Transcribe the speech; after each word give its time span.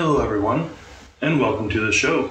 Hello, 0.00 0.20
everyone, 0.20 0.70
and 1.20 1.40
welcome 1.40 1.68
to 1.70 1.80
the 1.80 1.90
show. 1.90 2.30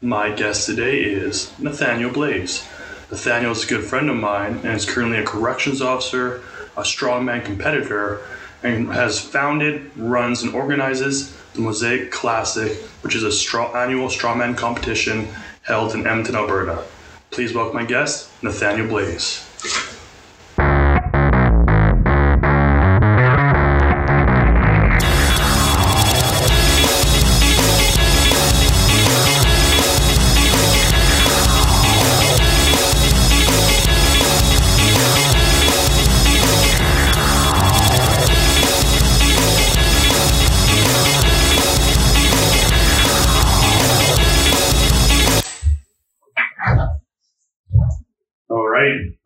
My 0.00 0.30
guest 0.30 0.66
today 0.66 1.00
is 1.00 1.52
Nathanial 1.58 2.12
Blais. 2.12 2.64
Nathanial 3.08 3.50
is 3.50 3.64
a 3.64 3.66
good 3.66 3.82
friend 3.82 4.08
of 4.08 4.14
mine 4.14 4.60
and 4.62 4.76
is 4.76 4.86
currently 4.86 5.18
a 5.18 5.24
corrections 5.24 5.82
officer, 5.82 6.40
a 6.76 6.82
strongman 6.82 7.44
competitor, 7.44 8.20
and 8.62 8.92
has 8.92 9.18
founded, 9.18 9.90
runs, 9.96 10.44
and 10.44 10.54
organizes 10.54 11.36
the 11.54 11.60
Mosaic 11.60 12.12
Classic, 12.12 12.76
which 13.02 13.16
is 13.16 13.24
a 13.24 13.32
straw- 13.32 13.74
annual 13.74 14.06
strongman 14.06 14.56
competition 14.56 15.26
held 15.62 15.92
in 15.94 16.06
Edmonton, 16.06 16.36
Alberta. 16.36 16.84
Please 17.32 17.52
welcome 17.52 17.74
my 17.74 17.84
guest, 17.84 18.30
Nathanial 18.40 18.88
Blais. 18.88 19.49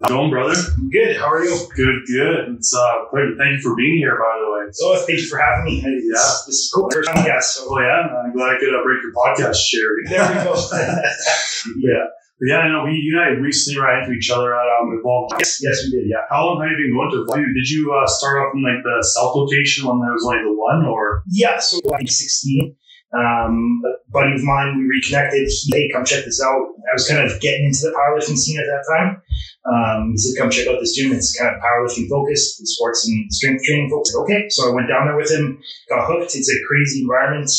Going, 0.08 0.30
brother? 0.30 0.54
Good. 0.90 1.16
How 1.16 1.30
are 1.32 1.44
you? 1.44 1.56
Good, 1.74 2.02
good. 2.06 2.54
It's 2.56 2.74
uh, 2.74 3.04
pleasure. 3.10 3.34
Thank 3.38 3.56
you 3.56 3.60
for 3.62 3.74
being 3.76 3.98
here, 3.98 4.16
by 4.18 4.34
the 4.40 4.50
way. 4.52 4.72
So 4.72 4.96
thank 5.06 5.20
you 5.20 5.27
for 5.28 5.38
having 5.38 5.64
me. 5.64 5.78
It's- 5.78 6.02
Yeah. 6.04 6.30
This 6.46 6.56
is 6.66 6.72
cool. 6.74 6.88
First 6.90 7.10
time 7.10 7.24
guest. 7.24 7.56
So 7.56 7.66
Oh 7.68 7.78
yeah, 7.80 8.08
I'm 8.24 8.32
glad 8.32 8.56
I 8.56 8.58
could 8.58 8.74
uh, 8.74 8.82
break 8.82 9.02
your 9.02 9.12
podcast 9.12 9.58
chair. 9.66 9.88
there 10.08 10.28
we 10.28 10.44
go. 10.44 10.55
yeah. 11.78 12.05
But 12.41 12.46
yeah, 12.50 12.58
I 12.58 12.69
know 12.69 12.84
we 12.84 12.92
you 12.98 13.19
and 13.19 13.24
I 13.24 13.28
recently 13.41 13.80
ran 13.80 14.02
into 14.02 14.12
each 14.12 14.28
other 14.30 14.55
at 14.55 14.66
um, 14.80 14.96
Evolve. 14.98 15.30
Yes, 15.38 15.61
yes, 15.62 15.84
we 15.86 15.98
did. 15.98 16.08
Yeah. 16.11 16.27
How 16.28 16.46
long 16.46 16.61
have 16.61 16.70
you 16.70 16.77
been 16.77 16.94
going 16.94 17.11
to 17.12 17.22
Evolve? 17.22 17.46
Did 17.55 17.68
you 17.70 17.94
uh, 17.94 18.06
start 18.06 18.39
off 18.42 18.52
in 18.55 18.62
like 18.62 18.83
the 18.83 19.02
South 19.06 19.34
location 19.36 19.86
when 19.86 20.00
there 20.00 20.12
was 20.12 20.24
only 20.27 20.42
the 20.42 20.52
one, 20.52 20.84
or 20.86 21.22
Yeah. 21.28 21.58
So 21.58 21.78
like 21.84 22.11
16. 22.11 22.74
Um, 23.15 23.83
a 23.87 24.11
buddy 24.11 24.34
of 24.34 24.43
mine, 24.43 24.79
we 24.79 24.84
reconnected. 24.84 25.47
He, 25.47 25.73
hey, 25.73 25.91
come 25.93 26.05
check 26.05 26.25
this 26.25 26.43
out. 26.43 26.75
I 26.91 26.93
was 26.95 27.07
kind 27.07 27.23
of 27.23 27.41
getting 27.41 27.67
into 27.67 27.87
the 27.87 27.95
powerlifting 27.95 28.37
scene 28.37 28.59
at 28.59 28.67
that 28.67 28.84
time. 28.91 29.23
Um, 29.65 30.11
he 30.12 30.19
said, 30.19 30.41
come 30.41 30.51
check 30.51 30.67
out 30.67 30.81
this 30.81 30.97
gym. 30.97 31.12
It's 31.12 31.39
kind 31.39 31.55
of 31.55 31.62
powerlifting 31.62 32.09
focused, 32.09 32.59
the 32.59 32.67
sports 32.67 33.07
and 33.07 33.33
strength 33.33 33.65
training 33.65 33.89
focused. 33.91 34.17
Okay. 34.23 34.48
So 34.51 34.70
I 34.70 34.75
went 34.75 34.89
down 34.89 35.07
there 35.07 35.17
with 35.17 35.31
him, 35.31 35.62
got 35.89 36.07
hooked. 36.07 36.35
It's 36.35 36.51
a 36.51 36.59
crazy 36.67 37.03
environment. 37.03 37.51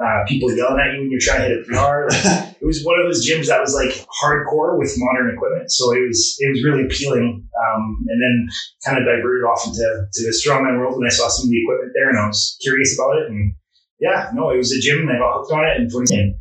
Uh, 0.00 0.24
people 0.26 0.48
yelling 0.56 0.80
at 0.80 0.94
you 0.94 1.00
when 1.00 1.10
you're 1.10 1.20
trying 1.20 1.44
to 1.44 1.48
hit 1.52 1.60
a 1.60 1.64
PR. 1.68 2.08
Like, 2.08 2.56
it 2.62 2.64
was 2.64 2.80
one 2.84 2.98
of 2.98 3.04
those 3.04 3.28
gyms 3.28 3.48
that 3.48 3.60
was 3.60 3.74
like 3.74 3.92
hardcore 4.08 4.78
with 4.78 4.94
modern 4.96 5.34
equipment. 5.34 5.70
So 5.70 5.92
it 5.92 6.06
was 6.08 6.36
it 6.38 6.48
was 6.48 6.64
really 6.64 6.86
appealing. 6.86 7.44
Um, 7.52 8.00
and 8.08 8.16
then 8.16 8.48
kind 8.86 8.96
of 8.96 9.04
diverted 9.04 9.44
off 9.44 9.66
into 9.66 9.84
to 9.84 10.20
the 10.24 10.32
strongman 10.32 10.78
world 10.78 10.96
when 10.96 11.06
I 11.06 11.12
saw 11.12 11.28
some 11.28 11.44
of 11.44 11.50
the 11.50 11.60
equipment 11.60 11.92
there 11.94 12.08
and 12.08 12.18
I 12.18 12.26
was 12.28 12.56
curious 12.62 12.96
about 12.96 13.20
it. 13.20 13.28
And 13.28 13.52
yeah, 14.00 14.30
no, 14.34 14.50
it 14.50 14.56
was 14.56 14.72
a 14.72 14.80
gym 14.80 15.00
and 15.00 15.10
I 15.10 15.18
got 15.18 15.38
hooked 15.38 15.52
on 15.52 15.64
it 15.64 15.76
and 15.76 15.90
put 15.90 16.10
it 16.10 16.14
in. 16.14 16.38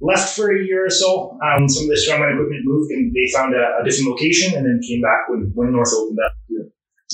Left 0.00 0.34
for 0.34 0.50
a 0.50 0.64
year 0.64 0.86
or 0.86 0.90
so. 0.90 1.38
Um, 1.38 1.68
some 1.68 1.84
of 1.84 1.90
the 1.90 2.00
strongman 2.00 2.34
equipment 2.34 2.64
moved 2.64 2.90
and 2.90 3.14
they 3.14 3.30
found 3.32 3.54
a, 3.54 3.80
a 3.80 3.84
different 3.84 4.10
location 4.10 4.56
and 4.56 4.66
then 4.66 4.80
came 4.82 5.00
back 5.00 5.28
when, 5.28 5.52
when 5.54 5.70
North 5.72 5.92
opened 5.94 6.18
up. 6.24 6.32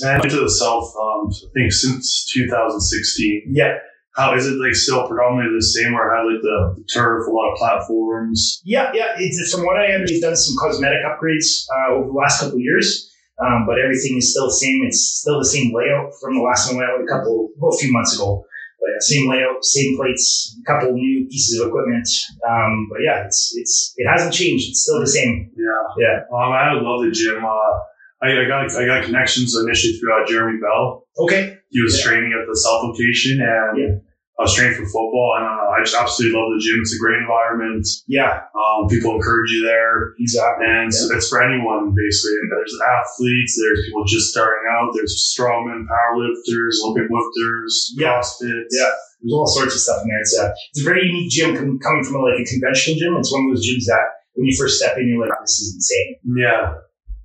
I 0.05 0.17
went 0.17 0.31
to 0.31 0.39
the 0.39 0.49
South. 0.49 0.93
Um, 0.95 1.29
I 1.29 1.49
think 1.53 1.73
since 1.73 2.25
2016. 2.33 3.51
Yeah, 3.51 3.77
How 4.15 4.33
is 4.35 4.47
it 4.47 4.55
like 4.55 4.75
still 4.75 5.07
predominantly 5.07 5.57
the 5.57 5.65
same, 5.65 5.93
where 5.93 6.07
it 6.07 6.17
had 6.17 6.23
like 6.23 6.41
the, 6.41 6.81
the 6.81 6.83
turf, 6.91 7.27
a 7.27 7.31
lot 7.31 7.51
of 7.51 7.57
platforms? 7.57 8.61
Yeah, 8.63 8.91
yeah. 8.93 9.15
It's, 9.17 9.53
from 9.53 9.65
what 9.65 9.77
I 9.77 9.91
understand, 9.91 10.09
he's 10.09 10.21
done 10.21 10.35
some 10.35 10.55
cosmetic 10.57 10.99
upgrades 11.05 11.65
uh, 11.67 11.95
over 11.95 12.07
the 12.07 12.13
last 12.13 12.39
couple 12.39 12.55
of 12.55 12.61
years, 12.61 13.11
um, 13.43 13.65
but 13.67 13.79
everything 13.79 14.17
is 14.17 14.31
still 14.31 14.47
the 14.47 14.55
same. 14.55 14.81
It's 14.87 15.19
still 15.21 15.39
the 15.39 15.45
same 15.45 15.73
layout 15.75 16.13
from 16.21 16.35
the 16.35 16.41
last 16.41 16.69
time 16.69 16.79
I 16.79 16.87
went 16.95 17.03
a 17.03 17.11
couple, 17.11 17.49
well, 17.57 17.75
a 17.75 17.77
few 17.77 17.91
months 17.91 18.15
ago. 18.15 18.45
Yeah, 18.89 18.97
same 19.01 19.29
layout, 19.29 19.63
same 19.63 19.95
plates, 19.97 20.57
a 20.61 20.65
couple 20.65 20.93
new 20.93 21.27
pieces 21.27 21.59
of 21.61 21.67
equipment. 21.69 22.07
Um, 22.49 22.87
but 22.89 22.99
yeah, 23.05 23.25
it's 23.25 23.53
it's 23.55 23.93
it 23.97 24.07
hasn't 24.09 24.33
changed. 24.33 24.69
It's 24.69 24.81
still 24.83 24.99
the 24.99 25.07
same. 25.07 25.51
Yeah, 25.55 25.85
Yeah. 26.05 26.17
Um, 26.33 26.51
I 26.51 26.73
love 26.73 27.05
the 27.05 27.11
gym. 27.11 27.43
Uh, 27.45 27.73
I, 28.21 28.27
I 28.43 28.47
got 28.47 28.65
I 28.75 28.85
got 28.85 29.05
connections 29.05 29.55
initially 29.55 29.93
through 29.93 30.11
uh, 30.11 30.25
Jeremy 30.27 30.59
Bell. 30.59 31.05
Okay. 31.19 31.57
He 31.69 31.81
was 31.81 31.97
Yeah. 31.99 32.05
training 32.05 32.33
at 32.33 32.47
the 32.49 32.57
South 32.57 32.83
location, 32.89 33.39
and 33.41 33.77
Yeah. 33.77 33.93
I 34.39 34.47
was 34.47 34.55
training 34.55 34.79
for 34.79 34.87
football. 34.87 35.35
And 35.35 35.43
uh, 35.43 35.75
I 35.75 35.83
just 35.83 35.93
absolutely 35.99 36.39
love 36.39 36.47
the 36.55 36.63
gym. 36.63 36.79
It's 36.79 36.95
a 36.95 37.01
great 37.03 37.19
environment. 37.19 37.83
Yeah. 38.07 38.47
Um, 38.55 38.87
people 38.87 39.11
encourage 39.19 39.51
you 39.51 39.67
there, 39.67 40.15
Exactly. 40.17 40.63
and 40.65 40.87
it's, 40.87 41.03
it's 41.11 41.27
for 41.27 41.43
anyone 41.43 41.91
basically. 41.91 42.39
And 42.39 42.49
there's 42.55 42.71
athletes, 42.79 43.59
there's 43.59 43.83
people 43.85 44.07
just 44.07 44.31
starting 44.31 44.63
out, 44.71 44.95
there's 44.95 45.19
strongmen, 45.35 45.83
powerlifters, 45.91 46.79
Olympic 46.87 47.11
lifters, 47.11 47.93
Yeah. 47.99 48.17
CrossFit. 48.23 48.63
Yeah. 48.71 48.91
There's 49.19 49.35
all 49.35 49.47
sorts 49.47 49.75
of 49.75 49.81
stuff 49.83 49.99
in 50.03 50.07
there. 50.07 50.23
It's 50.23 50.37
a 50.39 50.45
it's 50.71 50.81
a 50.81 50.87
very 50.87 51.03
unique 51.03 51.29
gym 51.29 51.51
com- 51.59 51.79
coming 51.83 52.03
from 52.07 52.23
like 52.23 52.39
a 52.39 52.47
conventional 52.47 52.95
gym. 52.95 53.19
It's 53.19 53.31
one 53.35 53.43
of 53.43 53.51
those 53.51 53.67
gyms 53.67 53.83
that 53.91 54.23
when 54.39 54.47
you 54.47 54.55
first 54.57 54.79
step 54.79 54.95
in, 54.95 55.09
you're 55.11 55.19
like, 55.19 55.35
this 55.43 55.59
is 55.59 55.75
insane. 55.75 56.15
yeah. 56.39 56.79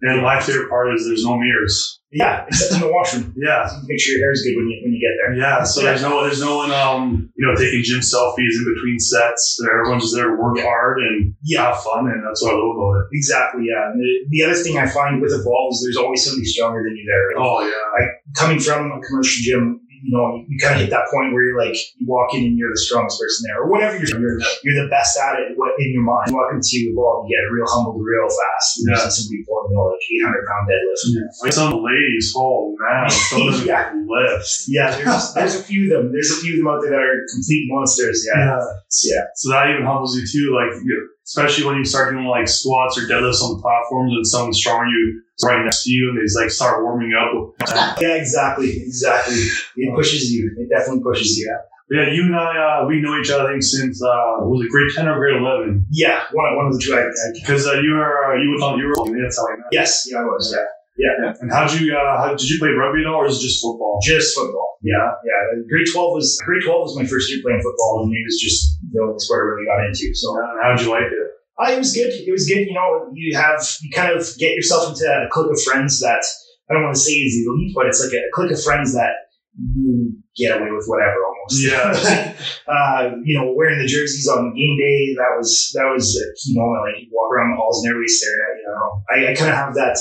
And 0.05 0.23
my 0.23 0.41
favorite 0.41 0.69
part 0.69 0.93
is 0.95 1.07
there's 1.07 1.25
no 1.25 1.37
mirrors. 1.37 2.01
Yeah, 2.13 2.45
except 2.47 2.75
in 2.75 2.81
the 2.87 2.93
washroom. 2.93 3.35
Yeah. 3.45 3.67
Make 3.91 3.99
sure 4.01 4.15
your 4.17 4.27
hair 4.29 4.33
is 4.33 4.43
good 4.47 4.55
when 4.57 4.69
you 4.71 4.79
when 4.85 4.93
you 4.95 5.01
get 5.03 5.15
there. 5.19 5.35
Yeah, 5.35 5.65
so 5.65 5.83
there's 5.83 6.03
no 6.03 6.23
there's 6.23 6.41
no 6.41 6.57
one 6.59 6.71
um 6.71 7.29
you 7.35 7.43
know 7.45 7.57
taking 7.57 7.83
gym 7.83 7.99
selfies 8.01 8.55
in 8.55 8.65
between 8.73 8.99
sets. 9.01 9.59
Everyone's 9.67 10.05
just 10.05 10.15
there 10.15 10.31
to 10.31 10.37
work 10.41 10.59
hard 10.61 10.99
and 11.03 11.35
Yeah. 11.43 11.73
have 11.75 11.83
fun, 11.83 12.07
and 12.07 12.23
that's 12.25 12.41
what 12.43 12.55
I 12.55 12.57
love 12.57 12.77
about 12.77 13.01
it. 13.03 13.07
Exactly, 13.13 13.67
yeah. 13.67 13.91
And 13.91 13.99
the, 14.01 14.11
the 14.31 14.45
other 14.45 14.55
thing 14.55 14.79
I 14.79 14.87
find 14.87 15.21
with 15.21 15.33
Evolve 15.33 15.73
is 15.75 15.83
there's 15.83 15.97
always 15.99 16.25
somebody 16.25 16.45
stronger 16.47 16.83
than 16.87 16.95
you 16.97 17.05
there. 17.05 17.43
Oh 17.43 17.67
yeah, 17.67 18.07
Coming 18.37 18.61
from 18.61 18.93
a 18.93 19.01
commercial 19.03 19.43
gym, 19.43 19.81
you 20.05 20.13
know, 20.13 20.45
you 20.45 20.61
kind 20.61 20.77
of 20.77 20.81
hit 20.85 20.91
that 20.93 21.09
point 21.09 21.33
where 21.33 21.49
you're 21.49 21.57
like, 21.57 21.73
you 21.97 22.05
walk 22.05 22.37
in 22.37 22.45
and 22.45 22.59
you're 22.61 22.69
the 22.69 22.85
strongest 22.85 23.17
person 23.17 23.49
there, 23.49 23.65
or 23.65 23.73
whatever 23.73 23.97
you're, 23.97 24.21
you're, 24.21 24.37
you're 24.61 24.85
the 24.85 24.89
best 24.93 25.17
at 25.17 25.41
it 25.41 25.57
what 25.57 25.73
in 25.81 25.97
your 25.97 26.05
mind. 26.05 26.29
You 26.29 26.37
walk 26.37 26.53
into 26.53 26.93
Evolve, 26.93 27.25
you 27.25 27.33
get 27.33 27.49
real 27.49 27.65
humbled 27.65 28.05
real 28.05 28.29
fast. 28.29 28.85
Yeah. 28.85 29.01
You 29.01 29.09
see 29.09 29.25
somebody 29.25 29.41
pulling, 29.49 29.73
you 29.73 29.77
know, 29.81 29.89
like 29.89 30.05
800 30.05 30.45
pound 30.45 30.65
deadlift. 30.69 31.01
like 31.41 31.53
some 31.57 31.73
ladies, 31.81 32.35
oh 32.37 32.77
man, 32.77 33.09
some 33.33 33.49
of 33.49 33.57
them 33.57 33.67
Yeah. 33.67 33.97
lift. 34.05 34.49
Yeah, 34.69 34.93
there's, 34.93 35.33
there's 35.33 35.57
a 35.57 35.63
few 35.65 35.89
of 35.89 36.05
them. 36.05 36.13
There's 36.13 36.31
a 36.31 36.37
few 36.45 36.53
of 36.55 36.59
them 36.61 36.69
out 36.69 36.85
there 36.85 36.93
that 36.93 37.01
are 37.01 37.25
complete 37.33 37.65
monsters. 37.73 38.21
Yeah. 38.29 38.61
Yeah. 39.09 39.25
So 39.41 39.51
that 39.57 39.73
even 39.73 39.89
humbles 39.89 40.13
you 40.21 40.29
too, 40.29 40.53
like 40.53 40.69
you 40.85 40.93
know, 40.93 41.09
especially 41.25 41.65
when 41.65 41.81
you 41.81 41.85
start 41.89 42.13
doing 42.13 42.27
like 42.29 42.47
squats 42.47 43.01
or 43.01 43.09
deadlifts 43.09 43.41
on 43.41 43.57
the 43.57 43.63
platforms, 43.65 44.13
and 44.13 44.27
someone's 44.27 44.59
stronger 44.61 44.85
you 44.87 45.24
right 45.43 45.65
next 45.65 45.85
to 45.85 45.91
you, 45.91 46.11
and 46.11 46.19
they 46.19 46.23
just 46.23 46.39
like 46.39 46.51
start 46.51 46.83
warming 46.83 47.13
up. 47.15 47.55
Yeah, 48.01 48.15
exactly. 48.15 48.71
Exactly. 48.71 49.35
It 49.77 49.95
pushes 49.95 50.31
you. 50.31 50.55
It 50.59 50.69
definitely 50.69 51.03
pushes 51.03 51.37
you. 51.37 51.51
Yeah, 51.91 52.09
you 52.11 52.23
and 52.25 52.37
I, 52.37 52.81
uh, 52.83 52.87
we 52.87 53.01
know 53.01 53.21
each 53.21 53.31
other 53.31 53.45
I 53.45 53.53
think 53.53 53.63
since 53.63 54.03
uh, 54.03 54.41
was 54.41 54.65
it 54.65 54.71
grade 54.71 54.89
ten 54.97 55.07
or 55.07 55.19
grade 55.19 55.37
eleven? 55.37 55.85
Yeah, 55.91 56.25
one, 56.33 56.57
one 56.57 56.67
of 56.67 56.73
the 56.73 56.81
two. 56.81 56.97
Because 57.41 57.67
uh, 57.67 57.81
you 57.85 57.93
were 57.93 58.33
uh, 58.33 58.41
you 58.41 58.57
were 58.57 58.65
on 58.65 58.79
you 58.79 58.89
were 58.89 59.23
that's 59.23 59.37
how 59.37 59.47
I 59.49 59.57
met. 59.57 59.67
yes, 59.71 60.09
yeah, 60.11 60.19
I 60.19 60.25
was. 60.25 60.51
Yeah. 60.51 60.65
Yeah. 60.97 61.35
And 61.41 61.51
how 61.51 61.67
did 61.67 61.81
you 61.81 61.93
uh, 61.93 62.17
how, 62.23 62.35
did 62.35 62.49
you 62.49 62.59
play 62.59 62.71
rugby 62.71 63.03
at 63.03 63.07
all, 63.07 63.23
or 63.23 63.27
is 63.27 63.39
it 63.39 63.43
just 63.43 63.61
football? 63.61 63.99
Just 64.03 64.35
football. 64.35 64.79
Yeah, 64.81 65.13
yeah. 65.27 65.61
Grade 65.69 65.87
twelve 65.93 66.15
was 66.15 66.41
grade 66.47 66.63
twelve 66.65 66.83
was 66.83 66.97
my 66.97 67.05
first 67.05 67.31
year 67.31 67.43
playing 67.43 67.61
football, 67.61 68.05
and 68.05 68.15
it 68.15 68.23
was 68.25 68.39
just 68.41 68.79
the 68.93 69.03
only 69.03 69.19
sport 69.19 69.43
I 69.43 69.45
really 69.53 69.67
got 69.67 69.85
into. 69.85 70.15
So 70.15 70.39
And 70.39 70.63
how 70.63 70.77
did 70.77 70.87
you 70.87 70.91
like 70.93 71.11
it? 71.11 71.34
Uh, 71.61 71.71
it 71.73 71.79
was 71.79 71.93
good. 71.93 72.11
It 72.13 72.33
was 72.33 72.47
good. 72.49 72.67
You 72.67 72.75
know, 72.75 73.11
you 73.15 73.37
have 73.37 73.61
you 73.83 73.91
kind 73.91 74.13
of 74.13 74.27
get 74.39 74.55
yourself 74.55 74.89
into 74.91 75.05
a 75.07 75.29
clique 75.31 75.51
of 75.53 75.61
friends 75.63 76.01
that 76.01 76.25
I 76.71 76.75
don't 76.75 76.83
want 76.85 76.95
to 76.97 77.01
say 77.01 77.13
is 77.13 77.45
elite, 77.47 77.73
but 77.75 77.87
it's 77.87 78.03
like 78.03 78.13
a 78.13 78.23
clique 78.33 78.53
of 78.53 78.63
friends 78.63 78.93
that 78.95 79.13
you 79.57 80.17
get 80.37 80.59
away 80.59 80.71
with 80.71 80.85
whatever 80.87 81.15
almost. 81.25 81.63
Yeah. 81.63 82.35
uh, 82.69 83.11
you 83.23 83.39
know, 83.39 83.53
wearing 83.55 83.79
the 83.79 83.87
jerseys 83.87 84.27
on 84.29 84.55
game 84.55 84.77
day 84.79 85.15
that 85.15 85.37
was 85.39 85.71
that 85.75 85.87
was 85.95 86.17
a 86.17 86.27
key 86.43 86.59
moment. 86.59 86.83
Like 86.83 87.03
you 87.03 87.09
walk 87.13 87.33
around 87.33 87.51
the 87.53 87.57
halls 87.57 87.85
and 87.85 87.91
everybody's 87.91 88.19
staring 88.19 88.43
at 88.43 88.59
you. 88.59 88.67
know, 88.67 89.03
I, 89.11 89.33
I 89.33 89.35
kind 89.37 89.51
of 89.51 89.57
have 89.57 89.75
that 89.75 89.99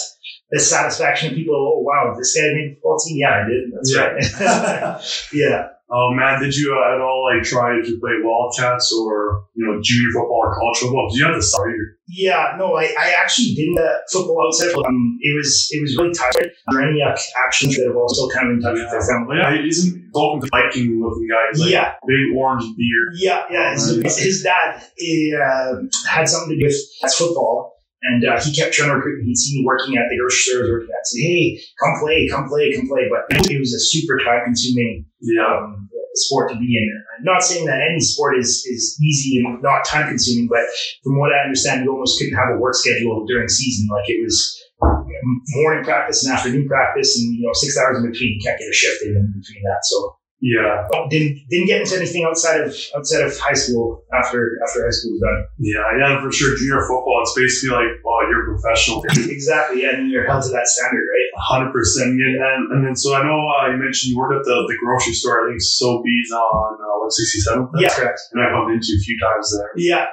the 0.51 0.59
satisfaction 0.59 1.29
of 1.29 1.35
people. 1.35 1.53
Oh 1.55 1.81
wow, 1.81 2.15
this 2.17 2.35
guy 2.35 2.49
made 2.53 2.71
the 2.71 2.75
football 2.75 2.97
team. 2.97 3.17
Yeah, 3.17 3.43
I 3.43 3.47
did. 3.47 3.71
That's 3.73 3.93
Yeah. 3.93 4.93
right. 4.97 5.01
yeah. 5.33 5.67
Oh 5.93 6.09
man, 6.11 6.41
did 6.41 6.55
you 6.55 6.73
uh, 6.73 6.95
at 6.95 7.01
all 7.01 7.29
like 7.29 7.43
try 7.43 7.77
to 7.77 7.99
play 8.01 8.17
Wildcats 8.23 8.91
or 8.91 9.45
you 9.53 9.63
know 9.63 9.79
junior 9.79 10.09
football 10.11 10.41
or 10.41 10.55
college 10.55 10.77
football? 10.77 11.05
Because 11.05 11.19
you 11.19 11.25
have 11.25 11.35
to 11.35 11.41
start 11.41 11.69
here. 11.69 11.97
Yeah, 12.07 12.55
no, 12.57 12.75
I, 12.75 12.85
I 12.97 13.13
actually 13.21 13.53
did 13.53 13.77
uh, 13.77 14.01
football 14.11 14.47
outside. 14.47 14.73
Um, 14.73 15.17
it 15.21 15.37
was 15.37 15.69
it 15.71 15.81
was 15.81 15.95
really 15.95 16.13
tired. 16.13 16.51
There 16.71 16.81
any 16.81 17.01
uh, 17.01 17.15
actions 17.45 17.77
that 17.77 17.85
have 17.85 17.95
also 17.95 18.27
kind 18.29 18.49
of 18.49 18.57
in 18.57 18.61
touch 18.61 18.73
with 18.73 18.89
their 18.89 19.05
family. 19.05 19.37
Yeah, 19.37 19.53
isn't 19.53 20.09
Vulcan 20.13 20.49
Viking 20.49 20.99
looking 20.99 21.27
guy. 21.29 21.45
He's 21.51 21.61
like 21.61 21.71
Yeah, 21.71 21.93
big 22.07 22.35
orange 22.35 22.65
beard. 22.75 23.13
yeah, 23.13 23.43
yeah. 23.51 23.73
His, 23.73 24.17
his, 24.17 24.43
dad 24.43 24.83
he, 24.97 25.35
uh, 25.35 25.75
had 26.09 26.27
something 26.27 26.57
to 26.57 26.59
do 26.59 26.65
with 26.65 27.13
football, 27.13 27.72
and 28.03 28.25
uh, 28.25 28.39
he 28.43 28.53
kept 28.55 28.73
trying 28.73 28.89
to 28.89 28.95
recruit 28.95 29.19
me. 29.19 29.25
He'd 29.31 29.37
see 29.37 29.59
me 29.59 29.65
working 29.65 29.97
at 29.97 30.05
the 30.09 30.17
grocery 30.19 30.59
store, 30.59 30.71
working 30.71 30.89
at, 30.91 31.07
say, 31.07 31.21
"Hey, 31.21 31.59
come 31.79 31.99
play, 31.99 32.27
come 32.29 32.47
play, 32.47 32.73
come 32.75 32.87
play." 32.87 33.07
But 33.09 33.25
it 33.49 33.59
was 33.59 33.73
a 33.73 33.79
super 33.79 34.17
time 34.19 34.43
consuming 34.45 35.05
Yeah. 35.21 35.47
um, 35.47 35.89
sport 36.15 36.51
to 36.51 36.55
be 36.59 36.77
in. 36.77 37.03
I'm 37.17 37.25
not 37.25 37.41
saying 37.43 37.65
that 37.65 37.81
any 37.81 37.99
sport 37.99 38.37
is 38.37 38.65
is 38.69 38.99
easy 39.01 39.41
and 39.41 39.61
not 39.63 39.85
time 39.85 40.07
consuming, 40.09 40.47
but 40.47 40.61
from 41.03 41.17
what 41.17 41.33
I 41.33 41.43
understand, 41.43 41.83
you 41.85 41.91
almost 41.91 42.19
couldn't 42.19 42.35
have 42.35 42.53
a 42.55 42.59
work 42.59 42.75
schedule 42.75 43.25
during 43.25 43.47
season. 43.49 43.87
Like 43.91 44.07
it 44.09 44.21
was 44.23 44.59
morning 45.55 45.83
practice 45.83 46.23
and 46.25 46.33
afternoon 46.33 46.67
practice, 46.67 47.17
and 47.17 47.33
you 47.35 47.45
know 47.47 47.53
six 47.53 47.77
hours 47.77 47.97
in 47.97 48.09
between. 48.11 48.37
You 48.37 48.41
can't 48.43 48.59
get 48.59 48.69
a 48.69 48.73
shift 48.73 49.03
in 49.03 49.13
between 49.35 49.63
that. 49.63 49.79
So 49.83 50.15
Yeah. 50.43 50.83
didn't 51.07 51.47
didn't 51.47 51.67
get 51.71 51.79
into 51.87 51.95
anything 51.95 52.27
outside 52.27 52.59
of 52.67 52.75
outside 52.95 53.23
of 53.23 53.31
high 53.39 53.55
school 53.55 54.03
after 54.11 54.59
after 54.59 54.83
high 54.83 54.91
school 54.91 55.15
was 55.15 55.23
done. 55.23 55.39
Yeah, 55.57 55.87
yeah, 55.95 56.19
for 56.19 56.31
sure. 56.35 56.51
Junior 56.59 56.83
football, 56.83 57.23
it's 57.23 57.31
basically 57.31 57.71
like, 57.79 57.91
oh, 58.03 58.19
you're 58.27 58.43
a 58.43 58.59
professional. 58.59 58.99
exactly, 59.31 59.85
and 59.87 60.11
you're 60.11 60.27
held 60.27 60.43
to 60.43 60.51
that 60.51 60.67
standard, 60.67 61.07
right? 61.07 61.29
hundred 61.39 61.71
percent. 61.71 62.11
And 62.19 62.71
and 62.75 62.85
then 62.85 62.95
so 62.95 63.15
I 63.15 63.23
know 63.23 63.39
uh, 63.39 63.71
you 63.71 63.77
mentioned 63.79 64.11
you 64.11 64.17
worked 64.17 64.35
at 64.35 64.43
the, 64.43 64.67
the 64.67 64.75
grocery 64.83 65.13
store. 65.13 65.47
I 65.47 65.51
think 65.51 65.61
Sobeys 65.63 66.29
on 66.35 66.75
uh, 66.75 66.99
what 66.99 67.11
sixty 67.13 67.39
seventh. 67.39 67.69
Yeah, 67.79 67.87
correct. 67.95 68.19
and 68.33 68.43
I 68.43 68.51
bumped 68.51 68.73
into 68.75 68.87
you 68.91 68.99
a 68.99 69.03
few 69.07 69.17
times 69.23 69.47
there. 69.55 69.71
Yeah. 69.79 70.11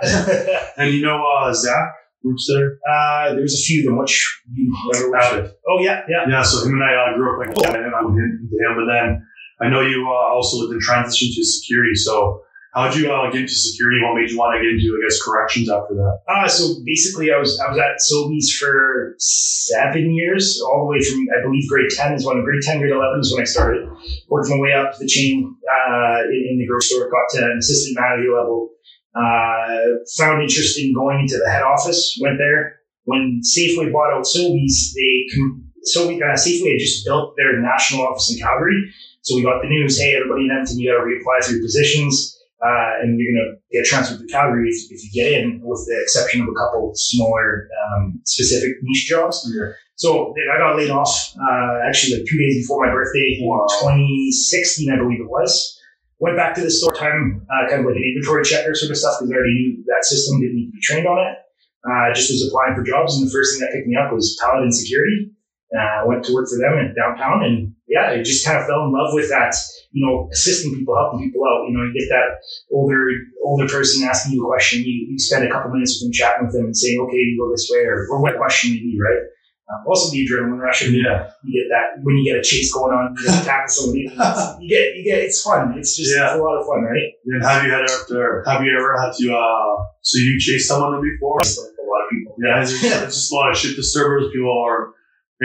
And 0.79 0.95
you 0.95 1.03
know 1.03 1.19
uh, 1.27 1.53
Zach 1.53 1.91
Roots 2.23 2.47
there. 2.49 2.79
uh, 2.89 3.35
there's 3.35 3.55
a 3.55 3.63
few 3.63 3.81
of 3.81 3.87
them. 3.87 3.99
Which 3.99 4.15
you 4.55 4.71
never? 4.95 5.51
Oh 5.69 5.81
yeah, 5.81 6.03
yeah. 6.09 6.25
Yeah, 6.29 6.43
so 6.43 6.65
him 6.65 6.75
and 6.75 6.85
I 6.85 6.95
uh, 7.11 7.17
grew 7.17 7.33
up 7.35 7.39
like 7.47 7.75
and 7.75 7.95
I 7.95 8.03
went 8.05 8.17
into 8.19 8.57
him, 8.57 8.77
but 8.77 8.87
then 8.87 9.27
I 9.61 9.69
know 9.69 9.83
you 9.83 10.07
uh, 10.09 10.35
also 10.35 10.59
lived 10.59 10.73
in 10.73 10.81
transition 10.81 11.29
to 11.35 11.45
security. 11.45 11.95
So 11.95 12.43
how'd 12.75 12.95
you 12.95 13.13
uh, 13.13 13.31
get 13.31 13.43
into 13.43 13.55
security? 13.55 14.01
What 14.03 14.15
made 14.15 14.31
you 14.31 14.39
want 14.39 14.57
to 14.57 14.63
get 14.63 14.73
into 14.75 14.97
I 14.97 15.05
guess 15.05 15.23
corrections 15.23 15.71
after 15.71 15.95
that? 15.95 16.21
Uh, 16.29 16.49
so 16.49 16.81
basically, 16.85 17.33
I 17.33 17.39
was 17.39 17.59
I 17.61 17.69
was 17.69 17.79
at 17.79 18.01
Sobeys 18.01 18.49
for 18.59 19.15
seven 19.19 20.15
years, 20.15 20.61
all 20.65 20.87
the 20.87 20.91
way 20.91 21.01
from 21.03 21.27
I 21.37 21.43
believe 21.43 21.69
grade 21.69 21.91
ten 21.91 22.15
is 22.15 22.25
when 22.25 22.43
grade 22.45 22.63
ten, 22.63 22.79
grade 22.79 22.93
eleven 22.93 23.21
is 23.21 23.33
when 23.33 23.43
I 23.43 23.45
started. 23.45 23.89
Worked 24.29 24.51
my 24.51 24.59
way 24.59 24.73
up 24.73 24.97
the 24.99 25.07
chain 25.07 25.55
uh, 25.69 26.21
in, 26.25 26.41
in 26.53 26.59
the 26.59 26.67
grocery 26.67 26.97
store, 26.97 27.11
got 27.11 27.29
to 27.37 27.45
an 27.45 27.59
assistant 27.59 27.99
manager 27.99 28.33
level. 28.33 28.71
Uh, 29.13 29.99
found 30.17 30.41
interest 30.41 30.79
in 30.79 30.95
going 30.95 31.19
into 31.21 31.37
the 31.37 31.51
head 31.51 31.63
office. 31.63 32.17
Went 32.23 32.39
there 32.39 32.81
when 33.05 33.41
Safeway 33.43 33.93
bought 33.93 34.15
out 34.15 34.25
Sobeys. 34.25 34.95
They 34.95 35.27
com- 35.35 35.67
Sobeys 35.83 36.23
uh, 36.23 36.37
Safeway 36.39 36.73
had 36.73 36.81
just 36.81 37.05
built 37.05 37.35
their 37.37 37.61
national 37.61 38.07
office 38.07 38.33
in 38.33 38.39
Calgary, 38.39 38.93
so 39.23 39.37
we 39.37 39.43
got 39.43 39.63
the 39.63 39.69
news: 39.69 39.99
Hey, 39.99 40.15
everybody 40.15 40.45
in 40.45 40.51
Edmonton, 40.51 40.79
you 40.79 40.91
got 40.91 40.99
to 40.99 41.07
reapply 41.07 41.45
for 41.45 41.53
your 41.53 41.63
positions 41.63 42.37
uh, 42.61 43.01
and 43.01 43.19
you're 43.19 43.33
going 43.33 43.41
to 43.41 43.53
get 43.73 43.87
transferred 43.87 44.21
to 44.21 44.27
Calgary 44.29 44.69
if, 44.69 44.93
if 44.93 45.01
you 45.05 45.11
get 45.17 45.33
in, 45.33 45.61
with 45.65 45.81
the 45.89 45.97
exception 46.03 46.43
of 46.43 46.49
a 46.49 46.53
couple 46.53 46.93
smaller 46.95 47.69
um, 47.73 48.21
specific 48.25 48.77
niche 48.83 49.07
jobs. 49.07 49.49
Yeah. 49.49 49.73
So 49.97 50.35
I 50.37 50.59
got 50.59 50.77
laid 50.77 50.91
off 50.91 51.09
uh, 51.41 51.89
actually 51.89 52.19
like 52.19 52.29
two 52.29 52.37
days 52.37 52.61
before 52.61 52.85
my 52.85 52.93
birthday 52.93 53.41
in 53.41 53.49
Wow. 53.49 53.67
2016, 53.81 54.93
I 54.93 54.97
believe 54.97 55.21
it 55.21 55.29
was. 55.29 55.77
Went 56.19 56.37
back 56.37 56.55
to 56.57 56.61
the 56.61 56.71
store 56.71 56.93
time, 56.93 57.47
uh, 57.49 57.69
kind 57.69 57.81
of 57.81 57.87
like 57.87 57.97
an 57.97 58.05
inventory 58.05 58.45
checker 58.45 58.75
sort 58.75 58.91
of 58.93 58.99
stuff 58.99 59.17
because 59.19 59.33
I 59.33 59.37
already 59.37 59.55
knew 59.57 59.85
that 59.89 60.05
system 60.05 60.41
didn't 60.41 60.57
need 60.57 60.67
to 60.67 60.73
be 60.73 60.81
trained 60.85 61.07
on 61.09 61.17
it. 61.17 61.37
Uh, 61.81 62.13
just 62.13 62.29
was 62.29 62.45
applying 62.45 62.77
for 62.77 62.85
jobs, 62.85 63.17
and 63.17 63.27
the 63.27 63.33
first 63.33 63.57
thing 63.57 63.65
that 63.65 63.73
picked 63.73 63.89
me 63.89 63.97
up 63.97 64.13
was 64.13 64.37
Paladin 64.37 64.71
Security. 64.71 65.33
Uh, 65.71 66.03
went 66.07 66.25
to 66.25 66.35
work 66.35 66.49
for 66.51 66.59
them 66.59 66.75
in 66.83 66.91
downtown, 66.99 67.45
and 67.47 67.71
yeah, 67.87 68.11
I 68.11 68.23
just 68.27 68.45
kind 68.45 68.59
of 68.59 68.67
fell 68.67 68.87
in 68.87 68.93
love 68.93 69.15
with 69.15 69.29
that. 69.31 69.55
You 69.93 70.03
know, 70.07 70.29
assisting 70.33 70.75
people, 70.75 70.95
helping 70.99 71.23
people 71.23 71.43
out. 71.47 71.67
You 71.71 71.75
know, 71.79 71.87
you 71.87 71.95
get 71.95 72.09
that 72.11 72.43
older 72.75 73.07
older 73.45 73.67
person 73.71 74.03
asking 74.07 74.35
you 74.35 74.43
a 74.43 74.47
question, 74.51 74.83
you, 74.83 75.07
you 75.11 75.19
spend 75.19 75.47
a 75.47 75.51
couple 75.51 75.71
minutes 75.71 75.99
with 76.03 76.11
them 76.11 76.13
chatting 76.13 76.47
with 76.47 76.55
them 76.55 76.65
and 76.67 76.77
saying, 76.77 76.99
okay, 77.07 77.17
you 77.19 77.39
go 77.39 77.51
this 77.51 77.71
way, 77.71 77.87
or, 77.87 78.07
or 78.11 78.21
what 78.23 78.37
question 78.37 78.71
may 78.75 78.79
be, 78.83 78.99
right? 78.99 79.23
Um, 79.71 79.87
also, 79.87 80.11
the 80.11 80.27
adrenaline 80.27 80.59
rush. 80.59 80.83
Yeah. 80.83 81.31
You 81.47 81.51
get 81.55 81.67
that 81.71 82.03
when 82.03 82.17
you 82.19 82.25
get 82.27 82.39
a 82.39 82.43
chase 82.43 82.75
going 82.75 82.91
on, 82.93 83.15
you 83.19 83.27
tackle 83.47 83.69
somebody. 83.71 84.11
You 84.59 84.67
get, 84.69 84.97
you 84.99 85.05
get, 85.07 85.23
it's 85.23 85.43
fun. 85.43 85.79
It's 85.79 85.97
just 85.97 86.11
Yeah. 86.17 86.35
it's 86.35 86.41
a 86.41 86.43
lot 86.43 86.59
of 86.59 86.67
fun, 86.67 86.83
right? 86.83 87.15
And 87.27 87.43
have 87.45 87.63
you 87.63 87.71
had 87.71 87.87
ever 87.87 88.43
have 88.47 88.63
you 88.67 88.75
ever 88.77 88.99
had 89.01 89.13
to 89.23 89.35
uh 89.39 89.87
so 90.03 90.19
you 90.19 90.35
chased 90.41 90.67
someone 90.67 90.99
before? 91.01 91.39
Like 91.39 91.79
a 91.79 91.87
lot 91.87 92.03
of 92.03 92.11
people. 92.11 92.35
Yeah, 92.43 92.63
it's 92.63 92.71
just, 92.73 92.83
it's 93.07 93.15
just 93.15 93.33
a 93.33 93.35
lot 93.37 93.51
of 93.53 93.57
shit 93.57 93.77
disturbers. 93.77 94.31
People 94.35 94.51
are 94.67 94.95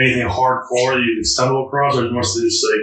anything 0.00 0.26
hardcore 0.28 0.94
that 0.94 1.02
you 1.02 1.24
stumble 1.24 1.66
across, 1.66 1.96
or 1.96 2.10
mostly 2.10 2.44
just 2.44 2.64
like 2.70 2.80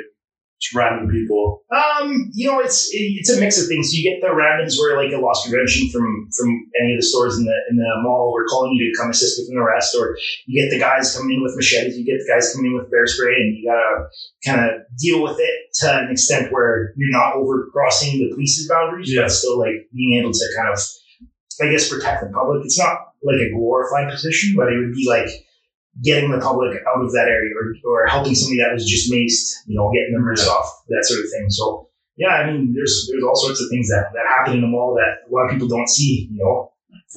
just 0.61 0.75
random 0.75 1.09
people. 1.11 1.61
Um, 1.75 2.31
you 2.33 2.47
know, 2.47 2.59
it's 2.59 2.87
it, 2.93 3.03
it's 3.19 3.29
a 3.29 3.39
mix 3.39 3.61
of 3.61 3.67
things. 3.67 3.91
So 3.91 3.97
you 3.97 4.03
get 4.09 4.21
the 4.25 4.33
randoms 4.33 4.79
where 4.79 4.95
like 4.95 5.11
a 5.11 5.19
loss 5.19 5.43
prevention 5.47 5.89
from 5.89 6.07
from 6.37 6.49
any 6.81 6.93
of 6.93 6.99
the 7.01 7.05
stores 7.05 7.37
in 7.37 7.43
the 7.43 7.57
in 7.69 7.75
the 7.75 7.89
mall. 8.01 8.31
We're 8.33 8.45
calling 8.47 8.71
you 8.73 8.89
to 8.91 8.97
come 8.97 9.09
assist 9.11 9.39
with 9.41 9.49
an 9.51 9.61
arrest, 9.61 9.95
or 9.99 10.17
you 10.47 10.63
get 10.63 10.71
the 10.73 10.79
guys 10.79 11.15
coming 11.15 11.35
in 11.37 11.43
with 11.43 11.55
machetes. 11.55 11.97
You 11.97 12.05
get 12.05 12.23
the 12.23 12.31
guys 12.33 12.53
coming 12.55 12.71
in 12.71 12.77
with 12.77 12.89
bear 12.89 13.05
spray, 13.07 13.35
and 13.35 13.57
you 13.57 13.69
gotta 13.69 14.07
kind 14.45 14.61
of 14.71 14.81
deal 14.97 15.21
with 15.21 15.37
it 15.39 15.55
to 15.81 15.91
an 15.91 16.09
extent 16.11 16.51
where 16.51 16.93
you're 16.95 17.11
not 17.11 17.35
over 17.35 17.67
crossing 17.73 18.19
the 18.19 18.29
police's 18.33 18.69
boundaries, 18.69 19.11
Yeah. 19.13 19.23
but 19.23 19.31
still 19.31 19.59
like 19.59 19.89
being 19.93 20.19
able 20.21 20.31
to 20.31 20.45
kind 20.55 20.69
of, 20.71 20.79
I 21.61 21.71
guess, 21.71 21.89
protect 21.89 22.23
the 22.23 22.31
public. 22.31 22.63
It's 22.63 22.79
not 22.79 22.97
like 23.21 23.41
a 23.41 23.51
glorified 23.51 24.09
position, 24.11 24.53
but 24.55 24.71
it 24.71 24.77
would 24.77 24.93
be 24.93 25.05
like 25.07 25.29
getting 26.01 26.31
the 26.31 26.39
public 26.39 26.81
out 26.89 27.03
of 27.03 27.11
that 27.11 27.27
area 27.29 27.53
or, 27.53 27.75
or 27.85 28.07
helping 28.07 28.33
somebody 28.33 28.57
that 28.57 28.73
was 28.73 28.85
just 28.89 29.11
maced, 29.11 29.53
you 29.67 29.77
know, 29.77 29.91
getting 29.93 30.13
them 30.13 30.23
rinsed 30.25 30.47
off, 30.49 30.65
that 30.89 31.05
sort 31.05 31.19
of 31.21 31.29
thing. 31.29 31.45
So 31.49 31.89
yeah, 32.17 32.29
I 32.41 32.49
mean, 32.51 32.73
there's 32.73 33.07
there's 33.11 33.23
all 33.23 33.35
sorts 33.35 33.61
of 33.61 33.69
things 33.69 33.89
that, 33.89 34.09
that 34.13 34.25
happen 34.37 34.55
in 34.55 34.61
the 34.61 34.67
mall 34.67 34.95
that 34.95 35.27
a 35.27 35.33
lot 35.33 35.45
of 35.45 35.51
people 35.51 35.67
don't 35.67 35.89
see, 35.89 36.29
you 36.31 36.37
know. 36.43 36.69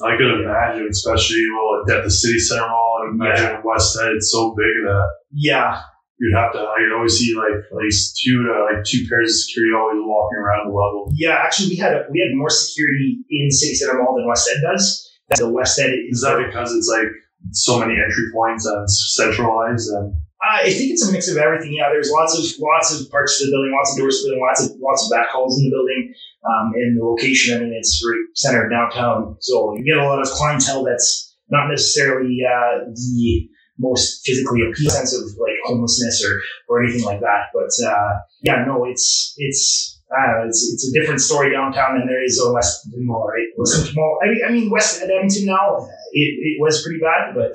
I 0.05 0.15
could 0.15 0.41
imagine, 0.41 0.87
especially 0.89 1.41
well 1.53 1.81
at 1.97 2.03
the 2.03 2.11
city 2.11 2.37
center 2.37 2.67
mall 2.67 3.01
and 3.05 3.19
imagine 3.19 3.61
West 3.63 3.97
End. 3.99 4.13
It's 4.15 4.31
so 4.31 4.53
big 4.53 4.85
that 4.85 5.07
Yeah, 5.31 5.81
you'd 6.19 6.35
have 6.37 6.51
to. 6.53 6.59
You'd 6.79 6.95
always 6.95 7.17
see 7.17 7.33
like 7.35 7.65
at 7.71 7.77
least 7.77 8.21
two 8.23 8.43
to 8.43 8.67
like 8.73 8.83
two 8.85 9.07
pairs 9.09 9.31
of 9.31 9.37
security 9.37 9.73
always 9.73 9.97
walking 10.01 10.37
around 10.37 10.69
the 10.69 10.73
level. 10.73 11.09
yeah. 11.15 11.41
Actually, 11.43 11.69
we 11.69 11.75
had 11.77 11.93
we 12.11 12.19
had 12.19 12.37
more 12.37 12.49
security 12.49 13.17
in 13.29 13.49
City 13.49 13.73
Center 13.73 13.97
Mall 14.01 14.15
than 14.17 14.27
West 14.27 14.49
End 14.53 14.61
does. 14.61 15.03
The 15.35 15.49
West 15.49 15.77
End 15.79 15.93
Is 15.93 16.17
is 16.17 16.21
that 16.21 16.37
because 16.45 16.73
it's 16.73 16.87
like 16.87 17.09
so 17.51 17.79
many 17.79 17.93
entry 17.93 18.25
points 18.33 18.65
and 18.65 18.89
centralized 18.89 19.89
and 19.89 20.13
I 20.41 20.69
think 20.69 20.91
it's 20.91 21.07
a 21.07 21.11
mix 21.11 21.27
of 21.29 21.37
everything. 21.37 21.73
Yeah, 21.73 21.89
there's 21.89 22.11
lots 22.11 22.37
of 22.37 22.45
lots 22.61 22.93
of 22.93 23.09
parts 23.09 23.41
of 23.41 23.47
the 23.47 23.51
building, 23.51 23.73
lots 23.75 23.93
of 23.93 23.97
doors 23.97 24.21
to 24.21 24.23
the 24.23 24.29
building, 24.29 24.45
lots 24.45 24.63
of 24.63 24.71
lots 24.79 25.05
of 25.05 25.09
back 25.11 25.29
halls 25.29 25.57
in 25.57 25.65
the 25.65 25.71
building. 25.71 26.13
Um, 26.45 26.71
and 26.75 26.99
the 26.99 27.03
location, 27.03 27.57
I 27.57 27.59
mean, 27.61 27.73
it's 27.73 28.03
right 28.05 28.21
centered 28.35 28.69
downtown, 28.69 29.37
so 29.39 29.75
you 29.75 29.83
get 29.83 29.97
a 29.97 30.05
lot 30.05 30.21
of 30.21 30.27
clientele 30.29 30.83
that's 30.83 31.35
not 31.49 31.67
necessarily 31.69 32.37
uh, 32.45 32.85
the 32.93 33.49
most 33.79 34.25
physically 34.25 34.61
appealing 34.61 34.95
sense 34.95 35.13
of 35.15 35.23
like 35.39 35.57
homelessness 35.65 36.23
or 36.23 36.39
or 36.69 36.83
anything 36.83 37.03
like 37.03 37.19
that. 37.21 37.49
But 37.53 37.73
uh, 37.85 38.19
yeah, 38.41 38.63
no, 38.65 38.85
it's 38.85 39.33
it's. 39.37 39.95
Uh, 40.09 40.47
it's, 40.47 40.71
it's 40.71 40.87
a 40.87 40.97
different 40.97 41.19
story 41.19 41.51
downtown 41.51 41.99
than 41.99 42.07
there 42.07 42.23
is 42.23 42.39
on 42.39 42.53
West 42.53 42.87
Mall, 42.95 43.27
right? 43.27 43.45
West 43.57 43.93
Mall. 43.93 44.17
I 44.23 44.27
mean, 44.27 44.41
I 44.47 44.51
mean, 44.53 44.69
West 44.69 45.01
Edmonton 45.01 45.47
now, 45.47 45.85
it, 46.17 46.31
it 46.41 46.57
was 46.59 46.81
pretty 46.81 46.99
bad, 46.99 47.35
but 47.35 47.53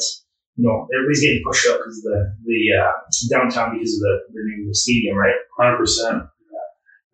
you 0.56 0.68
know, 0.68 0.86
everybody's 0.94 1.22
getting 1.22 1.42
pushed 1.44 1.66
out 1.68 1.78
because 1.78 1.98
of 1.98 2.12
the 2.12 2.20
the 2.44 2.60
uh, 2.78 2.92
downtown 3.30 3.74
because 3.74 3.94
of 3.94 4.00
the, 4.00 4.14
the 4.32 4.40
new 4.44 4.74
stadium, 4.74 5.16
right? 5.16 5.34
hundred 5.58 5.78
percent. 5.78 6.24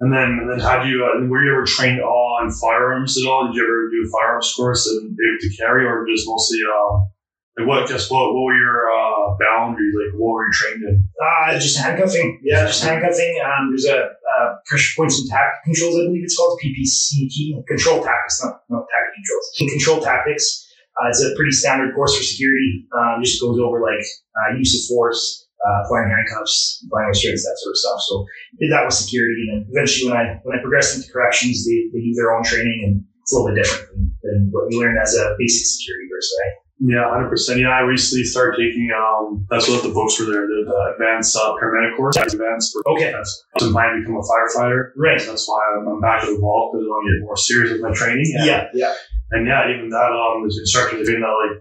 And 0.00 0.12
then, 0.12 0.38
and 0.38 0.48
then, 0.48 0.60
how 0.60 0.82
do 0.82 0.88
you? 0.88 1.02
Uh, 1.02 1.26
were 1.26 1.42
you 1.42 1.50
ever 1.50 1.66
trained 1.66 2.00
on 2.00 2.52
firearms 2.52 3.18
at 3.18 3.26
all? 3.26 3.48
Did 3.48 3.56
you 3.56 3.64
ever 3.64 3.90
do 3.90 4.06
a 4.06 4.10
firearms 4.14 4.54
course 4.54 4.86
and 4.86 5.16
be 5.16 5.22
able 5.26 5.42
to 5.42 5.56
carry, 5.56 5.84
or 5.84 6.06
just 6.06 6.28
mostly? 6.28 6.58
Um, 6.70 7.10
like 7.58 7.66
what? 7.66 7.88
Guess 7.88 8.08
what? 8.08 8.30
What 8.32 8.44
were 8.46 8.54
your 8.54 8.86
uh, 8.94 9.34
boundaries? 9.42 9.94
Like 9.98 10.14
what 10.14 10.34
were 10.34 10.46
you 10.46 10.52
trained 10.52 10.82
in? 10.84 11.02
Uh, 11.18 11.58
just 11.58 11.78
handcuffing. 11.78 12.38
Yeah, 12.44 12.66
just 12.66 12.84
handcuffing. 12.84 13.42
Um, 13.42 13.70
there's 13.70 13.86
a 13.86 14.14
uh, 14.38 14.54
pressure 14.66 14.94
points 14.96 15.18
and 15.18 15.28
tactic 15.28 15.64
controls, 15.64 15.96
I 15.96 16.06
believe 16.06 16.22
it's 16.22 16.36
called 16.36 16.60
PPCT. 16.62 17.66
Control 17.66 18.04
tactics, 18.04 18.44
not 18.44 18.62
not 18.70 18.86
tactic 18.86 19.14
controls. 19.18 19.74
Control 19.74 20.00
tactics, 20.00 20.67
uh, 20.98 21.08
it's 21.08 21.22
a 21.22 21.34
pretty 21.36 21.52
standard 21.52 21.94
course 21.94 22.16
for 22.16 22.22
security. 22.22 22.86
Um, 22.92 23.22
just 23.22 23.40
goes 23.40 23.58
over 23.58 23.80
like 23.80 24.02
uh, 24.34 24.56
use 24.58 24.74
of 24.74 24.82
force, 24.94 25.46
uh, 25.64 25.82
applying 25.84 26.10
handcuffs, 26.10 26.82
applying 26.86 27.08
restraints, 27.08 27.44
that 27.44 27.56
sort 27.62 27.72
of 27.72 27.78
stuff. 27.78 28.00
So 28.02 28.26
did 28.58 28.70
that 28.72 28.84
with 28.84 28.94
security, 28.94 29.46
and 29.48 29.62
then 29.64 29.70
eventually 29.70 30.10
when 30.10 30.18
I 30.18 30.40
when 30.42 30.58
I 30.58 30.62
progressed 30.62 30.96
into 30.96 31.12
corrections, 31.12 31.66
they, 31.66 31.88
they 31.92 32.00
do 32.04 32.12
their 32.14 32.34
own 32.34 32.42
training, 32.42 32.82
and 32.86 33.04
it's 33.22 33.32
a 33.32 33.36
little 33.36 33.54
bit 33.54 33.62
different 33.62 33.88
than, 33.92 34.12
than 34.22 34.48
what 34.50 34.70
you 34.70 34.80
learn 34.80 34.96
as 34.98 35.14
a 35.14 35.34
basic 35.38 35.66
security 35.66 36.08
person. 36.10 36.34
Right? 36.42 36.56
Yeah, 36.80 37.10
hundred 37.10 37.28
percent. 37.30 37.58
Yeah, 37.58 37.70
I 37.74 37.80
recently 37.80 38.22
started 38.22 38.54
taking. 38.56 38.88
Um, 38.94 39.44
that's 39.50 39.68
what 39.68 39.82
the 39.82 39.90
books 39.90 40.18
were 40.20 40.26
there. 40.26 40.46
The, 40.46 40.62
the 40.62 40.94
advanced 40.94 41.34
uh, 41.36 41.54
paramedic 41.58 41.96
course. 41.96 42.16
Advanced. 42.16 42.72
For, 42.72 42.94
Okay. 42.94 43.10
That's 43.10 43.44
I 43.58 43.64
was 43.64 43.72
planning 43.72 43.98
to 43.98 44.00
become 44.06 44.14
a 44.14 44.22
firefighter. 44.22 44.90
Right. 44.96 45.18
That's 45.18 45.48
why 45.48 45.58
I'm, 45.74 45.88
I'm 45.88 46.00
back 46.00 46.22
at 46.22 46.30
the 46.30 46.38
vault 46.38 46.70
because 46.72 46.86
I 46.86 46.88
want 46.88 47.02
to 47.10 47.18
get 47.18 47.24
more 47.26 47.36
serious 47.36 47.72
with 47.72 47.80
my 47.82 47.90
training. 47.92 48.30
And, 48.38 48.46
Yeah. 48.46 48.68
Yeah. 48.72 48.94
And 49.30 49.46
yeah, 49.46 49.68
even 49.68 49.88
that. 49.90 50.10
Um, 50.12 50.42
there's 50.42 50.58
instructors 50.58 51.06
doing 51.06 51.20
that 51.20 51.36
like 51.36 51.56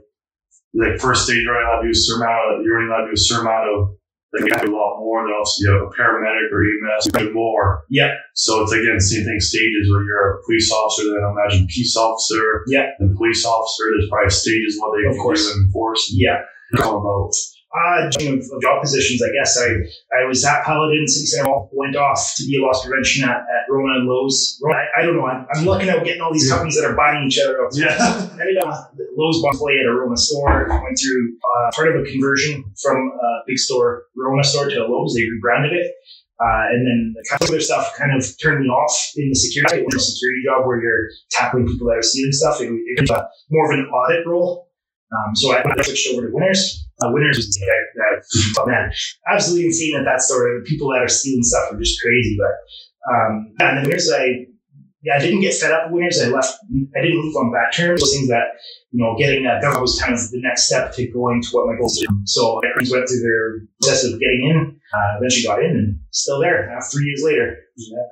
like 0.75 0.99
first 1.01 1.25
stage. 1.25 1.43
You're 1.43 1.57
to 1.81 1.87
do 1.87 1.91
a 1.91 1.95
certain 1.95 2.23
amount. 2.23 2.59
Of, 2.59 2.65
you're 2.65 2.77
only 2.79 2.87
allowed 2.91 3.05
do 3.11 3.17
a 3.19 3.25
certain 3.27 3.47
amount 3.47 3.65
of. 3.69 3.77
Like 4.35 4.43
you 4.43 4.51
have 4.51 4.61
to 4.61 4.67
do 4.67 4.75
a 4.75 4.77
lot 4.77 4.99
more 4.99 5.23
than 5.23 5.31
else. 5.35 5.55
You 5.63 5.71
have 5.71 5.87
a 5.87 5.91
paramedic 5.95 6.51
or 6.51 6.59
EMS. 6.67 7.07
Do 7.15 7.33
more. 7.33 7.83
Yeah. 7.89 8.11
So 8.35 8.61
it's 8.61 8.71
again 8.75 8.99
same 8.99 9.23
thing. 9.23 9.39
Stages 9.39 9.87
where 9.89 10.03
you're 10.03 10.39
a 10.39 10.43
police 10.43 10.69
officer, 10.71 11.07
then 11.07 11.23
I 11.23 11.31
imagine 11.31 11.67
peace 11.71 11.95
officer. 11.95 12.63
Yeah. 12.67 12.91
Then 12.99 13.15
police 13.15 13.45
officer. 13.45 13.87
There's 13.95 14.09
probably 14.11 14.29
stages 14.29 14.75
what 14.79 14.91
they 14.99 15.07
Of 15.07 15.15
can 15.15 15.21
course. 15.23 15.47
do 15.47 15.51
and 15.55 15.65
enforce. 15.67 16.11
and 16.11 16.19
Yeah. 16.19 16.43
come 16.75 16.95
about. 16.99 17.31
Uh, 17.67 18.07
of, 18.07 18.39
of 18.39 18.61
job 18.61 18.81
positions, 18.81 19.21
I 19.21 19.27
guess. 19.35 19.59
I, 19.59 19.67
I 20.15 20.25
was 20.25 20.43
at 20.45 20.63
Paladin 20.63 21.05
City 21.05 21.25
Center 21.25 21.51
went 21.73 21.97
off 21.97 22.33
to 22.37 22.43
be 22.47 22.57
a 22.57 22.65
loss 22.65 22.85
prevention 22.85 23.27
at, 23.27 23.43
at 23.43 23.67
Rona 23.69 23.99
and 23.99 24.07
Lowe's. 24.07 24.57
Rona, 24.63 24.79
I, 24.79 25.01
I 25.01 25.05
don't 25.05 25.15
know. 25.15 25.27
I'm, 25.27 25.45
I'm 25.53 25.65
looking 25.65 25.89
out 25.89 26.05
getting 26.05 26.21
all 26.21 26.31
these 26.31 26.49
companies 26.49 26.79
that 26.79 26.87
are 26.87 26.95
buying 26.95 27.27
each 27.27 27.37
other 27.37 27.61
out. 27.61 27.75
Yeah. 27.75 27.91
I 27.99 28.67
up 28.67 28.95
Lowe's 29.17 29.41
bought 29.41 29.55
play 29.55 29.79
at 29.79 29.85
a 29.85 29.91
Rona 29.91 30.15
store. 30.15 30.67
Went 30.69 30.97
through 30.97 31.37
uh, 31.43 31.71
part 31.75 31.93
of 31.93 32.01
a 32.01 32.09
conversion 32.09 32.63
from 32.81 32.95
a 32.95 33.43
big 33.45 33.57
store, 33.59 34.05
Rona 34.15 34.43
store, 34.43 34.69
to 34.69 34.85
a 34.85 34.87
Lowe's. 34.87 35.13
They 35.13 35.23
rebranded 35.23 35.73
it. 35.73 35.91
Uh, 36.39 36.69
and 36.69 36.85
then 36.85 37.13
the 37.17 37.25
kind 37.27 37.41
of 37.41 37.49
other 37.49 37.59
stuff 37.59 37.97
kind 37.97 38.15
of 38.15 38.23
turned 38.39 38.61
me 38.61 38.69
off 38.69 38.93
in 39.17 39.27
the 39.29 39.35
security, 39.35 39.81
in 39.81 39.89
the 39.89 39.99
security 39.99 40.41
job 40.45 40.67
where 40.67 40.79
you're 40.79 41.09
tackling 41.31 41.65
people 41.65 41.87
that 41.87 41.97
are 41.97 42.03
stealing 42.03 42.31
stuff. 42.31 42.61
It, 42.61 42.69
it 42.69 43.01
was 43.01 43.09
a, 43.09 43.27
more 43.49 43.73
of 43.73 43.79
an 43.79 43.85
audit 43.89 44.25
role. 44.27 44.66
Um, 45.11 45.35
so 45.35 45.51
I 45.51 45.63
switched 45.83 46.09
over 46.13 46.27
to 46.27 46.33
Winners. 46.33 46.85
Uh, 47.01 47.09
Winners 47.11 47.37
was, 47.37 47.59
uh, 48.59 48.65
man, 48.65 48.91
absolutely 49.31 49.67
insane 49.67 49.95
at 49.95 50.03
that 50.03 50.21
store. 50.21 50.59
The 50.59 50.65
people 50.67 50.89
that 50.91 51.01
are 51.01 51.07
stealing 51.07 51.43
stuff 51.43 51.71
are 51.71 51.77
just 51.77 52.01
crazy. 52.01 52.37
But 52.37 53.13
um, 53.13 53.53
and 53.59 53.77
then 53.77 53.85
Winners, 53.85 54.11
I 54.11 54.47
yeah, 55.07 55.15
I 55.15 55.19
didn't 55.19 55.39
get 55.39 55.53
set 55.53 55.71
up 55.71 55.87
with 55.87 56.03
Winners. 56.03 56.19
I 56.19 56.27
left. 56.27 56.59
I 56.67 57.01
didn't 57.01 57.23
leave 57.23 57.35
on 57.35 57.51
bad 57.51 57.71
terms. 57.71 58.01
Those 58.01 58.13
things 58.13 58.27
that 58.27 58.59
you 58.91 59.03
know, 59.03 59.15
getting 59.17 59.43
that 59.43 59.61
done 59.61 59.79
was 59.79 59.99
kind 59.99 60.13
of 60.13 60.19
the 60.31 60.41
next 60.41 60.67
step 60.67 60.93
to 60.95 61.07
going 61.07 61.41
to 61.41 61.49
what 61.51 61.67
my 61.67 61.77
goals 61.77 61.99
were. 61.99 62.15
So 62.25 62.59
I 62.63 62.75
went 62.75 63.07
through 63.07 63.21
their 63.21 63.67
process 63.81 64.05
of 64.11 64.19
getting 64.19 64.49
in. 64.49 64.79
Uh, 64.87 65.19
eventually 65.19 65.43
got 65.43 65.63
in 65.63 65.71
and 65.75 65.99
still 66.11 66.39
there. 66.39 66.67
Now 66.71 66.79
three 66.79 67.05
years 67.05 67.21
later. 67.23 67.57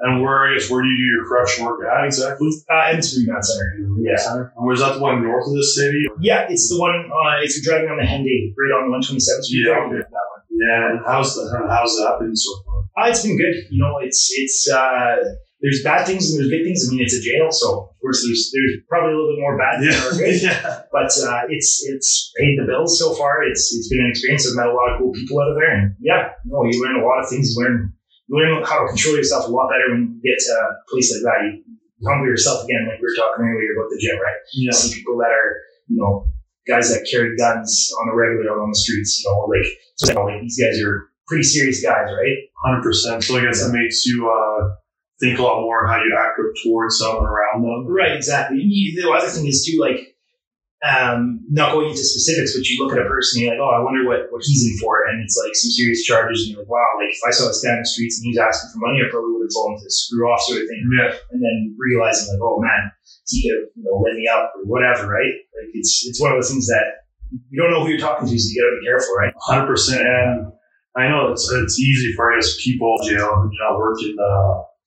And 0.01 0.21
where 0.21 0.45
I 0.45 0.53
guess 0.53 0.69
where 0.69 0.83
do 0.83 0.89
you 0.89 0.97
do 0.97 1.03
your 1.03 1.25
correction 1.25 1.65
work 1.65 1.79
at 1.87 2.05
exactly? 2.05 2.49
Uh, 2.69 2.91
Edmonton 2.91 3.25
Remand 3.25 3.45
Center. 3.45 3.79
Yeah. 3.97 4.17
Center. 4.17 4.53
And 4.55 4.65
where's 4.65 4.79
that 4.81 4.95
the 4.95 4.99
one 4.99 5.23
north 5.23 5.47
of 5.47 5.53
the 5.53 5.63
city? 5.63 6.05
Yeah, 6.19 6.47
it's 6.49 6.69
the 6.69 6.79
one. 6.79 7.09
Uh, 7.09 7.39
you're 7.41 7.63
driving 7.63 7.89
on 7.89 7.97
the 7.97 8.03
Henday, 8.03 8.51
right 8.59 8.75
on 8.75 8.91
127th 8.91 9.47
Street. 9.47 9.65
Yeah, 9.65 9.87
okay. 9.87 10.03
that 10.03 10.11
one. 10.11 10.43
Yeah, 10.51 10.91
and 10.91 10.99
how's 11.07 11.35
the 11.35 11.49
how's 11.67 11.95
that 11.97 12.17
been 12.19 12.35
so 12.35 12.51
far? 12.65 13.05
Uh, 13.05 13.09
it's 13.09 13.23
been 13.23 13.37
good. 13.37 13.55
You 13.71 13.81
know, 13.81 13.97
it's 14.03 14.29
it's 14.35 14.69
uh, 14.69 15.15
there's 15.65 15.81
bad 15.81 16.05
things 16.05 16.29
and 16.29 16.37
there's 16.37 16.53
good 16.53 16.61
things. 16.61 16.85
I 16.85 16.93
mean, 16.93 17.01
it's 17.01 17.17
a 17.17 17.25
jail, 17.25 17.49
so 17.49 17.89
of 17.89 17.97
course 17.97 18.21
there's 18.21 18.53
there's 18.53 18.85
probably 18.85 19.13
a 19.13 19.17
little 19.17 19.33
bit 19.33 19.41
more 19.41 19.57
bad 19.57 19.81
than 19.81 19.89
there 19.89 20.05
are 20.05 20.13
good. 20.13 20.37
yeah. 20.37 20.85
But 20.93 21.09
uh, 21.09 21.49
it's 21.49 21.81
it's 21.89 22.29
paid 22.37 22.53
the 22.61 22.69
bills 22.69 23.01
so 23.01 23.17
far. 23.17 23.41
It's 23.41 23.73
it's 23.73 23.89
been 23.89 24.05
an 24.05 24.13
experience. 24.13 24.45
I've 24.45 24.53
met 24.53 24.69
a 24.69 24.77
lot 24.77 24.93
of 24.93 25.01
cool 25.01 25.09
people 25.17 25.41
out 25.41 25.49
of 25.49 25.57
there, 25.57 25.73
and 25.73 25.97
yeah, 25.97 26.37
no, 26.45 26.61
you 26.69 26.77
learn 26.77 27.01
a 27.01 27.05
lot 27.05 27.25
of 27.25 27.27
things. 27.27 27.49
You 27.49 27.65
learn 27.65 27.89
you 28.29 28.37
learn 28.37 28.61
how 28.61 28.85
to 28.85 28.93
control 28.93 29.17
yourself 29.17 29.49
a 29.49 29.51
lot 29.51 29.73
better 29.73 29.89
when 29.89 30.21
you 30.21 30.21
get 30.21 30.37
to 30.37 30.53
a 30.53 30.65
place 30.93 31.09
like 31.09 31.25
that. 31.25 31.41
You 31.49 32.05
humble 32.05 32.29
yourself 32.29 32.61
again, 32.69 32.85
like 32.85 33.01
we 33.01 33.09
were 33.09 33.17
talking 33.17 33.41
earlier 33.41 33.73
about 33.73 33.89
the 33.89 33.97
gym, 33.97 34.21
right? 34.21 34.37
Yeah. 34.53 34.77
See 34.77 34.93
people 34.93 35.17
that 35.17 35.33
are 35.33 35.65
you 35.89 35.97
know 35.97 36.29
guys 36.69 36.93
that 36.93 37.09
carry 37.09 37.33
guns 37.37 37.89
on 38.01 38.13
a 38.13 38.15
regular 38.15 38.53
out 38.53 38.61
on 38.61 38.69
the 38.69 38.77
streets. 38.77 39.17
You 39.17 39.33
know, 39.33 39.49
like 39.49 39.65
so, 39.97 40.13
you 40.13 40.19
like 40.29 40.41
these 40.45 40.61
guys 40.61 40.77
are 40.85 41.09
pretty 41.27 41.43
serious 41.43 41.81
guys, 41.81 42.05
right? 42.13 42.37
Hundred 42.61 42.83
percent. 42.83 43.23
So 43.23 43.37
I 43.37 43.41
guess 43.41 43.65
that 43.65 43.73
makes 43.73 44.05
you 44.05 44.29
uh, 44.29 44.77
think 45.19 45.39
a 45.39 45.43
lot 45.43 45.61
more 45.61 45.85
of 45.85 45.89
how 45.91 45.97
you 46.03 46.11
act 46.19 46.39
towards 46.63 46.97
someone 46.99 47.25
around 47.25 47.63
them. 47.63 47.87
Right, 47.87 48.11
exactly. 48.15 48.59
You- 48.59 49.01
The 49.01 49.09
other 49.09 49.27
thing 49.27 49.47
is 49.47 49.63
too, 49.65 49.79
like, 49.79 50.11
um, 50.85 51.41
not 51.49 51.71
going 51.73 51.89
into 51.89 52.03
specifics, 52.03 52.53
but 52.53 52.67
you 52.67 52.77
look 52.83 52.93
at 52.93 53.01
a 53.01 53.09
person, 53.09 53.41
and 53.41 53.47
you're 53.47 53.55
like, 53.57 53.63
oh, 53.63 53.73
I 53.73 53.81
wonder 53.81 54.05
what, 54.05 54.29
what 54.29 54.43
he's 54.45 54.69
in 54.69 54.77
for, 54.77 55.07
and 55.07 55.17
it's 55.23 55.33
like 55.41 55.55
some 55.55 55.71
serious 55.71 56.03
charges, 56.05 56.43
and 56.45 56.51
you're 56.53 56.61
like, 56.61 56.69
wow, 56.69 56.85
like 57.01 57.09
if 57.09 57.23
I 57.25 57.31
saw 57.31 57.47
this 57.47 57.63
guy 57.63 57.73
in 57.73 57.81
the 57.81 57.87
streets 57.89 58.19
and 58.19 58.25
he 58.29 58.35
was 58.37 58.43
asking 58.43 58.69
for 58.75 58.85
money, 58.85 59.01
I 59.01 59.09
probably 59.09 59.33
would 59.33 59.47
have 59.49 59.55
told 59.55 59.73
him 59.73 59.79
to 59.81 59.89
screw 59.89 60.29
off, 60.29 60.43
sort 60.45 60.61
of 60.61 60.67
thing. 60.69 60.83
Yeah. 60.93 61.09
And 61.31 61.41
then 61.41 61.73
realizing 61.79 62.29
like, 62.29 62.43
oh 62.43 62.61
man, 62.61 62.91
he 63.25 63.41
could 63.41 63.55
have 63.55 63.67
you 63.73 63.81
know, 63.87 63.97
lit 64.03 64.13
me 64.19 64.27
up 64.29 64.53
or 64.53 64.67
whatever, 64.69 65.09
right? 65.09 65.33
Like 65.57 65.73
it's 65.73 66.05
it's 66.05 66.21
one 66.21 66.29
of 66.35 66.37
those 66.37 66.51
things 66.53 66.67
that 66.67 67.07
you 67.49 67.57
don't 67.57 67.71
know 67.71 67.81
who 67.81 67.89
you're 67.89 68.03
talking 68.03 68.27
to, 68.29 68.37
so 68.37 68.45
you 68.53 68.61
gotta 68.61 68.77
be 68.77 68.85
careful, 68.85 69.15
right? 69.17 69.33
Hundred 69.41 69.65
percent. 69.65 70.05
And 70.05 70.53
I 70.93 71.09
know 71.09 71.31
it's 71.33 71.49
it's 71.49 71.79
easy 71.79 72.13
for 72.13 72.29
us 72.37 72.61
people 72.61 72.93
in 73.01 73.09
jail 73.09 73.33
who 73.41 73.49
do 73.49 73.57
not 73.57 73.79
work 73.79 73.97
in 74.05 74.13
the 74.13 74.33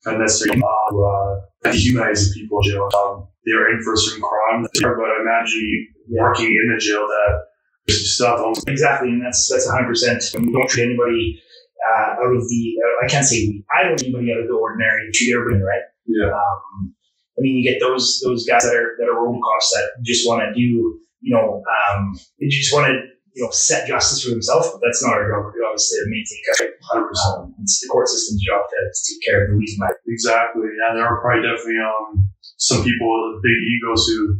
of 0.05 0.19
necessarily 0.19 0.61
uh, 0.61 0.95
uh, 0.97 1.41
the 1.63 2.31
people 2.35 2.59
in 2.63 2.71
jail. 2.71 2.89
Um, 2.95 3.27
they 3.45 3.51
are 3.53 3.69
in 3.71 3.81
for 3.83 3.93
a 3.93 3.97
certain 3.97 4.21
crime, 4.21 4.63
but 4.63 5.09
I 5.09 5.21
imagine 5.21 5.61
you 5.61 5.87
working 6.09 6.47
in 6.47 6.73
the 6.73 6.79
jail 6.79 7.07
that 7.07 7.93
stuff. 7.93 8.39
on- 8.39 8.53
Exactly, 8.67 9.09
and 9.09 9.23
that's 9.23 9.49
that's 9.51 9.65
100. 9.67 9.87
percent 9.87 10.23
We 10.45 10.51
don't 10.53 10.69
treat 10.69 10.85
anybody 10.85 11.41
uh, 11.87 12.21
out 12.21 12.31
of 12.35 12.41
the. 12.47 12.61
Uh, 12.83 13.05
I 13.05 13.07
can't 13.09 13.25
say 13.25 13.47
we. 13.47 13.65
I 13.75 13.83
don't 13.83 13.97
treat 13.97 14.09
anybody 14.13 14.31
out 14.33 14.39
of 14.41 14.47
the 14.47 14.53
ordinary. 14.53 15.07
We 15.07 15.11
treat 15.11 15.33
everybody 15.35 15.63
right. 15.63 15.83
Yeah. 16.05 16.27
Um, 16.31 16.93
I 17.37 17.41
mean, 17.41 17.55
you 17.57 17.63
get 17.63 17.79
those 17.79 18.21
those 18.23 18.45
guys 18.45 18.63
that 18.63 18.75
are 18.75 18.95
that 18.99 19.07
are 19.07 19.15
robocops 19.15 19.69
that 19.73 19.89
just 20.05 20.27
want 20.27 20.43
to 20.43 20.53
do, 20.53 20.99
you 21.21 21.33
know, 21.35 21.63
um, 21.63 22.19
they 22.39 22.47
just 22.47 22.73
want 22.73 22.87
to 22.87 22.99
you 23.35 23.43
know 23.43 23.49
set 23.51 23.87
justice 23.87 24.23
for 24.23 24.29
themselves. 24.31 24.69
But 24.71 24.81
that's 24.83 25.03
not 25.03 25.13
our 25.13 25.25
job. 25.29 25.45
Our 25.45 25.53
job 25.53 25.75
is 25.75 25.87
to 25.89 25.97
maintain 26.09 26.41
custody. 26.49 26.71
Hundred 26.89 27.07
percent. 27.09 27.35
Um, 27.39 27.55
it's 27.61 27.79
the 27.81 27.87
court 27.89 28.07
system's 28.07 28.43
job 28.43 28.61
to, 28.69 28.77
to 28.77 28.99
take 29.07 29.21
care 29.25 29.43
of 29.45 29.51
the 29.51 29.55
least 29.57 29.77
amount. 29.79 29.95
Exactly. 30.07 30.67
And 30.67 30.97
there 30.97 31.05
are 31.05 31.21
probably 31.21 31.43
definitely 31.47 31.79
um 31.83 32.25
some 32.57 32.83
people 32.83 33.07
with 33.33 33.43
big 33.43 33.55
egos 33.55 34.07
who 34.07 34.39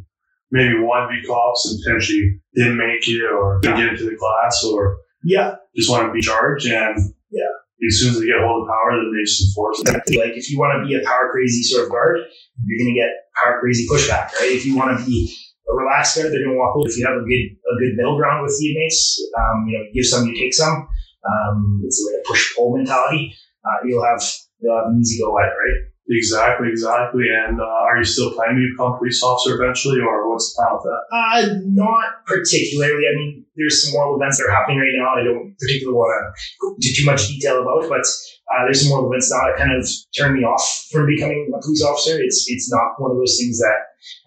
maybe 0.52 0.76
want 0.82 1.08
to 1.08 1.14
be 1.14 1.22
cops 1.28 1.70
and 1.70 1.80
potentially 1.84 2.42
didn't 2.56 2.78
make 2.78 3.08
it 3.08 3.22
or 3.32 3.60
didn't 3.62 3.78
get 3.78 3.88
into 3.94 4.06
the 4.10 4.18
class 4.18 4.64
or 4.66 4.98
Yeah, 5.24 5.56
just 5.76 5.90
want 5.90 6.08
to 6.08 6.12
be 6.14 6.22
charged 6.22 6.66
and 6.66 6.98
Yeah. 7.30 7.54
as 7.88 8.00
soon 8.00 8.10
as 8.12 8.20
they 8.20 8.26
get 8.26 8.42
a 8.42 8.46
hold 8.48 8.64
of 8.64 8.68
power 8.68 8.98
then 8.98 9.14
they 9.14 9.24
just 9.24 9.46
enforce 9.48 9.80
it. 9.86 10.18
Like 10.18 10.34
if 10.36 10.50
you 10.50 10.58
want 10.60 10.74
to 10.82 10.88
be 10.88 10.96
a 11.00 11.06
power 11.06 11.30
crazy 11.32 11.62
sort 11.64 11.86
of 11.86 11.92
guard, 11.92 12.18
you're 12.66 12.80
going 12.82 12.94
to 12.94 13.00
get 13.00 13.12
power 13.38 13.60
crazy 13.62 13.88
pushback, 13.88 14.34
right? 14.42 14.52
If 14.52 14.66
you 14.66 14.76
want 14.76 14.98
to 15.00 15.06
be 15.06 15.32
relaxed 15.76 16.16
guard, 16.16 16.32
they're 16.32 16.44
going 16.44 16.56
to 16.56 16.60
walk 16.60 16.76
over. 16.76 16.90
If 16.90 16.98
you 16.98 17.06
have 17.06 17.18
a 17.18 17.26
good 17.26 17.46
a 17.54 17.74
good 17.80 17.94
middle 17.96 18.18
ground 18.18 18.44
with 18.44 18.56
the 18.58 18.72
inmates, 18.72 19.22
um, 19.38 19.68
you 19.68 19.78
know, 19.78 19.86
give 19.94 20.06
some, 20.06 20.28
you 20.28 20.36
take 20.36 20.54
some. 20.54 20.88
Um, 21.26 21.82
it's 21.86 22.00
like 22.02 22.22
a 22.22 22.28
push 22.28 22.56
pull 22.56 22.76
mentality. 22.76 23.36
Uh, 23.66 23.86
you'll 23.86 24.04
have 24.04 24.22
you'll 24.60 24.78
have 24.78 24.88
an 24.88 25.00
easy 25.00 25.22
go 25.22 25.38
at 25.40 25.46
it, 25.46 25.56
right? 25.58 25.80
Exactly, 26.10 26.70
exactly. 26.70 27.26
And 27.30 27.62
uh, 27.62 27.86
are 27.86 27.98
you 27.98 28.04
still 28.04 28.34
planning 28.34 28.58
to 28.58 28.66
become 28.74 28.94
a 28.94 28.98
police 28.98 29.22
officer 29.22 29.62
eventually 29.62 30.02
or 30.02 30.30
what's 30.30 30.50
the 30.50 30.58
plan 30.58 30.74
with 30.74 30.86
that? 30.90 31.02
Uh, 31.14 31.42
not 31.70 32.26
particularly. 32.26 33.06
I 33.06 33.14
mean, 33.14 33.46
there's 33.56 33.86
some 33.86 33.94
moral 33.94 34.18
events 34.18 34.38
that 34.38 34.50
are 34.50 34.56
happening 34.56 34.80
right 34.80 34.98
now. 34.98 35.22
I 35.22 35.24
don't 35.24 35.54
particularly 35.60 35.94
want 35.94 36.10
to 36.10 36.58
go 36.62 36.74
into 36.74 36.90
too 36.98 37.06
much 37.06 37.28
detail 37.28 37.62
about, 37.62 37.86
but 37.90 38.02
uh, 38.02 38.66
there's 38.66 38.82
some 38.82 38.90
moral 38.90 39.12
events 39.12 39.30
now 39.30 39.46
that 39.46 39.62
kind 39.62 39.78
of 39.78 39.86
turn 40.18 40.34
me 40.34 40.42
off 40.42 40.66
from 40.92 41.06
becoming 41.06 41.52
a 41.54 41.62
police 41.62 41.84
officer. 41.84 42.18
It's 42.18 42.46
it's 42.48 42.72
not 42.72 42.98
one 42.98 43.12
of 43.12 43.18
those 43.18 43.38
things 43.38 43.60
that 43.60 43.78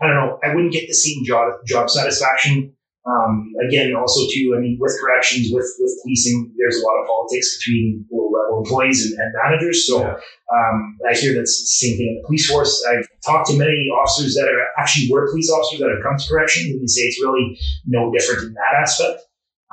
I 0.00 0.06
don't 0.06 0.16
know. 0.16 0.38
I 0.44 0.54
wouldn't 0.54 0.72
get 0.72 0.86
the 0.86 0.94
same 0.94 1.24
job 1.24 1.50
job 1.66 1.90
satisfaction. 1.90 2.74
Um, 3.04 3.50
again, 3.66 3.96
also 3.96 4.30
too, 4.32 4.54
I 4.56 4.60
mean, 4.60 4.78
with 4.78 4.94
corrections, 5.02 5.50
with 5.50 5.66
with 5.80 5.92
policing, 6.02 6.54
there's 6.56 6.78
a 6.78 6.84
lot 6.86 7.00
of 7.02 7.06
politics 7.08 7.58
between 7.58 8.06
low 8.12 8.30
level 8.30 8.62
employees 8.62 9.04
and, 9.04 9.18
and 9.18 9.34
managers. 9.42 9.86
So 9.88 10.00
Yeah. 10.00 10.14
um, 10.54 10.96
I 11.10 11.14
hear 11.14 11.34
that's 11.34 11.58
the 11.58 11.66
same 11.66 11.96
thing 11.98 12.08
in 12.14 12.22
the 12.22 12.26
police 12.26 12.48
force. 12.48 12.84
I've 12.86 13.08
talked 13.26 13.50
to 13.50 13.58
many 13.58 13.90
officers 13.90 14.34
that 14.34 14.46
are 14.46 14.62
actually 14.78 15.10
were 15.10 15.28
police 15.30 15.50
officers 15.50 15.80
that 15.80 15.90
have 15.90 16.02
come 16.02 16.16
to 16.16 16.28
corrections, 16.28 16.70
and 16.70 16.80
they 16.80 16.86
say 16.86 17.02
it's 17.02 17.20
really 17.20 17.58
no 17.86 18.12
different 18.12 18.46
in 18.46 18.54
that 18.54 18.78
aspect. 18.80 19.18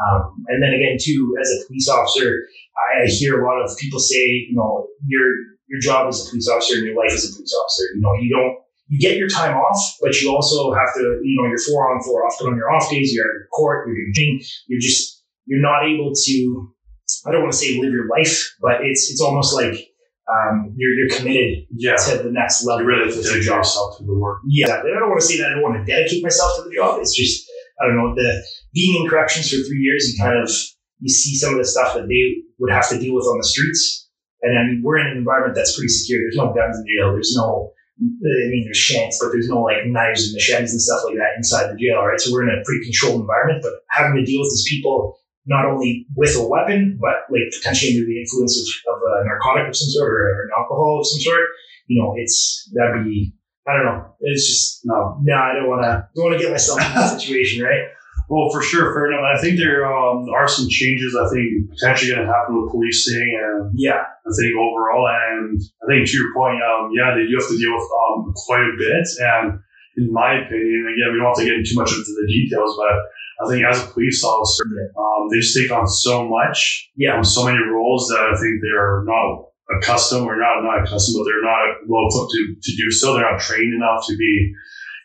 Um, 0.02 0.44
and 0.48 0.64
then 0.64 0.74
again, 0.74 0.98
too, 1.00 1.36
as 1.40 1.52
a 1.52 1.68
police 1.68 1.88
officer, 1.88 2.48
I, 2.82 3.04
I 3.04 3.06
hear 3.06 3.44
a 3.44 3.46
lot 3.46 3.62
of 3.62 3.78
people 3.78 4.00
say, 4.00 4.26
you 4.50 4.56
know, 4.56 4.88
your 5.06 5.28
your 5.68 5.80
job 5.82 6.08
as 6.08 6.26
a 6.26 6.30
police 6.32 6.50
officer 6.50 6.78
and 6.78 6.86
your 6.86 6.96
life 6.98 7.14
as 7.14 7.30
a 7.30 7.36
police 7.36 7.54
officer. 7.54 7.84
You 7.94 8.02
know, 8.02 8.14
you 8.18 8.30
don't 8.34 8.58
you 8.90 9.00
get 9.00 9.18
your 9.18 9.30
time 9.30 9.56
off, 9.56 9.80
but 10.02 10.20
you 10.20 10.34
also 10.34 10.74
have 10.74 10.94
to, 10.96 11.22
you 11.24 11.38
know, 11.40 11.48
you're 11.48 11.62
four 11.70 11.90
on, 11.94 12.02
four 12.04 12.26
off. 12.26 12.36
But 12.40 12.48
on 12.50 12.56
your 12.58 12.74
off 12.74 12.90
days, 12.90 13.14
you're 13.14 13.26
at 13.26 13.50
court, 13.56 13.88
you're 13.88 13.96
doing 13.96 14.14
thing, 14.16 14.42
you're 14.68 14.82
just 14.82 15.24
you're 15.46 15.62
not 15.62 15.86
able 15.86 16.12
to. 16.14 16.74
I 17.26 17.32
don't 17.32 17.42
want 17.42 17.54
to 17.54 17.58
say 17.58 17.80
live 17.80 17.92
your 17.94 18.08
life, 18.08 18.38
but 18.62 18.82
it's 18.84 19.10
it's 19.12 19.22
almost 19.22 19.54
like 19.56 19.74
um, 20.30 20.74
you're 20.78 20.94
you're 20.94 21.10
committed 21.18 21.66
Yeah. 21.72 21.96
to 21.96 22.18
the 22.24 22.32
next 22.32 22.66
level. 22.66 22.82
You 22.82 22.88
really 22.88 23.06
have 23.06 23.16
to 23.16 23.22
dedicate 23.22 23.46
yourself 23.46 23.98
to 23.98 24.06
the 24.06 24.14
work. 24.14 24.40
Yeah. 24.48 24.68
I 24.68 25.00
don't 25.00 25.10
want 25.10 25.22
to 25.22 25.26
say 25.26 25.38
that 25.40 25.48
I 25.48 25.54
don't 25.56 25.64
want 25.64 25.78
to 25.86 25.86
dedicate 25.92 26.24
myself 26.24 26.58
to 26.58 26.70
the 26.70 26.76
job. 26.76 27.00
It's 27.02 27.16
just 27.16 27.50
I 27.82 27.88
don't 27.88 27.98
know 27.98 28.14
the 28.16 28.44
being 28.74 29.02
in 29.04 29.10
corrections 29.10 29.50
for 29.50 29.58
three 29.58 29.80
years. 29.82 30.06
You 30.12 30.22
kind 30.24 30.38
of 30.38 30.50
you 31.00 31.10
see 31.10 31.36
some 31.36 31.54
of 31.54 31.58
the 31.60 31.66
stuff 31.66 31.94
that 31.96 32.08
they 32.08 32.44
would 32.60 32.72
have 32.72 32.90
to 32.90 33.00
deal 33.00 33.16
with 33.16 33.26
on 33.26 33.38
the 33.38 33.48
streets, 33.48 34.10
and 34.42 34.58
I 34.60 34.64
mean 34.66 34.82
we're 34.84 34.98
in 35.00 35.08
an 35.08 35.18
environment 35.18 35.56
that's 35.56 35.76
pretty 35.76 35.90
secure. 35.90 36.20
There's 36.22 36.38
no 36.38 36.54
guns 36.54 36.78
in 36.78 36.86
jail. 36.86 37.14
There's 37.14 37.34
no 37.36 37.72
I 38.00 38.48
mean 38.50 38.64
there's 38.66 38.78
shanks, 38.78 39.20
but 39.20 39.32
there's 39.32 39.50
no 39.50 39.62
like 39.62 39.86
knives 39.86 40.24
and 40.26 40.34
machetes 40.34 40.72
and 40.72 40.82
stuff 40.82 41.02
like 41.06 41.16
that 41.16 41.36
inside 41.38 41.72
the 41.72 41.78
jail. 41.78 42.02
Right, 42.02 42.20
so 42.20 42.32
we're 42.32 42.48
in 42.48 42.54
a 42.56 42.64
pretty 42.64 42.84
controlled 42.86 43.22
environment. 43.22 43.62
But 43.62 43.84
having 43.92 44.16
to 44.16 44.26
deal 44.26 44.40
with 44.40 44.52
these 44.52 44.68
people 44.70 45.20
not 45.46 45.66
only 45.66 46.06
with 46.16 46.36
a 46.38 46.46
weapon, 46.48 47.00
but 47.02 47.28
like 47.32 47.50
potentially 47.58 47.96
under 47.98 48.06
the 48.06 48.20
influence 48.22 48.56
of, 48.56 48.94
of 48.94 49.00
a 49.02 49.26
narcotic 49.26 49.68
of 49.68 49.76
some 49.76 49.90
sort 49.90 50.14
or 50.14 50.44
an 50.44 50.50
alcohol 50.58 51.00
of 51.02 51.08
some 51.08 51.20
sort. 51.20 51.44
You 51.88 52.02
know, 52.02 52.14
it's 52.16 52.70
that'd 52.74 53.04
be 53.04 53.34
I 53.68 53.74
don't 53.76 53.86
know. 53.86 54.16
It's 54.22 54.48
just 54.48 54.82
No. 54.86 55.20
no, 55.22 55.36
I 55.36 55.54
don't 55.54 55.68
want 55.70 55.84
to. 55.84 56.08
Don't 56.16 56.32
want 56.32 56.38
to 56.38 56.44
get 56.44 56.52
myself 56.52 56.80
in 56.80 56.94
that 56.94 57.20
situation, 57.20 57.64
right? 57.64 57.92
Well, 58.30 58.50
for 58.54 58.62
sure, 58.62 58.94
fair 58.94 59.10
enough. 59.10 59.26
I 59.26 59.42
think 59.42 59.58
there 59.58 59.90
um, 59.90 60.30
are 60.30 60.48
some 60.48 60.70
changes. 60.70 61.18
I 61.18 61.26
think 61.34 61.74
potentially 61.74 62.14
going 62.14 62.26
to 62.28 62.32
happen 62.32 62.62
with 62.62 62.70
policing, 62.72 63.26
and 63.42 63.74
Yeah, 63.74 64.06
I 64.06 64.30
think 64.38 64.54
overall, 64.54 65.10
and 65.10 65.58
I 65.82 65.86
think 65.90 66.06
to 66.08 66.14
your 66.14 66.30
point, 66.38 66.62
um, 66.62 66.94
yeah, 66.94 67.18
they 67.18 67.26
do 67.26 67.34
have 67.42 67.50
to 67.50 67.58
deal 67.58 67.74
with 67.74 67.90
um, 67.90 68.34
quite 68.46 68.70
a 68.70 68.78
bit. 68.78 69.06
And 69.18 69.60
in 69.98 70.14
my 70.14 70.46
opinion, 70.46 70.94
again, 70.94 71.10
we 71.12 71.18
don't 71.18 71.34
have 71.34 71.42
to 71.42 71.46
get 71.50 71.58
into 71.58 71.74
too 71.74 71.82
much 71.82 71.90
into 71.90 72.14
the 72.14 72.30
details, 72.30 72.78
but 72.78 72.96
I 73.42 73.50
think 73.50 73.66
as 73.66 73.82
a 73.82 73.90
police 73.90 74.24
officer, 74.24 74.64
um, 74.94 75.28
they 75.34 75.42
just 75.42 75.58
take 75.58 75.72
on 75.72 75.88
so 75.88 76.28
much, 76.30 76.92
Yeah. 76.96 77.22
so 77.26 77.46
many 77.46 77.58
roles 77.58 78.08
that 78.14 78.30
I 78.30 78.38
think 78.38 78.62
they're 78.62 79.04
not 79.10 79.50
accustomed 79.82 80.28
or 80.30 80.38
not 80.38 80.62
not 80.62 80.86
accustomed, 80.86 81.18
but 81.18 81.26
they're 81.26 81.42
not 81.42 81.82
well 81.88 82.06
equipped 82.10 82.32
to, 82.32 82.42
to 82.62 82.78
do 82.78 82.92
so. 82.92 83.14
They're 83.14 83.26
not 83.26 83.42
trained 83.42 83.74
enough 83.74 84.06
to 84.08 84.18
be, 84.18 84.54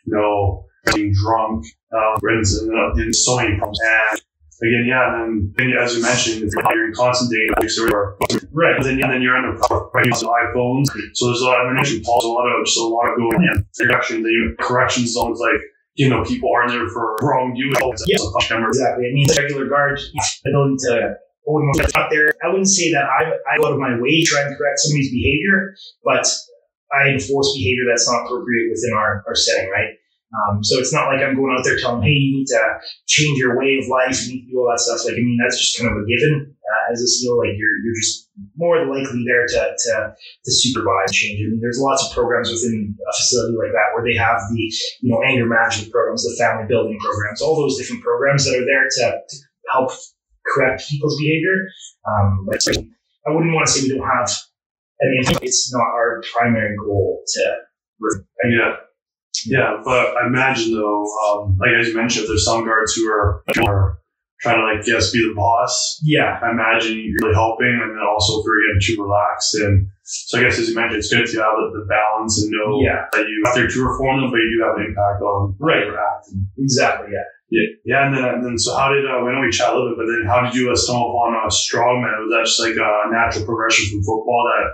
you 0.05 0.13
know, 0.13 0.65
being 0.93 1.13
drunk, 1.13 1.65
uh, 1.95 2.17
and, 2.21 2.45
and, 2.45 2.99
and 3.01 3.15
so 3.15 3.37
many 3.37 3.57
problems. 3.57 3.79
And 3.81 4.21
again, 4.61 4.85
yeah, 4.87 5.21
and 5.21 5.53
then 5.57 5.67
and 5.67 5.79
as 5.79 5.95
you 5.95 6.01
mentioned, 6.01 6.51
you're 6.51 6.87
in 6.87 6.93
constant 6.93 7.31
danger, 7.31 7.89
or 7.93 8.17
Right. 8.51 8.81
then, 8.83 9.01
and 9.03 9.11
then 9.11 9.21
you're 9.21 9.35
under 9.35 9.57
right, 9.93 10.15
so 10.15 10.27
iPhones. 10.27 10.85
So 11.13 11.27
there's 11.27 11.41
a 11.41 11.45
lot 11.45 11.61
of 11.61 11.67
ammunition 11.67 12.03
calls, 12.03 12.23
a 12.23 12.27
lot 12.27 12.47
of 12.47 12.67
so 12.67 12.87
a 12.87 12.93
lot 12.93 13.09
of 13.11 13.17
going 13.17 13.43
in. 13.43 13.65
Correction, 13.79 14.23
the 14.23 14.55
correction 14.59 15.07
zones, 15.07 15.39
like 15.39 15.61
you 15.95 16.09
know, 16.09 16.23
people 16.23 16.49
are 16.55 16.69
there 16.69 16.87
for 16.89 17.15
wrongdoing. 17.21 17.73
Yeah. 18.07 18.17
So. 18.17 18.31
Exactly. 18.67 19.05
It 19.07 19.13
means 19.13 19.37
regular 19.37 19.67
guard 19.67 19.99
ability 20.45 20.75
to 20.87 21.15
hold 21.45 21.61
them 21.77 21.85
out 21.95 22.09
there. 22.09 22.33
I 22.43 22.47
wouldn't 22.47 22.67
say 22.67 22.91
that 22.91 23.03
I, 23.03 23.31
I 23.31 23.57
go 23.57 23.67
out 23.67 23.73
of 23.73 23.79
my 23.79 23.99
way 23.99 24.23
to 24.23 24.25
try 24.25 24.41
and 24.41 24.57
correct 24.57 24.79
somebody's 24.79 25.11
behavior, 25.11 25.75
but 26.03 26.27
I 26.91 27.09
enforce 27.09 27.53
behavior 27.55 27.83
that's 27.89 28.09
not 28.09 28.25
appropriate 28.25 28.69
within 28.71 28.93
our, 28.95 29.23
our 29.27 29.35
setting, 29.35 29.69
right? 29.69 29.95
Um, 30.33 30.63
so 30.63 30.79
it's 30.79 30.91
not 30.91 31.07
like 31.07 31.21
I'm 31.21 31.35
going 31.35 31.55
out 31.55 31.63
there 31.63 31.77
telling, 31.77 32.03
hey, 32.03 32.17
you 32.17 32.41
need 32.41 32.49
to 32.49 32.63
change 33.07 33.37
your 33.37 33.57
way 33.57 33.77
of 33.77 33.87
life, 33.87 34.25
you 34.25 34.33
need 34.33 34.45
to 34.45 34.51
do 34.51 34.59
all 34.59 34.69
that 34.69 34.81
stuff. 34.81 35.05
Like, 35.05 35.15
I 35.15 35.23
mean, 35.23 35.37
that's 35.39 35.57
just 35.57 35.77
kind 35.77 35.91
of 35.91 35.95
a 35.95 36.05
given 36.05 36.49
uh, 36.49 36.91
as 36.91 36.99
a 37.01 37.07
SEAL. 37.07 37.39
Like, 37.39 37.55
you're 37.55 37.77
you're 37.85 37.95
just 37.95 38.27
more 38.57 38.79
than 38.79 38.91
likely 38.91 39.23
there 39.23 39.45
to 39.47 39.61
to, 39.77 39.93
to 40.17 40.51
supervise 40.51 41.13
change. 41.13 41.39
I 41.39 41.47
mean, 41.51 41.61
there's 41.61 41.79
lots 41.79 42.03
of 42.03 42.11
programs 42.11 42.51
within 42.51 42.97
a 42.97 43.13
facility 43.15 43.55
like 43.55 43.71
that 43.71 43.93
where 43.95 44.03
they 44.03 44.17
have 44.17 44.41
the 44.51 44.63
you 45.01 45.13
know 45.13 45.21
anger 45.23 45.45
management 45.45 45.91
programs, 45.91 46.25
the 46.25 46.35
family 46.35 46.67
building 46.67 46.99
programs, 46.99 47.41
all 47.41 47.55
those 47.55 47.77
different 47.77 48.03
programs 48.03 48.43
that 48.45 48.57
are 48.57 48.65
there 48.65 48.89
to, 48.89 49.05
to 49.23 49.35
help 49.71 49.91
correct 50.45 50.83
people's 50.89 51.15
behavior. 51.21 51.69
Um, 52.05 52.45
but 52.49 52.59
I 53.25 53.31
wouldn't 53.31 53.53
want 53.53 53.67
to 53.67 53.71
say 53.71 53.87
we 53.87 53.95
don't 53.95 54.07
have. 54.07 54.29
I 55.01 55.05
mean, 55.11 55.39
it's 55.41 55.73
not 55.73 55.87
our 55.95 56.23
primary 56.33 56.75
goal 56.77 57.21
to. 57.25 57.55
Yeah. 58.45 58.75
Yeah, 59.45 59.81
but 59.83 60.15
I 60.17 60.27
imagine 60.27 60.73
though, 60.73 61.03
um, 61.27 61.57
like 61.59 61.71
as 61.79 61.87
you 61.89 61.95
mentioned, 61.95 62.27
there's 62.27 62.45
some 62.45 62.65
guards 62.65 62.93
who 62.93 63.07
are, 63.09 63.43
are 63.63 63.99
trying 64.41 64.59
to 64.59 64.65
like 64.65 64.85
yes 64.87 65.11
be 65.11 65.19
the 65.19 65.33
boss. 65.35 65.99
Yeah, 66.03 66.39
I 66.43 66.51
imagine 66.51 66.99
you're 66.99 67.17
really 67.21 67.35
helping, 67.35 67.67
and 67.81 67.91
then 67.91 68.03
also 68.05 68.39
if 68.39 68.45
you're 68.45 68.61
getting 68.67 68.83
too 68.95 69.03
relaxed. 69.03 69.55
And 69.55 69.87
so 70.03 70.37
I 70.39 70.43
guess 70.43 70.59
as 70.59 70.69
you 70.69 70.75
mentioned, 70.75 70.99
it's 70.99 71.09
good 71.13 71.25
to 71.25 71.37
have 71.41 71.55
the, 71.73 71.85
balance 71.89 72.41
and 72.41 72.51
know 72.51 72.81
Yeah. 72.81 73.05
that 73.13 73.27
you 73.27 73.41
have 73.45 73.55
to 73.55 73.83
reform 73.83 74.21
them, 74.21 74.31
but 74.31 74.37
you 74.37 74.57
do 74.57 74.65
have 74.65 74.77
an 74.77 74.85
impact 74.89 75.21
on 75.21 75.55
Right. 75.59 75.87
act. 75.87 76.27
exactly. 76.57 77.09
Yeah. 77.13 77.23
Yeah, 77.51 77.61
yeah, 77.85 78.05
and 78.07 78.11
then 78.17 78.25
and 78.25 78.41
then 78.43 78.57
so 78.57 78.73
how 78.75 78.89
did 78.89 79.05
uh, 79.05 79.21
we 79.21 79.29
know 79.31 79.39
we 79.39 79.51
chat 79.53 79.69
a 79.69 79.77
little 79.77 79.93
bit, 79.93 80.01
but 80.01 80.09
then 80.09 80.25
how 80.25 80.41
did 80.41 80.57
you 80.57 80.71
uh, 80.71 80.75
stumble 80.75 81.13
upon 81.13 81.37
a 81.37 81.45
strongman? 81.53 82.25
Was 82.25 82.33
that 82.33 82.45
just 82.49 82.59
like 82.59 82.73
a 82.73 82.89
natural 83.13 83.45
progression 83.45 83.85
from 83.93 84.01
football 84.01 84.49
that 84.49 84.65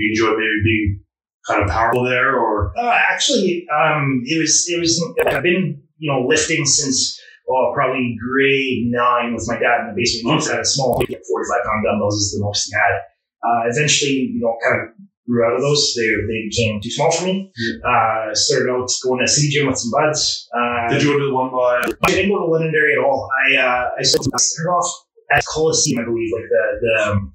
you 0.00 0.08
enjoyed 0.16 0.40
maybe 0.40 0.64
being 0.64 1.04
kind 1.48 1.62
of 1.62 1.68
powerful 1.70 2.04
there, 2.04 2.36
or 2.36 2.72
Uh, 2.76 2.94
actually, 3.12 3.66
um, 3.72 4.22
it 4.24 4.38
was 4.38 4.66
it 4.68 4.78
was. 4.80 4.92
I've 5.26 5.42
been 5.42 5.80
you 5.98 6.12
know 6.12 6.26
lifting 6.26 6.64
since 6.66 7.18
well 7.46 7.72
probably 7.74 8.16
grade 8.18 8.90
nine 8.90 9.34
with 9.34 9.44
my 9.48 9.58
dad 9.58 9.80
in 9.82 9.86
the 9.94 9.96
basement. 9.96 10.32
He 10.34 10.38
just 10.38 10.50
had 10.50 10.60
a 10.60 10.64
small 10.64 10.94
forty 10.96 11.14
five 11.50 11.64
pound 11.64 11.84
dumbbells 11.84 12.16
is 12.16 12.34
the 12.38 12.44
most 12.44 12.66
he 12.68 12.72
had. 12.74 12.94
Uh, 13.46 13.70
eventually, 13.70 14.32
you 14.34 14.40
know, 14.40 14.56
kind 14.64 14.80
of 14.82 14.88
grew 15.28 15.44
out 15.46 15.54
of 15.54 15.60
those. 15.60 15.94
They 15.96 16.08
they 16.26 16.40
became 16.50 16.80
too 16.80 16.90
small 16.90 17.10
for 17.12 17.24
me. 17.24 17.52
Uh, 17.84 18.34
started 18.34 18.70
out 18.70 18.90
going 19.04 19.20
to 19.20 19.28
city 19.28 19.48
gym 19.50 19.66
with 19.68 19.78
some 19.78 19.90
buds. 19.90 20.48
Uh, 20.52 20.88
did 20.90 21.02
you 21.02 21.12
go 21.12 21.18
to 21.18 21.26
the 21.26 21.34
one 21.34 21.50
by? 21.50 21.82
I 22.04 22.10
didn't 22.10 22.30
go 22.30 22.38
to 22.38 22.46
Londonderry 22.50 22.92
at 22.94 22.98
all. 22.98 23.28
I 23.46 23.56
uh, 23.56 23.90
I 23.98 24.02
started 24.02 24.70
off 24.70 24.88
at 25.32 25.44
Coliseum, 25.46 26.02
I 26.02 26.04
believe, 26.04 26.30
like 26.32 26.48
the 26.50 26.64
the 26.82 27.10
um, 27.10 27.32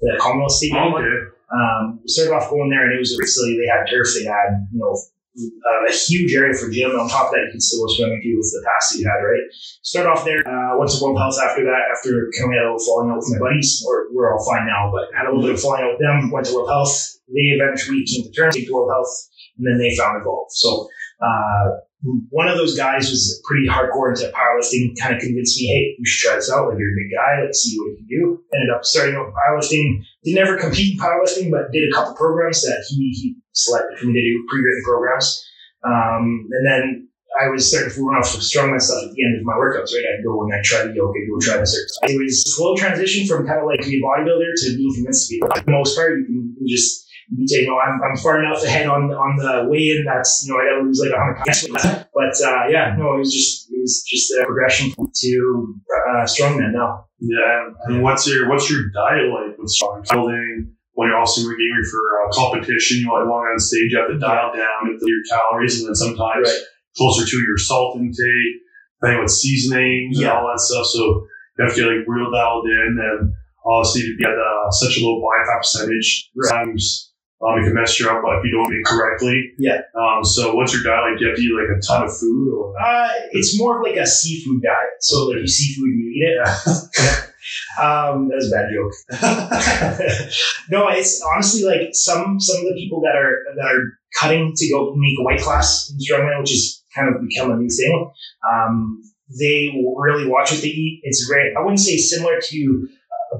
the 0.00 0.16
Commonwealth 0.20 0.52
Stadium. 0.52 0.92
one. 0.92 1.02
Okay, 1.04 1.33
Um, 1.54 2.00
started 2.06 2.34
off 2.34 2.50
going 2.50 2.70
there, 2.70 2.82
and 2.82 2.94
it 2.94 2.98
was 2.98 3.14
a 3.14 3.22
facility. 3.22 3.62
They 3.62 3.70
had 3.70 3.86
turf. 3.86 4.10
They 4.18 4.26
had 4.26 4.66
you 4.74 4.80
know 4.82 4.90
uh, 4.90 5.86
a 5.86 5.92
huge 5.92 6.34
area 6.34 6.54
for 6.54 6.70
gym. 6.70 6.90
On 6.98 7.08
top 7.08 7.30
of 7.30 7.32
that, 7.32 7.46
you 7.46 7.52
could 7.52 7.62
still 7.62 7.86
go 7.86 7.92
swimming 7.94 8.20
too 8.22 8.34
with 8.34 8.50
the 8.50 8.62
pass 8.66 8.90
that 8.90 8.98
you 8.98 9.06
had. 9.06 9.22
Right. 9.22 9.46
Started 9.86 10.10
off 10.10 10.24
there. 10.24 10.42
Uh, 10.42 10.78
went 10.78 10.90
to 10.90 10.98
World 10.98 11.18
Health 11.18 11.38
after 11.38 11.62
that. 11.62 11.82
After 11.94 12.30
coming 12.38 12.58
out 12.58 12.74
of 12.74 12.82
falling 12.82 13.10
out 13.14 13.22
with 13.22 13.30
my 13.30 13.38
buddies, 13.38 13.84
or 13.86 14.10
we're 14.10 14.34
all 14.34 14.42
fine 14.42 14.66
now, 14.66 14.90
but 14.90 15.14
had 15.14 15.26
a 15.26 15.30
little 15.30 15.46
bit 15.46 15.54
of 15.54 15.62
falling 15.62 15.86
out 15.86 15.94
with 15.94 16.02
them. 16.02 16.34
Went 16.34 16.46
to 16.50 16.54
World 16.54 16.70
Health. 16.70 16.94
They 17.30 17.54
eventually 17.54 18.02
came 18.04 18.26
to 18.26 18.32
terms 18.34 18.58
to 18.58 18.66
World 18.72 18.90
Health, 18.90 19.12
and 19.58 19.64
then 19.66 19.78
they 19.78 19.94
found 19.96 20.20
Evolve. 20.20 20.50
So. 20.50 20.88
Uh, 21.22 21.83
one 22.28 22.48
of 22.48 22.56
those 22.56 22.76
guys 22.76 23.08
was 23.08 23.40
pretty 23.48 23.66
hardcore 23.66 24.12
into 24.12 24.30
powerlifting, 24.36 24.92
kind 25.00 25.16
of 25.16 25.20
convinced 25.20 25.58
me, 25.58 25.66
hey, 25.66 25.96
you 25.98 26.04
should 26.04 26.28
try 26.28 26.36
this 26.36 26.52
out. 26.52 26.68
Like, 26.68 26.78
you're 26.78 26.92
a 26.92 27.00
big 27.00 27.10
guy. 27.16 27.42
Let's 27.42 27.60
see 27.60 27.78
what 27.80 27.90
you 27.92 27.96
can 27.96 28.06
do. 28.06 28.22
Ended 28.52 28.74
up 28.76 28.84
starting 28.84 29.16
out 29.16 29.26
with 29.26 29.34
powerlifting. 29.34 30.04
Didn't 30.22 30.46
ever 30.46 30.58
compete 30.58 30.94
in 30.94 30.98
powerlifting, 31.00 31.50
but 31.50 31.72
did 31.72 31.88
a 31.88 31.92
couple 31.94 32.14
programs 32.14 32.62
that 32.62 32.84
he, 32.88 33.10
he 33.16 33.36
selected 33.52 33.98
for 33.98 34.06
me 34.06 34.12
to 34.12 34.20
do, 34.20 34.46
pre-written 34.50 34.82
programs. 34.84 35.48
Um, 35.84 36.48
and 36.52 36.66
then 36.66 37.08
I 37.40 37.48
was 37.48 37.68
starting 37.68 37.90
to 37.90 38.04
run 38.04 38.20
off 38.20 38.26
some 38.26 38.40
strongman 38.40 38.80
stuff 38.80 39.02
at 39.02 39.10
the 39.10 39.24
end 39.24 39.40
of 39.40 39.44
my 39.44 39.54
workouts, 39.54 39.90
right? 39.90 40.04
I'd 40.04 40.24
go 40.24 40.44
and 40.44 40.54
I'd 40.54 40.62
try 40.62 40.84
the 40.84 40.94
yoga, 40.94 41.18
go 41.26 41.40
try 41.40 41.56
the 41.56 41.66
circuits. 41.66 41.98
It 42.04 42.20
was 42.20 42.44
a 42.46 42.50
slow 42.52 42.76
transition 42.76 43.26
from 43.26 43.46
kind 43.46 43.58
of 43.60 43.66
like 43.66 43.80
being 43.80 44.00
a 44.00 44.06
bodybuilder 44.06 44.54
to 44.54 44.76
being 44.76 44.94
convinced 44.94 45.28
to 45.28 45.34
be. 45.34 45.40
For 45.40 45.64
the 45.64 45.72
most 45.72 45.96
part, 45.96 46.20
you 46.20 46.54
can 46.56 46.68
just 46.68 47.03
you 47.30 47.66
know, 47.66 47.78
I'm, 47.78 48.00
I'm 48.02 48.16
far 48.16 48.42
enough 48.44 48.62
ahead 48.64 48.86
on 48.86 49.10
on 49.12 49.36
the 49.36 49.68
weigh 49.68 49.90
in 49.96 50.04
that's, 50.04 50.44
you 50.46 50.52
know, 50.52 50.60
I 50.60 50.82
lose 50.82 51.00
like 51.00 51.12
100 51.12 51.36
pounds. 51.36 52.06
But 52.14 52.34
uh, 52.46 52.68
yeah, 52.68 52.94
no, 52.98 53.14
it 53.14 53.18
was 53.18 53.32
just 53.32 53.70
it 53.72 53.80
was 53.80 54.02
just 54.08 54.30
a 54.32 54.44
progression 54.46 54.92
to 54.92 55.74
uh, 56.10 56.24
strongman 56.24 56.72
now. 56.72 57.06
yeah. 57.20 57.68
And 57.86 58.02
what's 58.02 58.26
your 58.28 58.48
what's 58.48 58.70
your 58.70 58.88
diet 58.94 59.30
like 59.32 59.58
with 59.58 59.68
strong 59.70 60.04
building? 60.10 60.72
When 60.96 61.08
you're 61.08 61.18
also 61.18 61.42
ready 61.48 61.68
for 61.90 61.98
a 62.28 62.32
competition, 62.32 62.98
you 62.98 63.08
want 63.08 63.26
to 63.26 63.30
on 63.32 63.58
stage, 63.58 63.90
you 63.90 63.98
have 63.98 64.08
to 64.10 64.18
dial 64.18 64.54
down 64.54 64.96
your 65.02 65.22
calories, 65.28 65.80
and 65.80 65.88
then 65.88 65.94
sometimes 65.96 66.46
Right. 66.48 66.62
closer 66.96 67.26
to 67.26 67.36
your 67.36 67.58
salt 67.58 67.96
intake, 67.98 68.62
depending 69.00 69.20
with 69.22 69.32
seasonings 69.32 70.20
and 70.20 70.28
all 70.28 70.46
that 70.46 70.60
stuff. 70.60 70.86
So 70.86 71.26
you 71.58 71.64
have 71.66 71.74
to 71.74 71.80
get 71.80 71.88
like 71.88 72.06
real 72.06 72.30
dialed 72.30 72.66
in, 72.66 72.98
and 73.02 73.32
obviously 73.66 74.02
to 74.02 74.16
get 74.22 74.30
uh, 74.30 74.70
such 74.70 74.98
a 74.98 75.00
low 75.04 75.18
body 75.20 75.42
fat 75.44 75.58
percentage, 75.58 76.30
Right. 76.36 76.48
sometimes 76.48 77.10
um, 77.42 77.58
it 77.58 77.64
can 77.64 77.74
mess 77.74 77.98
you 77.98 78.08
up 78.08 78.22
if 78.24 78.44
you 78.44 78.52
don't 78.52 78.72
eat 78.72 78.84
correctly. 78.86 79.52
Yeah. 79.58 79.80
Um, 79.94 80.24
so 80.24 80.54
what's 80.54 80.72
your 80.72 80.82
diet 80.82 81.10
like? 81.10 81.18
Do 81.18 81.24
you 81.24 81.30
have 81.30 81.36
to 81.36 81.42
eat 81.42 81.52
like 81.52 81.76
a 81.76 81.80
ton 81.80 82.04
of 82.04 82.16
food, 82.16 82.54
or 82.54 82.74
Uh, 82.78 83.08
it's 83.32 83.58
more 83.58 83.78
of 83.78 83.86
like 83.86 83.96
a 83.96 84.06
seafood 84.06 84.62
diet. 84.62 85.00
So 85.00 85.26
like 85.26 85.38
you 85.38 85.46
see 85.46 85.74
seafood, 85.74 85.88
you 85.88 86.12
eat 86.14 86.24
it. 86.24 86.38
um, 87.82 88.28
that 88.28 88.36
was 88.36 88.48
a 88.48 88.54
bad 88.54 88.70
joke. 88.72 90.30
no, 90.70 90.88
it's 90.88 91.22
honestly 91.34 91.64
like 91.64 91.90
some 91.92 92.40
some 92.40 92.56
of 92.60 92.64
the 92.64 92.74
people 92.78 93.00
that 93.02 93.16
are 93.16 93.42
that 93.56 93.66
are 93.66 93.98
cutting 94.18 94.52
to 94.54 94.70
go 94.70 94.94
make 94.96 95.18
a 95.18 95.24
weight 95.24 95.40
class 95.40 95.90
in 95.90 95.98
strongman, 95.98 96.40
which 96.40 96.52
is 96.52 96.82
kind 96.94 97.14
of 97.14 97.20
become 97.20 97.50
a 97.50 97.56
new 97.56 97.68
thing. 97.68 98.10
Um, 98.50 99.02
they 99.38 99.72
really 99.96 100.28
watch 100.28 100.52
what 100.52 100.62
they 100.62 100.68
eat. 100.68 101.00
It's 101.02 101.26
very 101.28 101.52
I 101.56 101.60
wouldn't 101.60 101.80
say 101.80 101.96
similar 101.96 102.40
to 102.40 102.88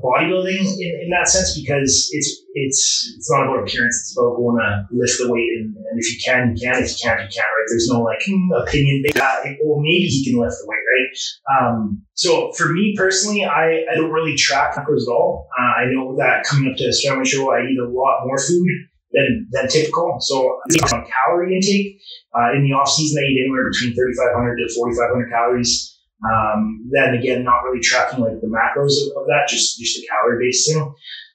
bodybuilding 0.05 0.61
in, 0.61 0.91
in 1.03 1.11
that 1.11 1.29
sense 1.29 1.59
because 1.59 2.11
it's 2.13 2.45
it's 2.53 3.17
it's 3.17 3.31
not 3.33 3.49
about 3.49 3.65
appearance. 3.65 3.97
It's 4.05 4.17
about 4.17 4.37
going 4.37 4.61
to 4.61 4.87
lift 4.93 5.17
the 5.19 5.33
weight, 5.33 5.49
and, 5.57 5.75
and 5.75 5.97
if 5.99 6.07
you 6.13 6.19
can, 6.25 6.55
you 6.55 6.61
can. 6.61 6.83
If 6.83 6.91
you 6.93 7.01
can't, 7.03 7.21
you 7.25 7.33
can't. 7.33 7.49
Right? 7.49 7.69
There's 7.69 7.89
no 7.91 8.03
like 8.03 8.21
hmm, 8.25 8.53
opinion. 8.53 9.03
Uh, 9.17 9.57
well, 9.65 9.81
maybe 9.81 10.07
he 10.07 10.29
can 10.29 10.39
lift 10.39 10.57
the 10.61 10.69
weight, 10.69 10.85
right? 10.85 11.11
Um, 11.57 12.03
so 12.13 12.53
for 12.53 12.73
me 12.73 12.95
personally, 12.97 13.45
I, 13.45 13.85
I 13.91 13.95
don't 13.97 14.13
really 14.13 14.37
track 14.37 14.77
macros 14.77 15.09
at 15.09 15.13
all. 15.13 15.49
Uh, 15.59 15.83
I 15.83 15.85
know 15.91 16.17
that 16.17 16.45
coming 16.45 16.71
up 16.71 16.77
to 16.77 16.85
a 16.85 16.93
strongman 16.93 17.27
show, 17.27 17.51
I 17.51 17.63
eat 17.65 17.79
a 17.79 17.89
lot 17.89 18.27
more 18.27 18.39
food 18.39 18.69
than, 19.13 19.49
than 19.53 19.69
typical. 19.69 20.19
So 20.21 20.61
on 20.93 21.07
calorie 21.07 21.57
intake, 21.57 22.01
uh, 22.35 22.53
in 22.55 22.65
the 22.65 22.75
off 22.75 22.91
season, 22.91 23.23
I 23.23 23.27
eat 23.27 23.41
anywhere 23.47 23.71
between 23.71 23.95
3,500 23.95 24.57
to 24.57 24.75
4,500 24.75 25.31
calories. 25.31 25.94
Um, 26.25 26.89
then 26.91 27.15
again, 27.15 27.45
not 27.45 27.65
really 27.65 27.81
tracking 27.81 28.21
like 28.21 28.41
the 28.41 28.49
macros 28.49 28.97
of, 29.05 29.23
of 29.23 29.27
that, 29.27 29.47
just 29.49 29.79
just 29.79 29.99
a 29.99 30.07
calorie 30.09 30.47
based 30.47 30.69
thing. 30.69 30.95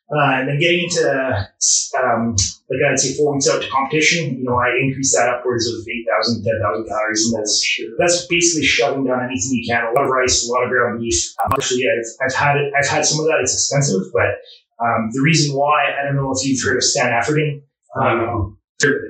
Uh, 0.09 0.41
and 0.41 0.49
then 0.49 0.57
getting 0.57 0.85
into 0.85 1.05
um, 2.01 2.35
like 2.69 2.81
I'd 2.81 2.99
say 2.99 3.13
four 3.15 3.33
weeks 3.33 3.47
out 3.47 3.61
to 3.61 3.69
competition, 3.69 4.39
you 4.39 4.43
know, 4.43 4.57
I 4.57 4.73
increase 4.81 5.13
that 5.15 5.29
upwards 5.29 5.67
of 5.69 5.85
8,000, 5.85 6.43
10,000 6.43 6.87
calories, 6.87 7.25
and 7.25 7.37
that's 7.37 7.55
that's 7.99 8.25
basically 8.25 8.65
shoving 8.65 9.05
down 9.05 9.21
anything 9.21 9.51
you 9.53 9.65
can. 9.69 9.85
A 9.85 9.93
lot 9.93 10.05
of 10.05 10.09
rice, 10.09 10.47
a 10.47 10.51
lot 10.51 10.63
of 10.63 10.69
ground 10.69 10.99
beef. 10.99 11.33
Um, 11.45 11.51
actually, 11.53 11.85
I've, 11.85 12.25
I've 12.25 12.35
had 12.35 12.57
it. 12.57 12.73
I've 12.73 12.89
had 12.89 13.05
some 13.05 13.19
of 13.19 13.25
that. 13.27 13.37
It's 13.41 13.53
expensive, 13.53 14.09
but 14.11 14.41
um, 14.81 15.09
the 15.13 15.21
reason 15.21 15.55
why 15.55 15.93
I 15.93 16.05
don't 16.05 16.15
know 16.15 16.31
if 16.31 16.43
you've 16.43 16.63
heard 16.63 16.77
of 16.77 16.83
Stan 16.83 17.11
Efferding. 17.11 17.61
Um, 17.95 18.57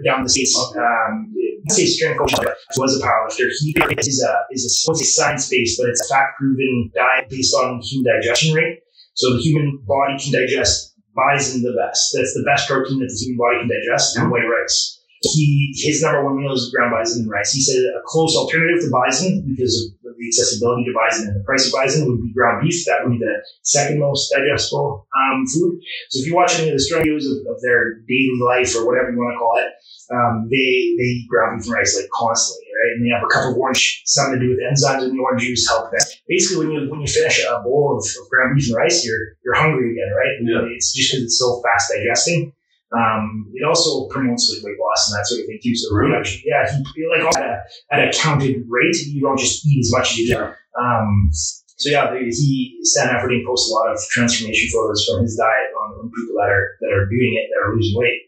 down 0.04 0.24
the 0.24 0.30
states, 0.30 0.58
um, 0.76 1.32
say 1.70 2.14
but 2.18 2.58
was 2.78 3.02
a 3.02 3.06
powerlifter. 3.06 3.50
He 3.60 3.76
is 3.98 4.24
a 4.24 4.34
is 4.52 4.86
a, 4.88 4.92
it's 4.92 5.16
science 5.16 5.50
based, 5.50 5.80
but 5.80 5.90
it's 5.90 6.10
a 6.10 6.14
fact 6.14 6.38
proven 6.38 6.92
diet 6.96 7.30
based 7.30 7.54
on 7.54 7.82
human 7.82 8.14
digestion 8.16 8.56
rate. 8.56 8.80
So 9.14 9.34
the 9.34 9.42
human 9.42 9.84
body 9.86 10.18
can 10.18 10.32
digest 10.32 10.96
bison 11.16 11.62
the 11.62 11.76
best. 11.76 12.16
That's 12.16 12.34
the 12.34 12.44
best 12.48 12.68
protein 12.68 13.00
that 13.00 13.12
the 13.12 13.20
human 13.20 13.38
body 13.38 13.58
can 13.60 13.70
digest, 13.70 14.18
and 14.18 14.32
white 14.32 14.48
rice. 14.48 15.00
He 15.36 15.76
his 15.76 16.02
number 16.02 16.24
one 16.24 16.40
meal 16.40 16.54
is 16.54 16.72
ground 16.72 16.96
bison 16.96 17.24
and 17.24 17.32
rice. 17.32 17.52
He 17.52 17.62
said 17.62 17.84
a 17.84 18.00
close 18.06 18.36
alternative 18.36 18.88
to 18.88 18.90
bison 18.92 19.44
because 19.44 19.76
of 19.76 19.99
the 20.20 20.28
accessibility 20.28 20.84
to 20.84 20.92
bison 20.92 21.32
and 21.32 21.40
the 21.40 21.46
price 21.48 21.66
of 21.66 21.72
bison 21.72 22.04
would 22.06 22.20
be 22.20 22.36
ground 22.36 22.60
beef. 22.62 22.84
That 22.86 23.08
would 23.08 23.16
be 23.16 23.24
the 23.24 23.40
second 23.64 24.00
most 24.00 24.30
digestible 24.30 25.08
um, 25.16 25.48
food. 25.48 25.80
So 26.12 26.20
if 26.20 26.28
you 26.28 26.36
watch 26.36 26.60
any 26.60 26.70
of 26.70 26.76
the 26.76 26.84
strong 26.84 27.08
videos 27.08 27.24
of, 27.24 27.40
of 27.48 27.64
their 27.64 28.04
daily 28.04 28.36
life 28.44 28.76
or 28.76 28.84
whatever 28.84 29.16
you 29.16 29.18
want 29.18 29.34
to 29.34 29.40
call 29.40 29.56
it, 29.64 29.72
um, 30.12 30.52
they 30.52 30.98
they 31.00 31.24
eat 31.24 31.30
ground 31.30 31.60
beef 31.60 31.72
and 31.72 31.76
rice 31.80 31.96
like 31.96 32.10
constantly, 32.12 32.68
right? 32.68 32.92
And 32.98 33.06
they 33.06 33.14
have 33.16 33.24
a 33.24 33.32
cup 33.32 33.48
of 33.48 33.56
orange, 33.56 34.02
something 34.06 34.40
to 34.40 34.44
do 34.44 34.52
with 34.52 34.60
enzymes 34.60 35.08
in 35.08 35.16
the 35.16 35.22
orange 35.22 35.44
juice 35.44 35.70
help 35.70 35.92
that. 35.92 36.04
Basically, 36.28 36.66
when 36.66 36.76
you 36.76 36.90
when 36.92 37.00
you 37.00 37.08
finish 37.08 37.40
a 37.46 37.62
bowl 37.64 37.96
of, 37.96 38.04
of 38.04 38.30
ground 38.30 38.58
beef 38.58 38.68
and 38.68 38.76
rice, 38.76 39.06
you're 39.06 39.40
you're 39.46 39.56
hungry 39.56 39.96
again, 39.96 40.12
right? 40.12 40.36
Yeah. 40.44 40.76
It's 40.76 40.92
just 40.92 41.12
because 41.12 41.24
it's 41.24 41.40
so 41.40 41.62
fast 41.64 41.94
digesting. 41.96 42.52
Um, 42.96 43.52
it 43.54 43.64
also 43.64 44.08
promotes 44.08 44.50
like 44.50 44.66
weight 44.66 44.80
loss 44.82 45.12
and 45.12 45.20
that 45.20 45.28
sort 45.28 45.42
of 45.42 45.46
thing 45.46 45.60
too. 45.62 45.76
So 45.76 45.94
Really? 45.94 46.18
actually, 46.18 46.44
yeah, 46.46 46.66
he, 46.66 47.06
like 47.06 47.38
at 47.38 47.44
a, 47.44 47.62
at 47.92 48.08
a 48.10 48.18
counted 48.18 48.66
rate, 48.68 48.98
you 49.06 49.22
don't 49.22 49.38
just 49.38 49.66
eat 49.66 49.80
as 49.80 49.92
much 49.92 50.12
as 50.12 50.18
you 50.18 50.36
do. 50.36 50.42
Um, 50.80 51.30
so 51.32 51.90
yeah, 51.90 52.12
he 52.18 52.80
Stan 52.84 53.14
Efferding 53.16 53.46
posts 53.46 53.72
a 53.72 53.74
lot 53.74 53.92
of 53.94 54.00
transformation 54.10 54.70
photos 54.74 55.06
from 55.08 55.24
his 55.24 55.38
diet 55.38 55.72
on, 55.80 56.12
people 56.12 56.36
that 56.36 56.50
are 56.50 56.78
that 56.82 56.92
are 56.92 57.06
doing 57.06 57.40
it 57.40 57.48
that 57.54 57.62
are 57.64 57.76
losing 57.76 57.98
weight. 58.00 58.22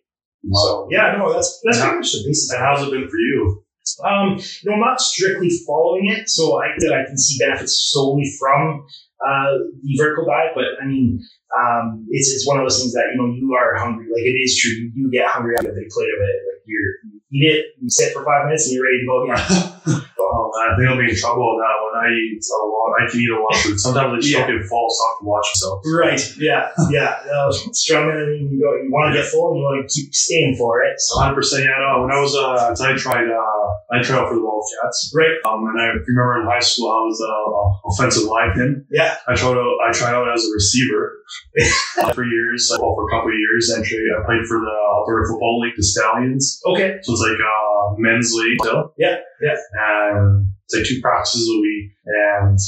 So 0.53 0.87
yeah, 0.89 1.15
no, 1.17 1.33
that's 1.33 1.59
that's 1.63 1.81
pretty 1.81 1.97
much 1.97 2.11
the 2.13 2.23
basis. 2.25 2.51
And 2.51 2.61
how's 2.61 2.87
it 2.87 2.91
been 2.91 3.09
for 3.09 3.17
you? 3.17 3.63
Um, 4.05 4.37
you 4.37 4.69
know, 4.69 4.75
I'm 4.75 4.79
not 4.79 5.01
strictly 5.01 5.49
following 5.67 6.07
it, 6.07 6.29
so 6.29 6.61
I 6.61 6.67
that 6.79 6.93
I 6.93 7.03
can 7.05 7.17
see 7.17 7.43
benefits 7.43 7.89
solely 7.91 8.31
from 8.39 8.85
uh, 9.25 9.51
the 9.81 9.93
vertical 9.97 10.25
diet. 10.25 10.51
But 10.55 10.81
I 10.81 10.85
mean, 10.85 11.19
um, 11.55 12.05
it's 12.09 12.31
it's 12.33 12.47
one 12.47 12.57
of 12.59 12.63
those 12.65 12.79
things 12.79 12.93
that 12.93 13.05
you 13.13 13.17
know 13.21 13.33
you 13.33 13.53
are 13.53 13.77
hungry. 13.77 14.05
Like 14.11 14.23
it 14.25 14.35
is 14.37 14.57
true, 14.57 14.71
you 14.71 14.91
do 14.93 15.09
get 15.11 15.27
hungry 15.29 15.55
out 15.57 15.65
of 15.65 15.71
a 15.71 15.75
big 15.75 15.89
plate 15.89 16.11
of 16.15 16.19
it. 16.21 16.35
Like 16.47 16.61
you're 16.65 16.89
you 17.03 17.19
eat 17.31 17.45
it, 17.53 17.65
you 17.81 17.89
sit 17.89 18.13
for 18.13 18.23
five 18.25 18.45
minutes, 18.45 18.67
and 18.67 18.75
you're 18.75 18.85
ready 18.85 18.99
to 18.99 19.07
go 19.07 19.17
again. 19.23 20.07
Oh 20.31 20.47
man, 20.55 20.71
I 20.71 20.77
think 20.77 20.87
I'll 20.87 20.95
be 21.01 21.11
in 21.11 21.17
trouble 21.17 21.43
with 21.43 21.59
that 21.59 21.75
when 21.81 21.93
I 21.97 22.07
eat 22.07 22.39
a 22.39 22.55
lot. 22.63 22.95
I 22.95 23.09
can 23.09 23.19
eat 23.19 23.33
a 23.35 23.41
lot 23.41 23.51
of 23.51 23.59
food. 23.67 23.75
Sometimes 23.81 24.13
I 24.13 24.15
just 24.21 24.31
Yeah. 24.31 24.47
don't 24.47 24.55
get 24.55 24.63
full, 24.69 24.87
so 24.87 25.01
I 25.03 25.07
have 25.11 25.19
to 25.19 25.25
watch 25.27 25.47
myself. 25.51 25.75
Right. 25.83 26.21
Yeah. 26.39 26.71
Yeah. 26.87 27.19
Uh, 27.27 27.51
strongman. 27.75 28.15
I 28.15 28.25
mean, 28.31 28.47
you 28.47 28.61
go. 28.63 28.71
You 28.79 28.87
want 28.87 29.11
to 29.11 29.19
get 29.19 29.27
full, 29.27 29.51
and 29.51 29.57
you 29.59 29.63
want 29.67 29.83
to 29.83 29.91
keep 29.91 30.13
staying 30.15 30.55
for 30.55 30.83
it. 30.87 30.95
So. 31.03 31.19
100 31.19 31.35
percent 31.35 31.65
yeah, 31.67 31.75
no. 31.83 32.05
When 32.07 32.11
I 32.15 32.19
was 32.21 32.31
uh 32.31 32.71
I 32.71 32.95
tried 32.95 33.27
uh 33.27 33.60
I 33.91 34.01
tried 34.01 34.19
out 34.19 34.29
for 34.29 34.35
the 34.35 34.43
Wildcats. 34.43 35.11
Right. 35.15 35.35
Um 35.45 35.67
and 35.67 35.79
I 35.79 35.91
remember 36.07 36.41
in 36.41 36.47
high 36.47 36.63
school 36.63 36.89
I 36.89 37.01
was 37.03 37.19
uh 37.19 37.89
offensive 37.89 38.23
lineman. 38.23 38.85
Yeah. 38.91 39.17
I 39.27 39.35
tried 39.35 39.57
out 39.57 39.77
I 39.83 39.91
tried 39.91 40.13
out 40.15 40.31
as 40.31 40.45
a 40.45 40.51
receiver 40.53 41.19
for 42.15 42.23
years, 42.23 42.69
like, 42.71 42.81
well 42.81 42.95
for 42.95 43.07
a 43.07 43.11
couple 43.11 43.29
of 43.29 43.37
years 43.37 43.73
actually 43.77 44.05
I 44.15 44.25
played 44.25 44.45
for 44.47 44.59
the 44.59 44.75
Alberta 44.95 45.27
Football 45.29 45.59
League, 45.61 45.75
the 45.75 45.83
Stallions. 45.83 46.59
Okay. 46.65 46.99
So 47.03 47.13
it's 47.13 47.21
like 47.21 47.39
uh 47.39 47.95
men's 47.97 48.33
league 48.33 48.59
still. 48.63 48.93
Yeah, 48.97 49.17
yeah. 49.41 49.57
And 49.75 50.47
it's 50.65 50.75
like 50.75 50.85
two 50.85 51.01
practices 51.01 51.47
a 51.47 51.59
week 51.59 51.91
and 52.05 52.59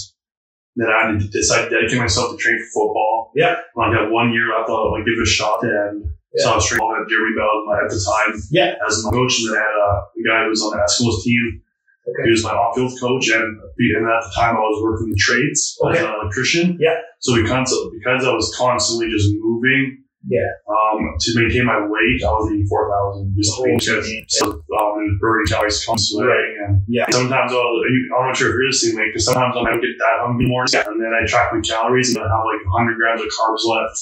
then 0.75 0.89
I 0.89 1.11
had 1.11 1.21
to 1.21 1.69
dedicate 1.69 1.99
myself 1.99 2.31
to 2.31 2.37
train 2.37 2.57
for 2.57 2.87
football. 2.87 3.31
Yeah. 3.35 3.55
I 3.79 3.93
got 3.93 4.11
one 4.11 4.33
year 4.33 4.51
I 4.51 4.65
thought 4.65 4.95
I'd 4.97 5.05
give 5.05 5.17
it 5.17 5.21
a 5.21 5.25
shot 5.25 5.63
and 5.63 6.05
so 6.37 6.51
I 6.51 6.55
was 6.55 6.65
training 6.65 6.97
at 7.01 7.09
Jeremy 7.09 7.33
Bell 7.37 7.55
at 7.77 7.89
the 7.89 7.99
time 8.01 8.41
Yeah. 8.51 8.73
as 8.87 9.03
my 9.05 9.11
coach, 9.11 9.37
and 9.39 9.53
then 9.53 9.57
I 9.57 9.65
had 9.65 9.75
uh, 9.77 9.99
a 10.01 10.21
guy 10.25 10.43
who 10.43 10.49
was 10.49 10.61
on 10.63 10.71
the 10.73 10.81
Eskimos 10.81 11.23
team. 11.23 11.61
Okay. 12.03 12.23
He 12.27 12.31
was 12.31 12.43
my 12.43 12.51
off-field 12.51 12.91
coach, 12.99 13.29
and, 13.29 13.43
and 13.43 14.03
at 14.11 14.21
the 14.27 14.31
time 14.35 14.57
I 14.57 14.59
was 14.59 14.81
working 14.83 15.09
the 15.09 15.15
trades 15.15 15.77
Okay. 15.83 15.99
as 15.99 16.03
an 16.03 16.11
electrician. 16.19 16.77
Yeah. 16.79 16.99
So 17.19 17.33
we 17.33 17.47
constantly, 17.47 17.97
because 17.99 18.25
I 18.25 18.33
was 18.33 18.51
constantly 18.57 19.07
just 19.07 19.29
moving, 19.39 20.03
Yeah. 20.27 20.43
um, 20.67 20.99
to 21.19 21.29
maintain 21.39 21.63
my 21.63 21.79
weight, 21.79 22.19
I 22.27 22.31
was 22.35 22.51
eating 22.51 22.67
four 22.67 22.91
thousand 22.91 23.31
just 23.39 23.55
Holy 23.55 23.75
because 23.79 24.03
so 24.35 24.51
um, 24.51 25.17
burning 25.21 25.47
calories, 25.47 25.79
come 25.85 25.97
sweating, 25.97 26.51
and 26.67 26.81
Yeah. 26.91 27.05
sometimes 27.11 27.53
I'll, 27.55 27.79
I'm 28.19 28.27
not 28.27 28.35
sure 28.35 28.51
if 28.51 28.55
you're 28.59 28.67
the 28.67 28.75
same 28.75 28.95
way, 28.99 29.07
because 29.07 29.23
sometimes 29.23 29.55
I 29.55 29.61
might 29.63 29.79
get 29.79 29.95
that 30.03 30.19
hungry 30.27 30.47
more, 30.51 30.65
and 30.67 30.99
then 30.99 31.11
I 31.15 31.23
track 31.25 31.53
my 31.55 31.61
calories 31.61 32.11
and 32.11 32.19
I 32.19 32.27
have 32.27 32.43
like 32.43 32.67
100 32.67 32.97
grams 32.99 33.21
of 33.21 33.27
carbs 33.31 33.63
left. 33.63 33.95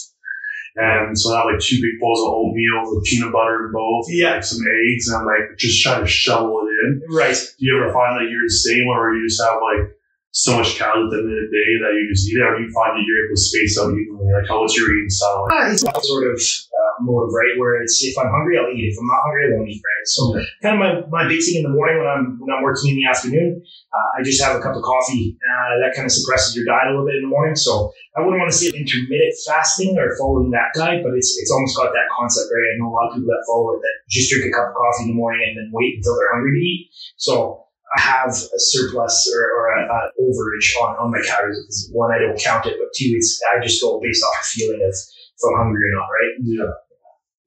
And 0.75 1.17
so 1.19 1.34
I 1.34 1.38
have 1.38 1.45
like 1.51 1.60
two 1.60 1.81
big 1.81 1.99
bowls 1.99 2.21
of 2.21 2.34
oatmeal 2.34 2.95
with 2.95 3.03
peanut 3.05 3.34
butter 3.34 3.67
in 3.67 3.71
both, 3.73 4.05
Yeah. 4.10 4.36
like 4.36 4.43
some 4.43 4.63
eggs, 4.63 5.07
and 5.10 5.17
I'm 5.19 5.25
like 5.25 5.57
just 5.57 5.81
trying 5.84 6.01
to 6.01 6.07
shovel 6.10 6.65
it 6.67 6.71
in. 6.88 7.01
Right. 7.10 7.36
Do 7.36 7.65
you 7.65 7.77
ever 7.77 7.91
find 7.93 8.19
that 8.19 8.29
you're 8.31 8.45
the 8.45 8.49
same, 8.49 8.88
or 8.88 9.13
you 9.15 9.27
just 9.27 9.41
have 9.41 9.60
like 9.62 9.91
so 10.32 10.56
much 10.56 10.80
calories 10.80 11.12
at 11.12 11.12
the 11.12 11.20
end 11.20 11.28
of 11.28 11.44
the 11.44 11.52
day 11.52 11.72
that 11.84 11.91
you 11.91 12.08
just 12.08 12.24
eat 12.32 12.39
it, 12.39 12.48
or 12.48 12.56
do 12.56 12.63
you 12.63 12.72
find 12.72 12.96
that 12.96 13.04
you're 13.04 13.20
able 13.28 13.36
to 13.36 13.44
space 13.44 13.76
out 13.76 13.91
evenly? 13.91 14.32
Like, 14.32 14.48
how 14.48 14.63
what's 14.63 14.80
your 14.80 14.88
eating 14.88 15.12
style? 15.12 15.44
Like? 15.44 15.52
Ah, 15.52 15.63
it's 15.67 15.84
that 15.84 16.00
sort 16.08 16.24
of 16.24 16.39
uh, 16.39 16.94
motive, 17.04 17.36
right? 17.36 17.60
Where 17.60 17.84
it's 17.84 18.00
if 18.00 18.15
I'm 18.15 18.32
hungry, 18.32 18.56
I'll 18.56 18.72
eat. 18.72 18.88
If 18.88 18.96
I'm 18.96 19.12
not 19.12 19.28
hungry, 19.28 19.41
I 19.44 19.50
won't 19.60 19.67
eat. 19.67 19.84
Right. 19.84 20.08
So 20.08 20.22
kind 20.63 20.76
of 20.76 20.80
my, 20.80 20.91
my 21.12 21.24
big 21.28 21.44
thing 21.44 21.60
in 21.60 21.67
the 21.67 21.76
morning 21.76 22.00
when 22.00 22.08
I'm 22.08 22.39
when 22.39 22.48
I'm 22.48 22.63
working 22.63 22.96
in 22.96 23.04
the 23.04 23.12
afternoon, 23.12 23.60
uh, 23.91 24.08
I 24.15 24.24
just 24.24 24.39
have 24.39 24.56
a 24.56 24.63
cup 24.63 24.72
of 24.72 24.88
coffee. 24.88 25.36
Uh, 25.44 25.84
that 25.84 25.91
kind 26.00 26.08
of 26.08 26.15
suppresses 26.15 26.56
your 26.56 26.63
diet 26.63 26.88
a 26.88 26.96
little 26.96 27.12
bit 27.12 27.20
in 27.20 27.28
the 27.28 27.34
morning. 27.34 27.60
So 27.60 27.91
I 28.15 28.24
wouldn't 28.24 28.39
want 28.39 28.56
to 28.56 28.58
say 28.58 28.72
intermittent 28.72 29.36
fasting 29.44 30.00
or 30.00 30.15
following 30.15 30.56
that 30.56 30.72
diet, 30.72 31.04
but 31.04 31.12
it's 31.12 31.36
it's 31.44 31.52
almost 31.52 31.76
got 31.76 31.91
that 31.91 32.08
concept, 32.15 32.48
right? 32.56 32.72
I 32.72 32.80
know 32.80 32.88
a 32.88 32.96
lot 32.96 33.12
of 33.12 33.20
people 33.20 33.28
that 33.36 33.44
follow 33.52 33.76
it 33.76 33.84
that 33.84 33.96
just 34.08 34.32
drink 34.32 34.48
a 34.48 34.52
cup 34.56 34.72
of 34.72 34.80
coffee 34.80 35.12
in 35.12 35.12
the 35.12 35.20
morning 35.20 35.44
and 35.44 35.60
then 35.60 35.76
wait 35.76 36.00
until 36.00 36.15
they're 36.15 36.32
hungry 36.32 36.56
to 36.56 36.63
eat. 36.63 36.82
So 37.20 37.67
have 37.99 38.30
a 38.30 38.60
surplus 38.60 39.15
or, 39.36 39.43
or 39.43 39.75
a, 39.75 39.82
a 39.84 39.99
overage 40.23 40.69
on, 40.82 40.95
on 40.97 41.12
my 41.12 41.21
calories 41.25 41.60
because 41.60 41.89
one, 41.91 42.12
I 42.13 42.19
don't 42.19 42.39
count 42.39 42.65
it, 42.65 42.75
but 42.80 42.88
two, 42.95 43.12
it's 43.15 43.41
I 43.51 43.62
just 43.63 43.82
go 43.82 43.99
based 44.01 44.23
off 44.23 44.41
a 44.41 44.43
feeling 44.45 44.82
of 44.82 44.93
if 44.93 45.41
I'm 45.43 45.58
hungry 45.58 45.82
or 45.91 45.95
not, 45.99 46.08
right? 46.08 46.34
Yeah. 46.41 46.71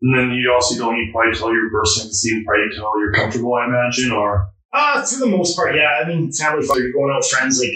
And 0.02 0.18
then 0.18 0.36
you 0.36 0.52
also 0.52 0.76
don't 0.76 0.96
eat 0.96 1.12
probably 1.12 1.30
until 1.30 1.52
you're 1.52 1.70
bursting 1.70 2.08
the 2.08 2.14
seam, 2.14 2.44
probably 2.44 2.64
until 2.64 2.92
you're 3.00 3.12
comfortable, 3.12 3.54
I 3.54 3.64
imagine, 3.66 4.12
or 4.12 4.48
Uh, 4.72 5.02
for 5.02 5.20
the 5.20 5.26
most 5.26 5.56
part, 5.56 5.74
yeah. 5.76 6.02
I 6.02 6.06
mean, 6.06 6.30
family 6.32 6.66
fun, 6.66 6.82
you're 6.82 6.92
going 6.92 7.10
out 7.10 7.18
with 7.22 7.30
friends, 7.30 7.58
like, 7.58 7.70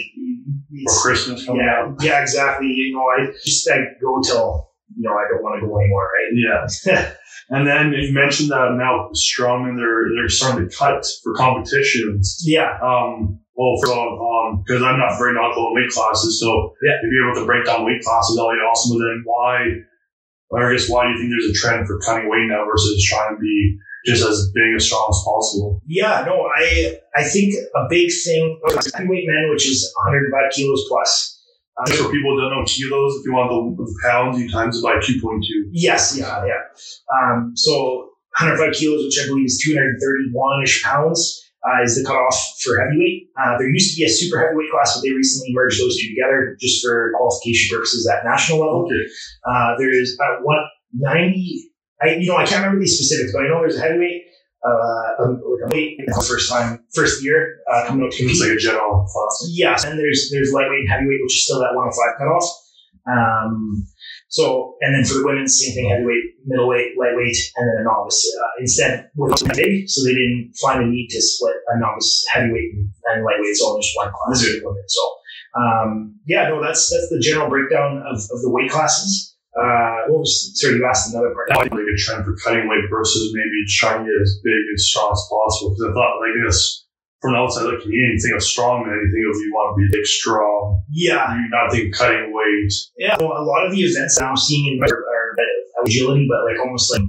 or 0.85 1.01
Christmas 1.01 1.45
coming 1.45 1.65
yeah, 1.65 1.85
up. 1.87 1.95
yeah, 2.01 2.21
exactly. 2.21 2.67
You 2.67 2.93
know, 2.93 3.05
I 3.07 3.31
just 3.43 3.67
I 3.71 3.77
go 3.99 4.21
till, 4.21 4.69
you 4.95 5.09
know, 5.09 5.15
I 5.15 5.25
don't 5.31 5.41
want 5.41 5.59
to 5.59 5.65
go 5.67 5.79
anymore, 5.79 6.05
right? 6.05 6.31
Yeah. 6.85 7.13
and 7.49 7.65
then 7.67 7.93
you 7.93 8.13
mentioned 8.13 8.49
that 8.51 8.73
now 8.77 9.09
strongmen 9.13 9.75
they're 9.77 10.09
they're 10.15 10.29
starting 10.29 10.69
to 10.69 10.75
cut 10.75 11.05
for 11.23 11.33
competitions. 11.33 12.41
yeah. 12.45 12.77
Um, 12.81 13.39
well, 13.55 13.75
for 13.83 13.91
um, 13.91 14.63
because 14.65 14.81
I'm 14.81 14.97
not 14.97 15.17
very 15.19 15.33
knowledgeable 15.33 15.67
in 15.75 15.83
weight 15.83 15.91
classes, 15.91 16.39
so 16.39 16.73
Yeah. 16.81 16.95
if 17.03 17.09
you're 17.11 17.31
able 17.31 17.41
to 17.41 17.45
break 17.45 17.65
down 17.65 17.85
weight 17.85 18.01
classes, 18.01 18.35
that'll 18.37 18.51
be 18.51 18.63
awesome. 18.63 18.97
But 18.97 19.03
then 19.03 19.21
why, 19.25 19.53
or 20.49 20.69
I 20.69 20.73
guess 20.73 20.89
why 20.89 21.03
do 21.05 21.11
you 21.11 21.17
think 21.19 21.29
there's 21.31 21.51
a 21.51 21.59
trend 21.59 21.85
for 21.87 21.99
cutting 21.99 22.29
weight 22.29 22.47
now 22.47 22.63
versus 22.65 23.03
trying 23.03 23.35
to 23.35 23.39
be 23.41 23.77
just 24.05 24.23
as 24.23 24.49
big 24.55 24.75
as 24.77 24.85
strong 24.85 25.07
as 25.11 25.19
possible? 25.25 25.81
Yeah, 25.85 26.23
no, 26.25 26.47
I 26.55 26.99
I 27.17 27.23
think 27.23 27.53
a 27.75 27.83
big 27.89 28.09
thing, 28.23 28.59
heavyweight 28.95 29.27
men, 29.27 29.49
which 29.51 29.67
is 29.67 29.83
105 30.07 30.51
kilos 30.55 30.85
plus. 30.87 31.38
Uh, 31.79 31.91
for 31.91 32.11
people 32.11 32.35
who 32.35 32.41
don't 32.41 32.51
know 32.51 32.65
kilos, 32.65 33.15
if 33.15 33.25
you 33.25 33.31
want 33.31 33.49
the, 33.49 33.83
the 33.83 33.99
pounds, 34.03 34.39
you 34.39 34.49
times 34.49 34.77
it 34.77 34.83
by 34.83 34.95
2.2. 34.95 35.41
Yes, 35.71 36.17
yeah, 36.17 36.43
yeah. 36.45 36.59
Um, 37.15 37.53
so 37.55 38.11
105 38.37 38.73
kilos, 38.75 39.05
which 39.05 39.17
I 39.23 39.27
believe 39.27 39.45
is 39.45 39.61
231 39.63 40.63
ish 40.63 40.83
pounds, 40.83 41.49
uh, 41.63 41.83
is 41.83 41.95
the 41.95 42.05
cutoff 42.05 42.35
for 42.63 42.79
heavyweight. 42.79 43.29
Uh, 43.39 43.57
there 43.57 43.69
used 43.69 43.95
to 43.95 43.99
be 43.99 44.05
a 44.05 44.09
super 44.09 44.39
heavyweight 44.39 44.71
class, 44.71 44.95
but 44.95 45.03
they 45.03 45.11
recently 45.11 45.53
merged 45.53 45.79
those 45.81 45.97
two 45.97 46.09
together 46.09 46.55
just 46.59 46.83
for 46.83 47.11
qualification 47.15 47.75
purposes 47.75 48.07
at 48.07 48.23
national 48.23 48.59
level. 48.59 48.85
Okay. 48.85 49.03
Uh, 49.45 49.75
there's 49.77 50.15
about 50.15 50.39
what 50.43 50.59
90. 50.93 51.71
I 52.01 52.15
you 52.15 52.27
know 52.27 52.37
I 52.37 52.45
can't 52.45 52.63
remember 52.63 52.79
these 52.79 52.95
specifics, 52.95 53.33
but 53.33 53.43
I 53.43 53.47
know 53.49 53.59
there's 53.59 53.75
a 53.75 53.81
heavyweight. 53.81 54.18
Uh, 54.59 55.23
um, 55.23 55.39
like 55.39 55.71
a 55.71 55.75
weight 55.75 55.97
the 56.05 56.25
first 56.27 56.51
time, 56.51 56.83
first 56.93 57.23
year 57.23 57.59
uh, 57.71 57.87
coming 57.87 58.05
up 58.05 58.11
to. 58.11 58.25
It's 58.25 58.41
like 58.41 58.51
a 58.51 58.59
general 58.59 59.07
class. 59.07 59.47
Yes, 59.47 59.85
and 59.85 59.97
there's 59.97 60.29
there's 60.33 60.51
lightweight 60.51 60.81
and 60.81 60.89
heavyweight, 60.89 61.23
which 61.23 61.35
is 61.37 61.45
still 61.45 61.59
that 61.59 61.71
105 61.71 61.95
cutoff. 62.19 62.43
Um, 63.07 63.87
so, 64.27 64.75
and 64.81 64.93
then 64.93 65.05
for 65.05 65.15
the 65.15 65.25
women, 65.25 65.47
same 65.47 65.73
thing: 65.73 65.89
heavyweight, 65.89 66.43
middleweight, 66.45 66.99
lightweight, 66.99 67.37
and 67.55 67.71
then 67.71 67.81
a 67.81 67.83
novice. 67.83 68.19
Uh, 68.35 68.51
instead, 68.59 69.09
with 69.15 69.39
big, 69.55 69.89
so 69.89 70.03
they 70.03 70.13
didn't 70.13 70.53
find 70.61 70.83
the 70.83 70.91
need 70.91 71.07
to 71.09 71.21
split 71.21 71.55
a 71.73 71.79
novice 71.79 72.25
heavyweight 72.29 72.73
and, 72.75 72.91
and 73.15 73.23
lightweight. 73.23 73.49
It's 73.49 73.61
all 73.61 73.79
just 73.79 73.95
one 73.95 74.11
class 74.11 74.43
for 74.43 74.51
the 74.51 74.61
women. 74.61 74.83
So, 74.87 75.01
um, 75.55 76.19
yeah, 76.27 76.49
no, 76.49 76.61
that's 76.61 76.91
that's 76.91 77.09
the 77.09 77.19
general 77.19 77.49
breakdown 77.49 78.03
of, 78.05 78.17
of 78.19 78.41
the 78.41 78.51
weight 78.51 78.69
classes. 78.69 79.37
Uh, 79.59 80.07
what 80.07 80.23
was 80.23 80.51
sorry? 80.55 80.75
You 80.75 80.87
asked 80.87 81.13
another 81.13 81.35
part. 81.35 81.51
like 81.51 81.71
a 81.71 81.97
trend 81.97 82.23
for 82.25 82.35
cutting 82.39 82.67
weight 82.69 82.87
versus 82.89 83.31
maybe 83.35 83.59
trying 83.67 84.05
to 84.05 84.09
get 84.09 84.21
as 84.21 84.39
big 84.43 84.63
and 84.71 84.79
strong 84.79 85.11
as 85.11 85.23
possible. 85.27 85.75
Because 85.75 85.91
I 85.91 85.93
thought, 85.93 86.19
like 86.23 86.35
this, 86.47 86.87
from 87.21 87.33
the 87.33 87.39
outside 87.39 87.63
looking 87.67 87.91
in, 87.91 88.15
you 88.15 88.19
think 88.19 88.35
of 88.35 88.43
strong 88.43 88.87
man, 88.87 88.95
you 88.95 89.11
think 89.11 89.27
of 89.27 89.35
you 89.43 89.51
want 89.51 89.75
to 89.75 89.83
be 89.83 89.91
big, 89.91 90.05
strong. 90.05 90.83
Yeah, 90.89 91.35
You 91.35 91.49
not 91.51 91.71
think 91.71 91.93
cutting 91.93 92.31
weight. 92.31 92.71
Yeah, 92.97 93.17
well, 93.19 93.35
a 93.35 93.43
lot 93.43 93.65
of 93.65 93.71
the 93.71 93.81
events 93.83 94.17
that 94.17 94.25
I'm 94.25 94.37
seeing 94.37 94.77
in 94.77 94.83
are, 94.83 94.87
are 94.87 95.35
agility, 95.83 96.27
but 96.29 96.43
like 96.47 96.59
almost 96.59 96.91
like 96.91 97.03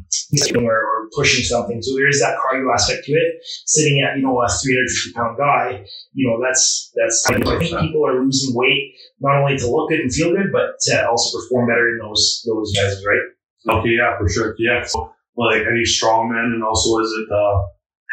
or, 0.56 0.74
or 0.74 0.99
pushing 1.14 1.44
something. 1.44 1.82
So 1.82 1.94
there 1.96 2.08
is 2.08 2.20
that 2.20 2.38
cardio 2.38 2.72
aspect 2.72 3.04
to 3.04 3.12
it. 3.12 3.42
Sitting 3.66 4.00
at 4.02 4.16
you 4.16 4.22
know 4.22 4.40
a 4.42 4.48
350 4.48 5.12
pound 5.12 5.38
guy, 5.38 5.84
you 6.12 6.28
know 6.28 6.38
that's 6.44 6.90
that's. 6.96 7.24
I 7.30 7.38
think 7.58 7.78
people 7.80 8.06
are 8.06 8.22
losing 8.22 8.54
weight 8.54 8.94
not 9.20 9.36
only 9.40 9.56
to 9.58 9.66
look 9.70 9.90
good 9.90 10.00
and 10.00 10.12
feel 10.12 10.30
good, 10.34 10.52
but 10.52 10.78
to 10.88 11.08
also 11.08 11.38
perform 11.38 11.68
better 11.68 11.88
in 11.90 11.98
those 11.98 12.42
those 12.46 12.72
measures, 12.76 13.04
right? 13.06 13.78
Okay, 13.80 13.90
yeah, 13.90 14.16
for 14.18 14.28
sure. 14.28 14.54
Yeah. 14.58 14.84
So, 14.84 15.12
like 15.36 15.62
any 15.70 15.84
strong 15.84 16.32
men, 16.32 16.52
and 16.54 16.64
also 16.64 16.98
is 17.00 17.12
it 17.12 17.28
uh, 17.32 17.62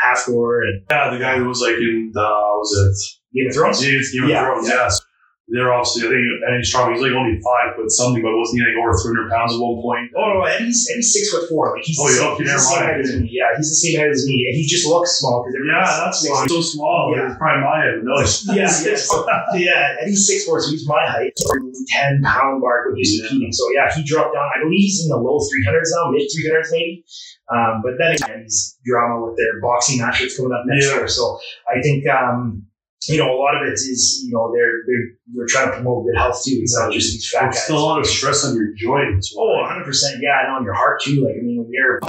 Hafthor 0.03 0.62
and 0.67 0.83
Yeah, 0.89 1.10
the 1.12 1.19
guy 1.19 1.38
who 1.38 1.45
was 1.47 1.62
like 1.62 1.75
in 1.75 2.12
the 2.13 2.21
was 2.21 2.71
it 2.75 3.39
Game 3.39 3.47
of 3.49 3.55
Thrones. 3.55 3.81
Game 3.81 4.23
of 4.23 4.29
Yeah, 4.29 4.45
Thrones? 4.45 4.67
yeah. 4.67 4.73
Yes. 4.75 5.01
They're 5.47 5.71
obviously 5.71 6.03
I 6.03 6.12
think 6.12 6.27
Eddie's 6.43 6.67
strong. 6.67 6.91
He's 6.91 6.99
like 6.99 7.15
only 7.15 7.39
five 7.39 7.71
foot 7.79 7.88
something, 7.88 8.19
but 8.19 8.36
wasn't 8.36 8.60
he 8.60 8.67
like 8.67 8.75
over 8.83 8.91
three 8.99 9.15
hundred 9.15 9.31
pounds 9.31 9.55
at 9.55 9.63
one 9.63 9.79
point? 9.79 10.12
Oh 10.12 10.36
no, 10.36 10.43
Eddie's 10.43 10.91
Eddie's 10.91 11.15
six 11.15 11.31
foot 11.31 11.47
four. 11.47 11.71
Like 11.71 11.88
he's, 11.88 11.95
Oh, 11.95 12.03
the, 12.03 12.12
yeah, 12.12 12.19
same, 12.19 12.36
okay, 12.36 12.43
he's 12.43 12.51
the 12.51 12.60
same 12.67 12.83
height 12.83 12.99
as 12.99 13.12
me. 13.15 13.29
Yeah, 13.31 13.49
he's 13.55 13.69
the 13.71 13.79
same 13.79 13.95
height 14.03 14.12
as 14.12 14.23
me, 14.27 14.36
and 14.51 14.53
he 14.60 14.63
just 14.67 14.83
looks 14.91 15.15
small 15.23 15.47
because 15.47 15.55
Yeah, 15.63 15.88
that's 16.03 16.19
why 16.27 16.43
he's 16.43 16.51
so 16.51 16.60
small. 16.60 17.15
Yeah. 17.15 17.31
It's 17.31 17.39
probably 17.39 17.63
my 17.63 17.77
head. 17.79 18.03
No, 18.03 18.19
Yeah, 18.60 18.67
yeah, 18.67 18.99
so, 18.99 19.23
yeah. 19.55 19.95
Eddie's 20.03 20.27
six 20.27 20.43
four, 20.43 20.60
so 20.60 20.67
he's 20.67 20.83
my 20.83 21.07
height. 21.07 21.31
Ten 21.95 22.19
pound 22.27 22.60
mark 22.60 22.91
when 22.91 22.99
he's 22.99 23.15
Yeah. 23.15 23.31
competing. 23.31 23.55
So 23.55 23.63
yeah, 23.71 23.88
he 23.95 24.03
dropped 24.03 24.36
down. 24.36 24.43
I 24.51 24.60
believe 24.60 24.83
he's 24.83 24.99
in 25.07 25.07
the 25.07 25.15
low 25.15 25.39
three 25.47 25.63
hundreds 25.63 25.95
now, 25.95 26.12
mid 26.12 26.27
three 26.27 26.43
hundreds 26.43 26.75
maybe. 26.75 27.07
Um, 27.47 27.79
but 27.88 27.95
then 27.95 28.19
again, 28.19 28.43
he's 28.43 28.75
drama 28.83 29.23
with 29.23 29.39
their 29.39 29.63
boxing 29.63 30.03
match 30.03 30.19
that's 30.19 30.36
coming 30.36 30.51
up 30.51 30.67
next 30.67 30.91
Yeah. 30.91 30.99
year. 30.99 31.07
So 31.07 31.39
I 31.71 31.79
think 31.79 32.03
um, 32.12 32.66
you 33.05 33.17
know 33.17 33.29
a 33.31 33.38
lot 33.38 33.55
of 33.55 33.67
it 33.69 33.73
is 33.73 34.23
you 34.25 34.33
know 34.33 34.51
they're 34.53 34.81
they're 34.88 35.07
they're 35.36 35.45
trying 35.47 35.69
to 35.69 35.75
promote 35.75 36.05
good 36.05 36.17
health 36.17 36.41
too. 36.43 36.57
It's 36.62 36.77
not 36.77 36.91
just 36.91 37.13
these 37.13 37.29
fat 37.29 37.47
It's 37.49 37.57
guys. 37.57 37.63
still 37.65 37.77
a 37.77 37.86
lot 37.86 37.99
of 37.99 38.07
stress 38.07 38.43
on 38.45 38.55
your 38.55 38.73
joints. 38.73 39.33
Oh, 39.38 39.62
100 39.62 39.86
percent. 39.86 40.19
Yeah, 40.21 40.45
and 40.45 40.57
on 40.57 40.63
your 40.63 40.73
heart 40.73 41.01
too. 41.01 41.21
Like 41.23 41.36
I 41.39 41.41
mean, 41.45 41.57
when 41.62 41.69
you're 41.71 41.99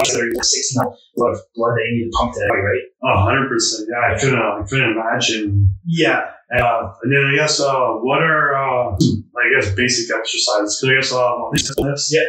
sixty 0.43 0.79
now, 0.79 0.89
a 0.89 1.17
lot 1.19 1.31
of 1.31 1.39
blood 1.55 1.75
that 1.77 1.85
you 1.89 2.03
need 2.05 2.11
to 2.11 2.17
pump 2.17 2.33
to 2.33 2.41
right? 2.49 3.13
A 3.15 3.21
hundred 3.21 3.47
percent. 3.49 3.87
Yeah, 3.89 4.15
I 4.15 4.19
couldn't. 4.19 4.39
I 4.39 4.63
couldn't 4.67 4.91
imagine. 4.97 5.71
Yeah. 5.85 6.31
Uh, 6.51 6.91
and 7.03 7.13
then 7.15 7.23
I 7.25 7.35
guess 7.35 7.59
uh, 7.59 7.91
what 8.01 8.23
are 8.23 8.55
uh, 8.57 8.95
I 8.95 9.45
guess 9.55 9.73
basic 9.75 10.09
exercises? 10.13 10.79
Because 10.81 10.89
I 10.89 10.95
guess 10.95 11.11
uh, 11.13 11.81
lifts. 11.83 12.11
Yeah. 12.11 12.21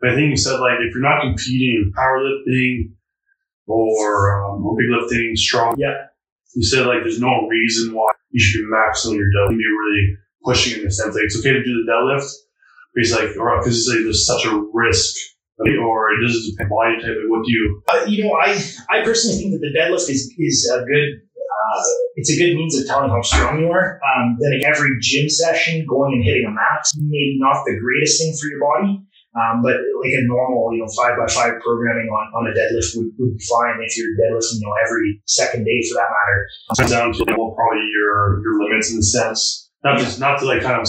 But 0.00 0.10
I 0.10 0.14
think 0.16 0.30
you 0.30 0.36
said 0.36 0.58
like 0.58 0.78
if 0.80 0.92
you're 0.92 1.02
not 1.02 1.22
competing 1.22 1.84
in 1.86 1.92
powerlifting 1.96 2.92
or 3.68 4.44
um, 4.44 4.64
lifting, 4.64 5.36
strong. 5.36 5.76
Yeah. 5.78 6.07
You 6.54 6.62
said 6.64 6.86
like 6.86 7.02
there's 7.02 7.20
no 7.20 7.46
reason 7.48 7.94
why 7.94 8.10
you 8.30 8.40
should 8.40 8.62
be 8.62 8.72
maxing 8.72 9.16
your 9.16 9.28
deadlift. 9.28 9.58
You're 9.58 9.78
really 9.78 10.16
pushing 10.44 10.78
in 10.78 10.84
the 10.84 10.90
sense 10.90 11.14
like 11.14 11.24
it's 11.24 11.38
okay 11.38 11.52
to 11.52 11.62
do 11.62 11.84
the 11.84 11.90
deadlift. 11.92 12.30
But 12.94 13.02
he's 13.02 13.12
like, 13.12 13.36
or 13.36 13.58
because 13.58 13.86
like 13.88 14.04
there's 14.04 14.26
such 14.26 14.44
a 14.46 14.62
risk. 14.72 15.14
right? 15.58 15.76
Or 15.76 16.10
it 16.12 16.26
doesn't 16.26 16.50
depend 16.50 16.72
on 16.72 16.76
body 16.76 16.96
type. 17.02 17.16
Like, 17.20 17.30
what 17.30 17.44
do 17.44 17.52
you? 17.52 17.82
Uh, 17.88 18.04
you 18.06 18.24
know, 18.24 18.32
I 18.34 18.56
I 18.88 19.04
personally 19.04 19.38
think 19.38 19.52
that 19.52 19.60
the 19.60 19.72
deadlift 19.78 20.08
is 20.10 20.32
is 20.38 20.70
a 20.72 20.84
good. 20.84 21.20
Uh, 21.58 21.84
it's 22.16 22.30
a 22.30 22.36
good 22.38 22.54
means 22.54 22.78
of 22.78 22.86
telling 22.86 23.10
how 23.10 23.20
strong 23.22 23.60
you 23.60 23.70
are. 23.70 24.00
Um, 24.00 24.36
then 24.40 24.52
like 24.52 24.64
every 24.64 24.96
gym 25.00 25.28
session, 25.28 25.84
going 25.86 26.14
and 26.14 26.24
hitting 26.24 26.46
a 26.46 26.50
max, 26.50 26.92
maybe 26.96 27.36
not 27.38 27.64
the 27.66 27.76
greatest 27.78 28.20
thing 28.22 28.32
for 28.40 28.46
your 28.48 28.60
body, 28.60 29.02
um, 29.36 29.60
but 29.62 29.76
like 30.00 30.14
a 30.16 30.22
normal, 30.24 30.72
you 30.72 30.80
know, 30.80 30.90
five 30.96 31.18
by 31.18 31.26
five 31.28 31.60
programming 31.60 32.08
on, 32.08 32.24
on 32.32 32.48
a 32.48 32.52
deadlift 32.56 32.96
would, 32.96 33.10
would 33.18 33.36
be 33.36 33.44
fine 33.44 33.76
if 33.84 33.96
you're 33.98 34.16
deadlifting, 34.16 34.60
you 34.60 34.66
know, 34.66 34.74
every 34.84 35.20
second 35.26 35.64
day 35.64 35.78
for 35.88 36.00
that 36.00 36.08
matter. 36.08 36.38
comes 36.78 36.90
down 36.90 37.12
to 37.12 37.36
well, 37.36 37.52
probably 37.52 37.84
your 37.92 38.40
your 38.42 38.62
limits 38.62 38.90
in 38.90 38.96
the 38.96 39.02
sense 39.04 39.68
not 39.84 39.98
just 39.98 40.18
not 40.18 40.38
to 40.40 40.46
like 40.46 40.62
kind 40.62 40.80
of 40.80 40.88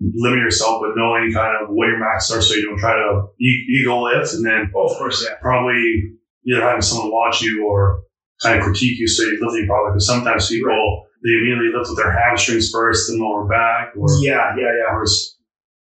limit 0.00 0.38
yourself, 0.38 0.82
but 0.82 0.96
knowing 0.96 1.32
kind 1.32 1.54
of 1.62 1.68
what 1.70 1.86
your 1.88 1.98
max 1.98 2.30
are, 2.30 2.42
so 2.42 2.54
you 2.54 2.66
don't 2.66 2.78
try 2.78 2.92
to 2.94 3.26
ego 3.40 4.02
lift, 4.02 4.34
and 4.34 4.44
then 4.44 4.70
Oh, 4.74 4.86
of 4.88 4.98
course, 4.98 5.24
yeah. 5.24 5.36
probably 5.40 6.12
either 6.46 6.62
having 6.62 6.82
someone 6.82 7.10
watch 7.12 7.42
you 7.42 7.64
or 7.66 8.02
kind 8.42 8.58
of 8.58 8.64
critique 8.64 8.98
you, 8.98 9.06
so 9.06 9.22
you're 9.22 9.40
lifting 9.40 9.66
properly. 9.66 9.92
Because 9.94 10.06
sometimes 10.06 10.48
people 10.48 11.06
they 11.22 11.30
immediately 11.30 11.72
lift 11.74 11.88
with 11.88 11.96
their 11.98 12.12
hamstrings 12.12 12.70
first, 12.70 13.08
then 13.08 13.20
lower 13.20 13.46
back, 13.46 13.94
or 13.96 14.08
Yeah, 14.20 14.54
yeah, 14.58 14.72
yeah. 14.76 14.94
or 14.94 15.04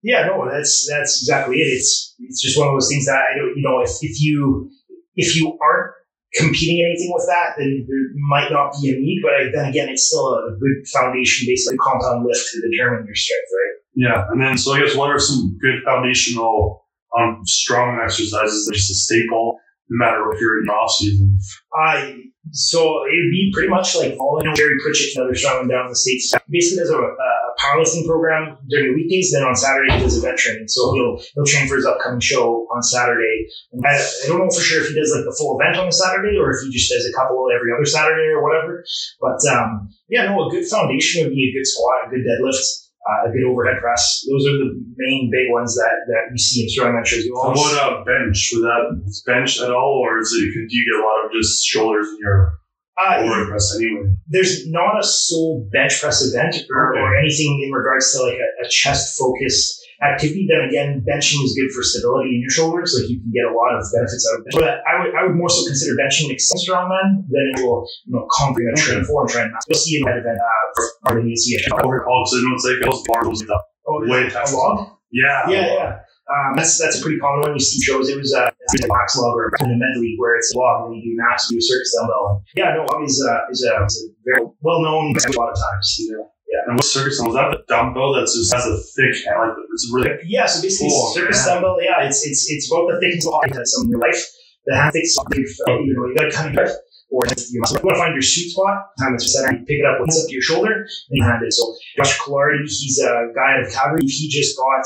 Yeah, 0.04 0.26
no, 0.26 0.50
that's 0.50 0.88
that's 0.90 1.22
exactly 1.22 1.58
it. 1.58 1.70
It's 1.70 2.16
it's 2.20 2.42
just 2.42 2.58
one 2.58 2.68
of 2.68 2.74
those 2.74 2.90
things 2.90 3.06
that 3.06 3.22
I 3.22 3.38
don't, 3.38 3.54
you 3.56 3.64
know, 3.64 3.82
if 3.82 3.92
if 4.02 4.22
you 4.22 4.70
if 5.16 5.36
you 5.36 5.58
aren't 5.62 5.94
competing 6.34 6.84
anything 6.86 7.12
with 7.14 7.26
that, 7.28 7.56
then 7.58 7.86
there 7.88 8.00
might 8.30 8.52
not 8.52 8.74
be 8.82 8.90
a 8.90 8.98
need. 8.98 9.22
But 9.22 9.52
then 9.54 9.70
again, 9.70 9.90
it's 9.90 10.08
still 10.08 10.34
a 10.34 10.58
good 10.60 10.88
foundation, 10.94 11.46
basically 11.46 11.78
compound 11.78 12.26
lift 12.26 12.50
to 12.54 12.62
determine 12.62 13.06
your 13.06 13.16
strength, 13.16 13.50
right? 13.54 13.72
yeah. 13.96 14.26
And 14.30 14.42
then 14.42 14.58
so 14.58 14.74
I 14.74 14.80
guess 14.80 14.96
what 14.96 15.10
are 15.10 15.20
some 15.20 15.58
good 15.62 15.84
foundational 15.86 16.86
um 17.18 17.42
strong 17.46 18.00
exercises 18.04 18.66
that 18.66 18.72
are 18.72 18.76
just 18.76 18.92
a 18.92 18.96
staple, 18.96 19.60
no 19.90 20.06
matter 20.06 20.32
if 20.32 20.40
you're 20.40 20.60
in 20.60 20.66
the 20.66 20.74
off 20.74 20.92
season. 20.92 21.38
I 21.76 22.24
so 22.52 22.82
it 23.06 23.14
would 23.14 23.32
be 23.32 23.52
pretty 23.54 23.70
much 23.70 23.96
like 23.96 24.18
following 24.18 24.56
Jerry 24.56 24.78
Pritchett 24.82 25.16
and 25.16 25.36
strongman 25.36 25.70
down 25.70 25.86
in 25.86 25.92
the 25.92 25.96
states. 25.96 26.34
Basically, 26.50 26.78
there's 26.78 26.90
a, 26.90 26.98
a 26.98 27.41
powerlifting 27.62 28.08
program 28.08 28.58
during 28.70 28.92
the 28.92 28.96
weekdays. 28.98 29.32
Then 29.32 29.44
on 29.44 29.56
Saturday, 29.56 29.94
he 29.94 30.00
does 30.02 30.18
event 30.18 30.38
training. 30.38 30.68
So 30.68 30.94
he'll 30.94 31.22
he'll 31.36 31.46
train 31.46 31.68
for 31.70 31.76
his 31.78 31.86
upcoming 31.86 32.20
show 32.20 32.66
on 32.74 32.82
Saturday. 32.82 33.46
And 33.72 33.86
I, 33.86 33.94
I 33.94 34.26
don't 34.28 34.40
know 34.40 34.50
for 34.50 34.62
sure 34.62 34.82
if 34.82 34.90
he 34.90 34.96
does 34.98 35.14
like 35.14 35.26
the 35.26 35.36
full 35.38 35.60
event 35.60 35.78
on 35.78 35.88
a 35.88 35.92
Saturday 35.92 36.38
or 36.38 36.52
if 36.52 36.66
he 36.66 36.74
just 36.74 36.90
does 36.90 37.06
a 37.06 37.14
couple 37.14 37.46
every 37.54 37.70
other 37.72 37.86
Saturday 37.86 38.34
or 38.34 38.42
whatever. 38.42 38.84
But 39.22 39.40
um, 39.54 39.90
yeah, 40.10 40.26
no, 40.26 40.48
a 40.48 40.52
good 40.52 40.66
foundation 40.66 41.24
would 41.24 41.34
be 41.38 41.54
a 41.54 41.56
good 41.56 41.68
squat, 41.68 42.08
a 42.08 42.10
good 42.10 42.26
deadlift. 42.26 42.90
Uh, 43.02 43.30
a 43.30 43.34
good 43.34 43.42
overhead 43.50 43.82
press. 43.82 44.22
Those 44.30 44.46
are 44.46 44.62
the 44.62 44.78
main 44.96 45.32
big 45.34 45.50
ones 45.50 45.74
that, 45.74 46.06
that 46.06 46.30
you 46.30 46.38
see 46.38 46.62
in. 46.62 46.70
You 46.70 47.34
How 47.34 47.50
always- 47.50 47.74
about 47.74 48.06
bench? 48.06 48.52
Would 48.54 48.62
that 48.62 49.24
bench 49.26 49.60
at 49.60 49.72
all, 49.74 50.06
or 50.06 50.20
is 50.20 50.30
it? 50.38 50.46
Do 50.54 50.70
you 50.78 50.86
get 50.86 51.02
a 51.02 51.04
lot 51.04 51.26
of 51.26 51.32
just 51.34 51.66
shoulders 51.66 52.10
in 52.14 52.18
your 52.22 52.61
uh, 53.02 53.18
overhead 53.20 53.50
press 53.50 53.76
anyway? 53.76 54.16
there's 54.28 54.68
not 54.70 55.00
a 55.00 55.04
sole 55.04 55.68
bench 55.72 56.00
press 56.02 56.22
event 56.22 56.56
or, 56.70 56.98
or 56.98 57.18
anything 57.18 57.62
in 57.66 57.72
regards 57.72 58.12
to 58.14 58.24
like 58.24 58.38
a, 58.38 58.66
a 58.66 58.70
chest 58.70 59.18
focused 59.18 59.82
activity. 60.02 60.48
Then 60.50 60.68
again, 60.68 61.06
benching 61.06 61.44
is 61.44 61.54
good 61.58 61.72
for 61.72 61.84
stability 61.84 62.36
in 62.36 62.42
your 62.42 62.50
shoulders. 62.50 62.98
Like 62.98 63.10
you 63.10 63.20
can 63.22 63.32
get 63.32 63.46
a 63.46 63.54
lot 63.54 63.76
of 63.78 63.86
benefits 63.94 64.26
out 64.32 64.40
of 64.40 64.46
it. 64.46 64.54
But 64.54 64.82
I 64.88 64.94
would 65.02 65.12
I 65.16 65.24
would 65.28 65.36
more 65.36 65.50
so 65.50 65.66
consider 65.66 65.96
benching 65.96 66.30
an 66.30 66.32
extended 66.32 66.64
strongman 66.64 67.28
than 67.30 67.44
it 67.56 67.64
will 67.64 67.88
you 68.06 68.14
know 68.14 68.28
comping 68.40 68.72
a 68.72 68.76
train 68.76 69.04
for 69.04 69.24
and 69.24 69.30
train. 69.30 69.54
You'll 69.68 69.80
see 69.80 69.98
in 69.98 70.06
that 70.06 70.18
event. 70.18 70.40
Uh, 70.40 70.82
pardon 71.06 71.26
me, 71.26 71.36
see 71.36 71.56
it. 71.56 71.72
Overhead 71.72 72.08
all 72.08 72.24
because 72.26 72.40
I 72.40 72.42
know 72.48 72.56
it's 72.56 72.66
like 72.66 72.80
those 72.82 73.02
barbells 73.08 73.40
and 73.42 73.50
stuff. 73.50 73.62
Oh, 73.88 74.00
Way 74.08 74.30
a 74.30 74.56
log. 74.56 74.96
Yeah, 75.12 75.50
Yeah, 75.50 75.74
yeah. 75.74 76.00
Um, 76.32 76.56
that's 76.56 76.80
that's 76.80 77.00
a 77.00 77.02
pretty 77.02 77.20
common 77.20 77.42
one. 77.42 77.54
You 77.54 77.60
see 77.60 77.82
shows. 77.82 78.08
It 78.10 78.18
was 78.18 78.34
uh, 78.34 78.51
a 78.80 78.88
box 78.88 79.18
log 79.18 79.36
or 79.36 79.52
medley 79.60 80.16
where 80.18 80.38
it's 80.38 80.54
log 80.56 80.88
and 80.88 80.96
you 80.96 81.12
do 81.12 81.18
max, 81.20 81.50
do 81.50 81.60
circus 81.60 81.96
dumbbell. 82.00 82.44
Yeah, 82.56 82.76
no, 82.76 82.88
log 82.88 83.04
is, 83.04 83.20
uh, 83.20 83.52
is, 83.52 83.64
a, 83.68 83.84
is 83.86 84.08
a 84.08 84.14
very 84.24 84.48
well 84.62 84.82
known 84.82 85.12
a 85.12 85.32
lot 85.40 85.52
of 85.52 85.58
times. 85.60 85.96
You 86.00 86.18
know. 86.18 86.32
Yeah. 86.52 86.68
And 86.68 86.76
what 86.76 86.84
circus 86.84 87.20
was 87.24 87.34
that? 87.36 87.52
The 87.52 87.64
dumbbell 87.68 88.14
that 88.14 88.28
just 88.28 88.52
has 88.54 88.68
a 88.68 88.76
thick, 88.96 89.16
like 89.24 89.56
it's 89.72 89.88
really 89.92 90.12
Yeah, 90.26 90.46
so 90.46 90.62
basically, 90.62 90.92
Oh, 90.92 91.14
circus 91.16 91.46
man. 91.48 91.56
dumbbell. 91.56 91.78
Yeah, 91.82 92.04
it's 92.04 92.26
it's 92.28 92.50
it's 92.52 92.72
about 92.72 92.92
the 92.92 93.00
thickness 93.00 93.26
of 93.26 93.68
some 93.68 93.84
in 93.86 93.92
your 93.92 94.00
life. 94.00 94.20
The 94.68 94.76
hand 94.76 94.92
thick, 94.94 95.08
so 95.08 95.24
you 95.34 95.48
you 95.88 95.94
know, 95.96 96.06
you 96.08 96.16
got 96.16 96.30
to 96.30 96.32
kind 96.32 96.58
of 96.60 96.70
or 97.12 97.24
you 97.28 97.60
want 97.60 97.96
to 97.96 97.96
find 98.00 98.14
your 98.16 98.22
sweet 98.22 98.52
spot. 98.52 98.88
Time 99.00 99.16
it's 99.16 99.32
center, 99.34 99.52
you 99.58 99.66
pick 99.66 99.80
it 99.80 99.86
up, 99.86 100.00
it's 100.06 100.16
up 100.22 100.28
to 100.28 100.34
your 100.34 100.42
shoulder, 100.42 100.74
and 100.88 101.12
you 101.12 101.24
hand 101.24 101.44
it. 101.44 101.52
So 101.52 101.76
Josh 101.98 102.20
Clardy, 102.20 102.64
he's 102.64 103.00
a 103.00 103.32
guy 103.36 103.56
out 103.60 103.68
of 103.68 103.72
Calgary. 103.74 104.04
He 104.06 104.28
just 104.30 104.58
got. 104.58 104.84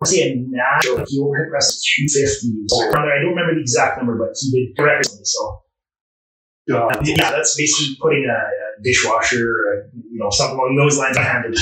Let's 0.00 0.12
say 0.12 0.30
a 0.30 0.36
natural. 0.36 1.04
He 1.08 1.20
overhead 1.20 1.48
pressed 1.50 1.84
250. 1.96 2.68
So 2.68 2.88
I 2.88 3.22
don't 3.22 3.30
remember 3.30 3.54
the 3.54 3.60
exact 3.60 3.98
number, 3.98 4.18
but 4.18 4.36
he 4.38 4.50
did 4.50 4.76
correctly. 4.76 5.20
So 5.24 5.62
uh, 6.72 7.00
yeah, 7.04 7.30
that's 7.30 7.56
basically 7.56 7.96
putting 8.00 8.26
a, 8.28 8.34
a 8.34 8.82
dishwasher, 8.82 9.48
or, 9.48 9.90
you 9.94 10.18
know, 10.18 10.30
something 10.30 10.58
along 10.58 10.76
those 10.76 10.98
lines. 10.98 11.16
Handed. 11.16 11.58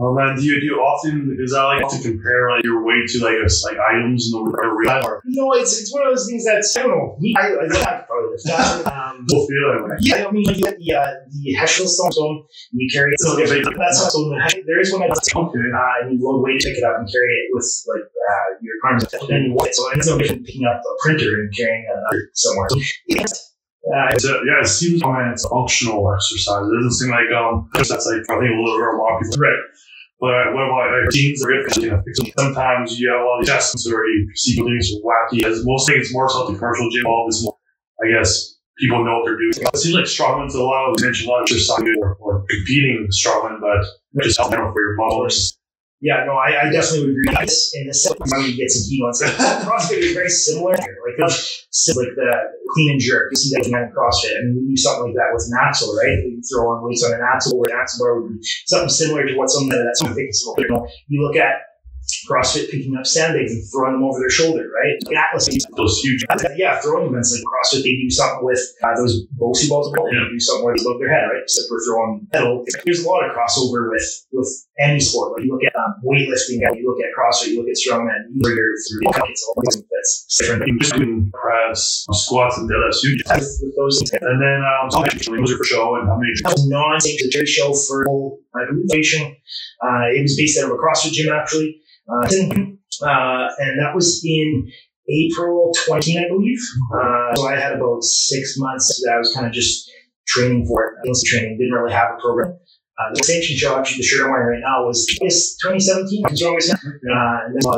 Oh 0.00 0.14
man, 0.14 0.36
do 0.36 0.42
you 0.44 0.60
do 0.60 0.66
you 0.66 0.76
often? 0.76 1.36
Is 1.40 1.52
that 1.52 1.64
like 1.64 1.88
to 1.88 1.98
compare 2.00 2.50
like 2.50 2.64
your 2.64 2.84
weight 2.84 3.08
to 3.08 3.18
like 3.22 3.34
a, 3.34 3.48
like 3.66 3.78
items 3.78 4.30
in 4.32 4.42
the 4.42 4.50
real 4.50 5.20
No, 5.24 5.52
it's 5.54 5.80
it's 5.80 5.92
one 5.92 6.06
of 6.06 6.12
those 6.12 6.26
things 6.26 6.44
that's 6.44 6.76
I 6.76 6.82
don't 6.82 6.90
know. 6.90 7.16
Me, 7.18 7.34
I, 7.36 7.48
I 7.48 7.68
that 7.68 8.06
probably 8.06 8.36
the 8.36 8.48
fact. 8.48 8.86
Both 9.28 9.48
feel 9.48 9.64
that 9.68 9.80
way? 9.84 9.96
yeah, 10.00 10.26
I 10.26 10.30
mean, 10.32 10.48
you 10.48 10.56
get 10.56 10.78
the 10.78 10.88
uh, 10.94 11.12
the 11.28 11.56
Husafell 11.60 11.86
stone, 11.86 12.12
stone, 12.12 12.36
and 12.72 12.78
you 12.80 12.88
carry 12.92 13.12
it. 13.12 13.20
So 13.20 13.36
there's, 13.36 13.50
that's 13.52 13.98
not 14.00 14.10
so. 14.12 14.32
There 14.66 14.80
is 14.80 14.90
one 14.92 15.04
that's 15.06 15.28
Okay. 15.28 15.58
uh, 15.60 16.00
and 16.02 16.12
you 16.12 16.18
load 16.24 16.42
weight, 16.42 16.60
pick 16.60 16.78
it 16.78 16.84
up, 16.84 16.96
and 16.98 17.06
carry 17.10 17.32
it 17.32 17.46
with 17.52 17.68
like 17.92 18.08
uh, 18.08 18.48
your 18.64 18.74
arms. 18.88 19.04
And 19.12 19.28
then 19.28 19.42
you 19.52 19.56
it. 19.60 19.74
So 19.74 19.82
it's 19.92 20.06
no 20.08 20.18
different 20.18 20.46
picking 20.46 20.64
up 20.64 20.80
a 20.80 20.92
printer 21.04 21.44
and 21.44 21.54
carrying 21.54 21.84
it 21.84 22.28
somewhere. 22.34 22.68
Uh, 23.88 24.08
It's 24.12 24.24
a, 24.24 24.32
yeah, 24.44 24.60
it 24.60 24.68
seems 24.68 25.02
like 25.02 25.32
it's 25.32 25.44
a 25.44 25.48
functional 25.48 26.04
exercise. 26.12 26.60
It 26.66 26.74
doesn't 26.76 26.92
seem 26.98 27.10
like 27.10 27.30
um 27.32 27.70
that's 27.72 27.90
like 27.90 28.20
I 28.28 28.36
think 28.40 28.52
a 28.52 28.60
little 28.60 28.76
bit 28.76 28.96
more 28.96 29.20
people. 29.22 29.38
right. 29.40 29.62
But 30.20 30.52
what 30.52 30.66
about 30.66 30.90
like 30.92 31.10
teams 31.10 31.44
are 31.44 31.48
good? 31.48 31.76
You 31.76 31.90
know, 31.92 32.02
sometimes 32.38 32.98
you 32.98 33.08
have 33.12 33.22
all 33.22 33.38
these 33.40 33.48
tests 33.48 33.86
where 33.86 34.04
you 34.04 34.28
see 34.34 34.56
people 34.56 34.74
some 34.80 35.00
wacky. 35.06 35.44
As 35.46 35.64
most 35.64 35.88
things, 35.88 36.12
more 36.12 36.28
so 36.28 36.48
the 36.50 36.58
commercial 36.58 36.90
gym, 36.90 37.06
all 37.06 37.24
this 37.30 37.42
more. 37.44 37.56
I 38.02 38.18
guess 38.18 38.57
people 38.78 39.04
know 39.04 39.18
what 39.18 39.26
they're 39.26 39.36
doing. 39.36 39.52
It 39.54 39.76
seems 39.76 39.94
like 39.94 40.04
strongman's 40.04 40.54
a 40.54 40.62
lot. 40.62 40.94
You 40.98 41.04
mentioned 41.04 41.28
a 41.28 41.32
lot 41.32 41.42
of 41.42 41.50
exercise 41.50 41.78
or, 42.00 42.14
or 42.20 42.44
competing 42.48 43.08
strongman, 43.10 43.60
but 43.60 43.84
just 44.22 44.38
helping 44.38 44.58
for 44.58 44.80
your 44.80 44.96
muscles. 44.96 45.58
Yeah, 46.00 46.22
no, 46.26 46.38
I, 46.38 46.68
I 46.68 46.70
definitely 46.70 47.10
would 47.10 47.26
agree. 47.26 47.34
This 47.42 47.74
in 47.74 47.92
second 47.92 48.30
time 48.30 48.46
we 48.46 48.54
get 48.54 48.70
some 48.70 48.86
heat 48.86 49.02
on. 49.02 49.12
CrossFit 49.66 49.98
is 49.98 50.14
very 50.14 50.30
similar. 50.30 50.78
Like 50.78 51.18
like 51.18 52.14
the 52.14 52.30
clean 52.70 52.92
and 52.92 53.00
jerk. 53.00 53.32
You 53.32 53.36
see 53.36 53.50
that 53.58 53.66
in 53.66 53.74
CrossFit, 53.90 54.30
I 54.30 54.46
mean, 54.46 54.62
we 54.62 54.70
do 54.70 54.76
something 54.76 55.10
like 55.10 55.18
that 55.18 55.34
with 55.34 55.50
an 55.50 55.58
axle, 55.58 55.90
right? 55.98 56.22
We 56.22 56.38
throw 56.46 56.70
on 56.70 56.86
weights 56.86 57.02
on 57.02 57.14
an 57.14 57.20
axle, 57.26 57.58
or 57.58 57.66
an 57.66 57.74
axle 57.74 58.06
bar 58.06 58.20
would 58.20 58.30
be 58.30 58.38
something 58.66 58.88
similar 58.88 59.26
to 59.26 59.34
what 59.34 59.50
some 59.50 59.64
of 59.64 59.70
that's 59.74 59.98
something 59.98 60.14
thinking. 60.14 60.32
So, 60.32 60.54
you 60.58 60.68
know, 60.70 60.86
you 61.08 61.18
look 61.18 61.34
at 61.34 61.66
CrossFit 62.28 62.70
picking 62.70 62.94
up 62.96 63.06
sandbags 63.06 63.52
and 63.52 63.64
throwing 63.72 63.94
them 63.94 64.04
over 64.04 64.20
their 64.20 64.30
shoulder, 64.30 64.68
right? 64.68 64.94
Atlas, 65.16 65.48
Those 65.76 65.98
huge. 66.00 66.24
yeah, 66.56 66.78
throwing 66.80 67.08
events 67.08 67.32
like 67.32 67.42
CrossFit, 67.42 67.82
they 67.82 67.96
do 67.96 68.10
something 68.10 68.44
with 68.44 68.60
uh, 68.84 68.94
those 68.96 69.26
BOSU 69.40 69.68
balls, 69.68 69.88
and 69.88 70.06
they 70.06 70.28
do 70.30 70.40
something 70.40 70.64
where 70.64 70.74
they 70.76 70.82
above 70.84 71.00
their 71.00 71.08
head, 71.08 71.24
right? 71.32 71.42
Except 71.42 71.66
we're 71.70 71.84
throwing 71.84 72.26
metal. 72.32 72.64
There's 72.84 73.04
a 73.04 73.08
lot 73.08 73.24
of 73.24 73.32
crossover 73.34 73.90
with 73.90 74.26
with 74.32 74.48
any 74.78 75.00
sport. 75.00 75.32
Like 75.32 75.44
you 75.44 75.52
look 75.52 75.64
at 75.64 75.74
um, 75.74 75.94
weightlifting, 76.04 76.60
you 76.76 76.84
look 76.84 77.00
at 77.00 77.10
CrossFit, 77.16 77.52
you 77.52 77.58
look 77.58 77.68
at 77.68 77.76
strongman, 77.80 78.28
you 78.30 78.40
look 78.44 79.16
at 79.16 79.28
it's 79.28 79.44
all 79.48 79.62
that's 79.64 80.38
different. 80.38 80.66
You 80.66 80.78
just 80.78 80.94
doing 80.94 81.30
press, 81.32 82.06
squats, 82.12 82.58
and 82.58 82.70
deadlifts. 82.70 83.00
Huge. 83.02 83.22
With, 83.28 83.58
with 83.62 83.76
those 83.76 83.98
things. 83.98 84.22
And 84.22 84.40
then 84.42 84.62
um, 84.62 84.88
those 84.90 85.52
are 85.52 85.56
for 85.56 85.64
show 85.64 85.96
and 85.96 86.08
how 86.08 86.16
many? 86.16 86.32
Non 86.68 86.96
a 86.96 87.30
trade 87.30 87.48
show 87.48 87.72
for 87.74 88.06
Nation. 88.84 89.36
Uh, 89.82 90.10
it 90.14 90.22
was 90.22 90.36
based 90.36 90.58
out 90.58 90.70
of 90.70 90.72
a 90.72 90.80
CrossFit 90.80 91.12
gym 91.12 91.32
actually, 91.32 91.80
uh, 92.08 92.26
uh, 93.02 93.48
and 93.58 93.78
that 93.80 93.92
was 93.94 94.22
in 94.24 94.70
April 95.08 95.72
20, 95.86 96.18
I 96.18 96.28
believe. 96.28 96.58
Uh, 96.94 97.34
so 97.34 97.46
I 97.46 97.56
had 97.56 97.72
about 97.72 98.02
six 98.02 98.54
months 98.58 99.02
that 99.04 99.12
I 99.14 99.18
was 99.18 99.32
kind 99.34 99.46
of 99.46 99.52
just 99.52 99.90
training 100.26 100.66
for 100.66 100.84
it. 100.84 100.94
Against 101.04 101.26
training, 101.26 101.58
didn't 101.58 101.72
really 101.72 101.92
have 101.92 102.10
a 102.16 102.20
program. 102.20 102.58
Uh, 102.98 103.14
the 103.14 103.22
show, 103.22 103.78
actually, 103.78 103.98
the 103.98 104.02
shirt 104.02 104.24
I'm 104.24 104.30
wearing 104.30 104.60
right 104.60 104.60
now 104.60 104.84
was 104.84 105.06
this 105.20 105.56
2017. 105.62 106.24
It 106.24 106.30
was 106.30 106.42
always, 106.42 106.70
uh, 106.72 106.76
and 106.82 107.54
then 107.54 107.62
uh, 107.64 107.76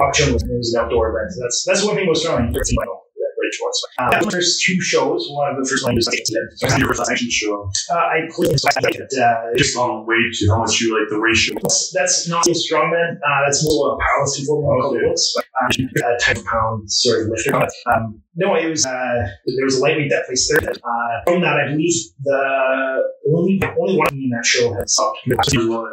auction 0.00 0.32
was, 0.32 0.44
it 0.44 0.56
was 0.56 0.74
an 0.74 0.84
outdoor 0.84 1.10
event. 1.10 1.32
So 1.32 1.42
that's 1.42 1.64
that's 1.64 1.84
one 1.84 1.96
thing 1.96 2.06
was 2.06 2.22
strong. 3.52 3.72
Uh, 3.98 4.20
the 4.24 4.30
first 4.30 4.62
two 4.64 4.80
shows, 4.80 5.26
one 5.30 5.50
of 5.50 5.62
the 5.62 5.68
first 5.68 5.84
one 5.84 5.94
was 5.94 6.06
That's 6.06 6.78
your 6.78 6.88
first 6.88 7.10
action 7.10 7.30
show. 7.30 7.70
uh, 7.90 7.94
I 7.94 8.28
played 8.30 8.54
uh, 8.54 9.56
Just 9.56 9.76
on 9.76 10.06
weight 10.06 10.32
to 10.40 10.48
how 10.50 10.58
much 10.60 10.80
you 10.80 10.98
like 10.98 11.08
the 11.10 11.18
ratio. 11.18 11.54
that's, 11.62 11.92
that's 11.92 12.28
not 12.28 12.46
a 12.46 12.50
strongman. 12.50 13.16
Uh, 13.16 13.40
that's 13.46 13.64
more 13.64 13.92
of 13.92 13.98
a 13.98 14.02
powerlifting 14.02 14.46
form 14.46 14.64
called 14.64 14.96
Okay. 14.96 15.06
looks, 15.08 15.34
but 15.36 15.44
uh, 16.02 16.14
a 16.14 16.18
type 16.20 16.36
of 16.38 16.44
pound 16.46 16.90
sort 16.90 17.22
of. 17.22 17.32
But, 17.50 17.70
um, 17.94 18.22
no, 18.36 18.54
it 18.54 18.68
was 18.68 18.86
uh, 18.86 18.90
there 19.46 19.64
was 19.64 19.78
a 19.78 19.80
lightweight 19.82 20.10
that 20.10 20.26
placed 20.26 20.50
third. 20.50 20.68
Uh, 20.68 21.22
from 21.26 21.42
that, 21.42 21.56
I 21.60 21.68
believe 21.70 21.92
the 22.22 23.02
only 23.34 23.60
only 23.78 23.96
one 23.96 24.08
in 24.12 24.30
that 24.30 24.46
show 24.46 24.72
had 24.74 24.88
stopped. 24.88 25.18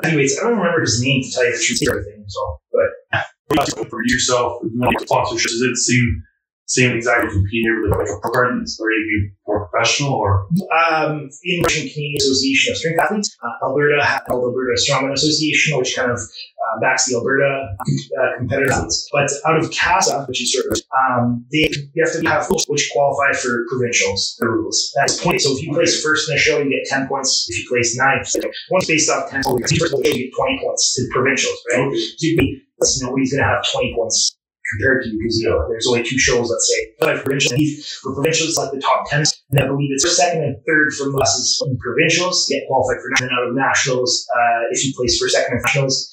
Anyways, 0.06 0.40
I 0.40 0.44
don't 0.44 0.58
remember 0.58 0.82
his 0.82 1.02
name 1.04 1.24
to 1.24 1.32
tell 1.32 1.46
you 1.46 1.52
the 1.58 1.64
truth. 1.64 1.80
or 1.90 2.00
Everything, 2.00 2.24
so 2.28 2.60
but 2.72 3.90
For 3.90 4.02
yourself, 4.06 4.62
you 4.64 4.72
want 4.80 4.98
sponsorships, 5.00 5.44
does 5.44 5.62
it 5.62 5.76
seem 5.78 6.24
seem 6.68 6.96
exactly 6.96 7.32
competing 7.32 7.82
with 7.82 7.92
like 7.92 8.08
a 8.08 8.20
pro 8.22 8.32
garden? 8.32 8.64
Are 8.64 8.92
you 8.92 9.32
more 9.48 9.68
professional 9.68 10.14
or? 10.14 10.48
um, 10.72 11.30
in 11.44 11.62
Russian 11.64 11.88
Canadian 11.88 12.18
Association 12.18 12.72
of 12.72 12.78
Strength 12.78 13.00
Athletes, 13.00 13.38
uh, 13.44 13.66
Alberta 13.66 14.04
had 14.04 14.22
the 14.28 14.34
Alberta 14.34 14.80
Strongman 14.80 15.14
Association, 15.14 15.78
which 15.78 15.96
kind 15.96 16.12
of 16.12 16.18
uh, 16.20 16.80
backs 16.82 17.06
the 17.08 17.16
Alberta 17.16 17.76
uh, 17.80 18.38
competitor 18.38 18.72
athletes. 18.72 19.08
But 19.12 19.30
out 19.48 19.58
of 19.58 19.72
CASA, 19.72 20.26
which 20.28 20.42
is 20.42 20.54
sort 20.54 20.66
of, 20.72 20.82
um, 21.00 21.46
they 21.52 21.70
you 21.94 22.04
have 22.04 22.14
to 22.14 22.28
have 22.28 22.48
which 22.68 22.90
qualify 22.94 23.34
for 23.34 23.66
provincials. 23.70 24.36
The 24.40 24.48
rules 24.48 24.92
that's 24.96 25.22
point. 25.24 25.42
So 25.42 25.56
if 25.56 25.64
you 25.64 25.74
place 25.74 26.04
first 26.04 26.30
in 26.30 26.36
the 26.36 26.40
show, 26.40 26.60
you 26.60 26.70
get 26.70 26.88
ten 26.90 27.08
points. 27.08 27.48
If 27.50 27.60
you 27.60 27.70
place 27.70 27.98
ninth, 27.98 28.28
once 28.72 28.88
based 28.88 29.10
off 29.10 29.30
ten, 29.30 29.44
points, 29.44 29.72
you 29.72 29.80
get 29.80 30.34
twenty 30.36 30.60
points 30.62 30.96
to 30.96 31.08
provincials, 31.14 31.58
right? 31.72 31.96
So 31.96 32.18
be, 32.20 32.62
nobody's 33.02 33.34
going 33.34 33.44
to 33.44 33.50
have 33.50 33.66
twenty 33.72 33.94
points 33.96 34.37
compared 34.72 35.04
to 35.04 35.10
you 35.10 35.18
because 35.20 35.40
you 35.40 35.50
know 35.50 35.68
there's 35.70 35.88
only 35.88 36.04
two 36.04 36.20
shows, 36.20 36.50
let's 36.50 36.68
say. 36.68 36.94
But 37.00 37.24
provincial, 37.24 37.58
for 38.04 38.14
provincials, 38.14 38.50
it's 38.50 38.58
like 38.58 38.72
the 38.72 38.82
top 38.82 39.10
ten. 39.10 39.24
And 39.52 39.60
I 39.60 39.68
believe 39.68 39.90
it's 39.94 40.06
second 40.16 40.44
and 40.44 40.58
third 40.68 40.94
from 40.94 41.14
classes 41.14 41.62
in 41.66 41.78
provincials 41.78 42.48
get 42.50 42.68
qualified 42.68 43.00
for 43.00 43.24
and 43.24 43.32
out 43.32 43.48
of 43.48 43.56
nationals. 43.56 44.28
Uh, 44.36 44.72
if 44.72 44.84
you 44.84 44.94
place 44.96 45.18
for 45.18 45.30
second, 45.30 45.58
in 45.58 45.62
nationals, 45.64 46.12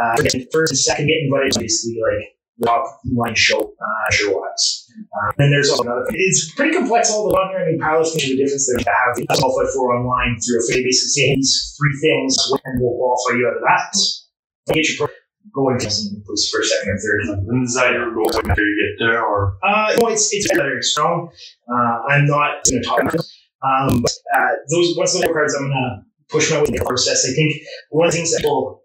uh, 0.00 0.16
first 0.52 0.72
and 0.72 0.78
second 0.78 1.06
get 1.06 1.18
invited 1.24 1.52
to 1.52 1.60
basically 1.60 1.98
like 1.98 2.36
top 2.64 2.86
line 3.12 3.34
show, 3.34 3.60
uh, 3.60 4.12
show 4.12 4.32
wise. 4.32 4.86
Uh, 4.96 5.32
and 5.38 5.52
there's 5.52 5.70
also 5.70 5.82
another. 5.82 6.06
It's 6.10 6.54
pretty 6.54 6.72
complex 6.72 7.10
all 7.10 7.28
the 7.28 7.34
on 7.36 7.50
here. 7.50 7.60
I 7.60 7.70
mean, 7.70 7.80
powerlifting 7.80 8.22
is 8.22 8.30
the 8.30 8.36
difference 8.36 8.70
there. 8.70 8.94
Have 8.94 9.38
qualified 9.38 9.72
for 9.74 9.92
online 9.92 10.38
through 10.40 10.62
a 10.62 10.62
basically 10.68 10.92
say 10.94 11.34
these 11.34 11.76
three 11.76 11.96
things 12.00 12.36
and 12.64 12.80
we'll 12.80 12.96
qualify 12.96 13.38
you 13.38 13.48
out 13.48 13.56
of 13.56 13.62
that. 13.66 14.74
Get 14.74 14.88
your 14.88 15.08
going 15.54 15.78
to 15.78 15.86
place 15.86 16.50
first, 16.52 16.72
second, 16.72 16.92
or 16.92 16.98
third. 16.98 17.38
And 17.48 17.64
is 17.66 17.74
that 17.74 17.92
your 17.92 18.14
goal 18.14 18.30
after 18.34 18.62
you 18.62 18.76
get 18.98 19.06
there, 19.06 19.24
or 19.24 19.58
Uh, 19.62 19.96
no, 20.00 20.08
it's 20.08 20.32
it's 20.32 20.50
very 20.54 20.82
strong. 20.82 21.30
Uh, 21.70 21.94
I'm 22.10 22.26
not 22.26 22.64
going 22.64 22.82
to 22.82 22.88
talk 22.88 23.02
about 23.02 23.14
it. 23.14 23.26
Um, 23.64 24.02
but, 24.02 24.12
uh, 24.36 24.52
those 24.70 24.96
once 24.96 25.14
those 25.14 25.24
cards, 25.32 25.54
I'm 25.54 25.68
going 25.68 25.72
to 25.72 26.02
push 26.28 26.50
my 26.50 26.58
way 26.58 26.66
in 26.68 26.74
the 26.74 26.84
process. 26.84 27.26
I 27.28 27.32
think 27.34 27.54
one 27.90 28.06
of 28.06 28.12
the 28.12 28.18
things 28.18 28.32
that 28.36 28.42
will 28.44 28.82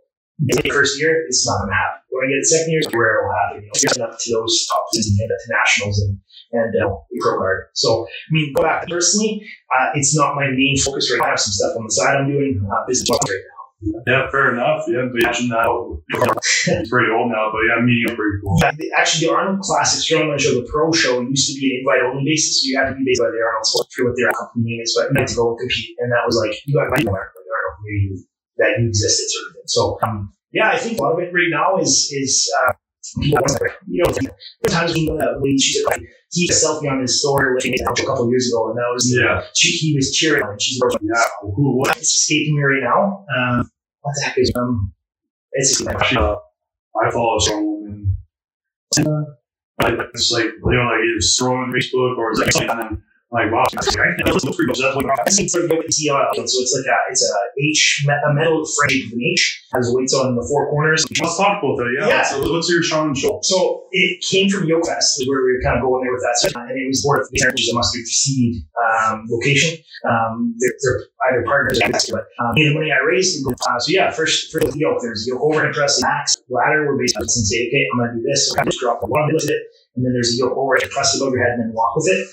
get 0.48 0.64
the 0.64 0.70
first 0.70 1.00
year 1.00 1.28
is 1.28 1.46
not 1.46 1.60
going 1.60 1.70
to 1.70 1.76
happen. 1.76 2.02
When 2.10 2.26
I 2.26 2.28
get 2.32 2.40
the 2.42 2.52
second 2.52 2.72
year, 2.72 2.82
where 2.92 3.10
it 3.16 3.24
will 3.24 3.36
happen. 3.36 3.62
You 3.62 3.68
know, 3.68 3.78
getting 3.82 4.04
up 4.04 4.18
to 4.18 4.28
those 4.32 4.66
top 4.68 4.86
and 4.94 5.18
get 5.18 5.32
up 5.32 5.40
to 5.44 5.50
nationals 5.54 6.02
and 6.02 6.18
and 6.54 6.76
uh, 6.84 6.90
the 7.10 7.20
pro 7.22 7.38
card. 7.38 7.68
So, 7.74 8.06
I 8.06 8.30
mean, 8.32 8.54
go 8.54 8.64
back 8.64 8.88
personally. 8.88 9.48
Uh, 9.72 9.92
it's 9.96 10.16
not 10.16 10.36
my 10.36 10.48
main 10.52 10.76
focus 10.78 11.10
right 11.12 11.20
now. 11.20 11.26
I 11.26 11.30
have 11.30 11.40
some 11.40 11.54
stuff 11.54 11.78
on 11.78 11.86
the 11.86 11.92
side 11.92 12.16
I'm 12.18 12.28
doing 12.28 12.60
uh, 12.60 12.86
business 12.88 13.10
right 13.10 13.40
now. 13.40 13.61
Yeah, 13.82 14.30
fair 14.30 14.54
enough. 14.54 14.86
Yeah, 14.88 15.10
but 15.10 15.22
imagine 15.22 15.50
that. 15.50 15.66
It's 15.66 16.90
pretty 16.90 17.10
old 17.10 17.32
now, 17.34 17.50
but 17.50 17.62
yeah, 17.66 17.82
meeting 17.82 18.10
up 18.10 18.18
pretty 18.18 18.38
cool. 18.42 18.58
The- 18.62 18.94
actually, 18.98 19.28
the 19.28 19.34
Arnold 19.34 19.62
Classic 19.62 20.00
Strongman 20.06 20.40
Show, 20.40 20.54
the 20.54 20.68
pro 20.70 20.92
show, 20.92 21.22
used 21.22 21.50
to 21.50 21.60
be 21.60 21.74
an 21.74 21.82
invite 21.82 22.06
only 22.06 22.30
basis, 22.30 22.62
so 22.62 22.70
you 22.70 22.78
had 22.78 22.94
to 22.94 22.96
be 22.96 23.04
based 23.06 23.22
by 23.22 23.34
the 23.34 23.42
Arnold 23.42 23.66
Sport. 23.66 23.88
I 23.88 23.94
forget 23.94 24.06
what 24.06 24.16
their 24.18 24.32
company 24.38 24.64
name 24.70 24.82
is, 24.82 24.94
but 24.94 25.10
you 25.10 25.18
had 25.18 25.28
to 25.28 25.36
go 25.36 25.50
and 25.50 25.60
compete, 25.60 25.96
and 25.98 26.12
that 26.14 26.24
was 26.26 26.36
like 26.38 26.54
you 26.66 26.78
got 26.78 26.94
invited 26.94 27.06
nowhere, 27.10 27.34
like 27.34 27.50
Arnold 27.50 27.82
you 27.90 28.22
that 28.62 28.70
you 28.78 28.88
existed, 28.88 29.26
sort 29.26 29.46
of 29.50 29.54
thing. 29.58 29.68
So, 29.68 29.82
um, 30.06 30.18
yeah, 30.54 30.70
I 30.70 30.78
think 30.78 31.00
a 31.00 31.02
lot 31.02 31.14
of 31.14 31.20
it 31.20 31.34
right 31.34 31.50
now 31.50 31.82
is 31.82 32.12
is 32.14 32.46
uh, 32.62 32.74
you 33.18 34.04
know, 34.04 34.14
sometimes 34.68 34.94
when 34.94 35.22
uh, 35.22 35.42
when 35.42 35.58
she's 35.58 35.84
like 35.86 36.02
he 36.32 36.48
had 36.48 36.56
a 36.56 36.60
selfie 36.60 36.92
on 36.92 37.02
his 37.02 37.20
story 37.20 37.56
like, 37.56 38.00
a 38.00 38.06
couple 38.06 38.30
years 38.30 38.48
ago, 38.48 38.70
and 38.70 38.78
that 38.78 38.90
was 38.94 39.12
Yeah, 39.12 39.44
she, 39.54 39.72
he 39.78 39.96
was 39.96 40.16
cheering, 40.16 40.44
and 40.44 40.62
she's 40.62 40.80
like, 40.80 41.02
yeah. 41.02 41.24
Who? 41.42 41.78
What? 41.78 41.98
it's 41.98 42.14
escaping 42.14 42.56
me 42.56 42.64
right 42.64 42.84
now. 42.84 43.26
Um, 43.36 43.71
what 44.02 44.16
the 44.16 44.22
heck 44.26 44.38
is 44.38 44.52
um? 44.56 44.94
It's 45.54 45.86
Actually, 45.86 46.18
uh, 46.18 46.36
I 47.02 47.12
follow 47.12 47.40
someone 47.40 48.18
and 48.98 49.28
like 49.82 49.94
it's 50.14 50.32
like 50.32 50.46
you 50.46 50.62
know 50.64 50.84
like 50.84 51.00
it's 51.16 51.38
throwing 51.38 51.62
on 51.62 51.72
Facebook 51.72 52.18
or 52.18 52.32
it's 52.32 52.40
like 52.40 52.52
something 52.52 53.02
like 53.32 53.48
wow, 53.48 53.64
that's 53.72 53.96
great. 53.96 54.20
That's 54.26 54.44
pretty 54.44 54.68
good. 54.68 54.76
That's 54.76 54.96
like 54.96 55.08
I 55.08 55.32
think 55.32 55.48
it's 55.48 55.56
like 55.56 55.72
what 55.72 55.88
you 55.88 56.12
so 56.12 56.44
it's 56.44 56.76
like 56.76 56.84
a 56.84 56.98
it's 57.10 57.24
a 57.24 57.34
H 57.64 58.04
a 58.04 58.34
metal 58.34 58.60
frame 58.76 59.08
of 59.08 59.14
an 59.16 59.24
H 59.24 59.64
has 59.72 59.88
weights 59.96 60.14
on 60.14 60.36
the 60.36 60.44
four 60.44 60.68
corners. 60.70 61.08
Let's 61.08 61.38
talk 61.40 61.64
about 61.64 61.80
that. 61.80 61.88
Yeah. 61.96 62.08
Yeah. 62.08 62.24
So 62.28 62.44
what's 62.52 62.68
your 62.68 62.84
Sean 62.84 63.16
show? 63.16 63.40
So 63.44 63.88
it 63.92 64.20
came 64.20 64.50
from 64.50 64.68
YoFest, 64.68 65.24
where 65.32 65.48
we 65.48 65.56
were 65.56 65.64
kind 65.64 65.80
of 65.80 65.84
going 65.88 66.04
there 66.04 66.12
with 66.12 66.24
that, 66.28 66.36
stuff, 66.44 66.60
and 66.60 66.76
it 66.76 66.88
was 66.88 67.00
Board 67.08 67.24
of 67.24 67.28
which 67.32 67.40
is 67.40 67.72
a 67.72 67.76
mustard 67.76 68.04
seed 68.04 68.68
um, 68.76 69.24
location. 69.32 69.80
Um, 70.04 70.56
they're, 70.60 70.76
they're 70.84 71.02
either 71.32 71.44
partners, 71.48 71.80
or 71.80 71.88
not, 71.88 72.04
but 72.12 72.28
um, 72.44 72.52
the 72.56 72.74
money 72.74 72.92
I 72.92 73.00
raised, 73.06 73.48
uh, 73.48 73.80
so 73.80 73.92
yeah, 73.92 74.12
first 74.12 74.52
for 74.52 74.60
the 74.60 74.76
yoke, 74.76 75.00
there's 75.02 75.24
yoke 75.28 75.40
overhead 75.40 75.74
press, 75.74 76.02
max 76.02 76.36
ladder. 76.50 76.84
We're 76.84 77.00
basically 77.00 77.32
and 77.32 77.48
say, 77.48 77.68
okay, 77.72 77.88
I'm 77.94 78.00
gonna 78.00 78.20
do 78.20 78.24
this, 78.28 78.52
so 78.52 78.60
I 78.60 78.66
just 78.66 78.80
drop 78.80 79.00
the 79.00 79.08
one, 79.08 79.32
lift 79.32 79.48
it, 79.48 79.62
and 79.96 80.04
then 80.04 80.12
there's 80.12 80.36
a 80.36 80.38
yoke 80.44 80.58
overhead 80.58 80.90
press 80.92 81.16
above 81.16 81.32
your 81.32 81.44
head, 81.44 81.56
and 81.56 81.70
then 81.70 81.72
walk 81.74 81.96
with 81.96 82.12
it. 82.12 82.28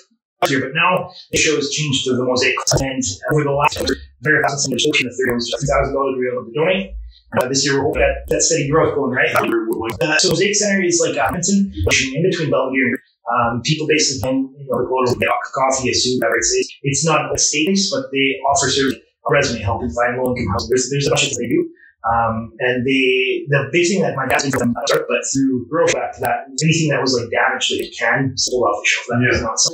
Here, 0.47 0.61
but 0.61 0.71
now 0.73 1.11
the 1.33 1.39
show 1.39 1.57
has 1.57 1.69
changed 1.71 2.05
to 2.07 2.15
the 2.15 2.23
mosaic, 2.23 2.55
and 2.79 3.03
over 3.35 3.43
the 3.43 3.51
last 3.51 3.83
very 4.23 4.39
thousand 4.43 4.71
somebody 4.71 4.83
spoken 4.87 5.11
to 5.11 5.15
thirty 5.19 5.35
was 5.35 5.51
two 5.51 5.67
thousand 5.67 5.95
dollars 5.99 6.15
we 6.15 6.31
were 6.31 6.39
able 6.39 6.47
to 6.47 6.55
donate. 6.55 6.95
Uh, 7.35 7.49
this 7.49 7.67
year 7.67 7.75
we're 7.75 7.91
hoping 7.91 8.07
that 8.07 8.23
that 8.29 8.41
steady 8.43 8.71
growth 8.71 8.95
going 8.95 9.11
right. 9.11 9.35
Uh, 9.35 10.17
so 10.19 10.31
Mosaic 10.31 10.55
Center 10.55 10.81
is 10.87 11.03
like 11.05 11.19
Edmonton, 11.19 11.75
in 11.75 12.23
between 12.23 12.51
Belvedere. 12.51 13.03
Um, 13.29 13.61
people 13.63 13.87
basically 13.87 14.23
can, 14.31 14.55
you 14.57 14.65
know, 14.71 14.87
go 14.87 15.05
to 15.05 15.19
get 15.19 15.29
coffee, 15.53 15.91
a 15.91 15.95
soup, 15.95 16.23
whatever 16.23 16.39
it's, 16.39 16.55
it's 16.83 17.05
not 17.05 17.35
a 17.35 17.39
status, 17.39 17.91
but 17.91 18.09
they 18.11 18.41
offer 18.49 18.71
sort 18.71 18.95
of 18.95 18.97
a 18.97 19.29
resume 19.29 19.61
helping 19.61 19.91
find 19.91 20.17
low 20.17 20.33
income 20.33 20.53
housing. 20.53 20.71
There's, 20.71 20.89
there's 20.89 21.07
a 21.07 21.11
bunch 21.11 21.25
of 21.25 21.29
things 21.29 21.39
they 21.39 21.49
do. 21.49 21.69
Um, 22.07 22.55
and 22.63 22.87
they, 22.87 23.43
the 23.51 23.69
big 23.75 23.85
thing 23.91 24.03
that 24.07 24.15
my 24.15 24.25
dad's 24.27 24.47
doing, 24.47 24.73
but 24.73 25.23
through 25.35 25.67
growth 25.67 25.93
back 25.93 26.15
to 26.15 26.21
that, 26.23 26.47
anything 26.63 26.95
that 26.95 27.03
was 27.03 27.11
like 27.19 27.27
damaged, 27.29 27.75
like 27.75 27.91
can 27.91 28.33
sold 28.39 28.63
off 28.65 28.79
the 28.81 28.87
shelf. 28.87 29.05
That 29.11 29.19
Yeah. 29.19 29.35
was 29.35 29.43
not 29.43 29.59
so. 29.59 29.71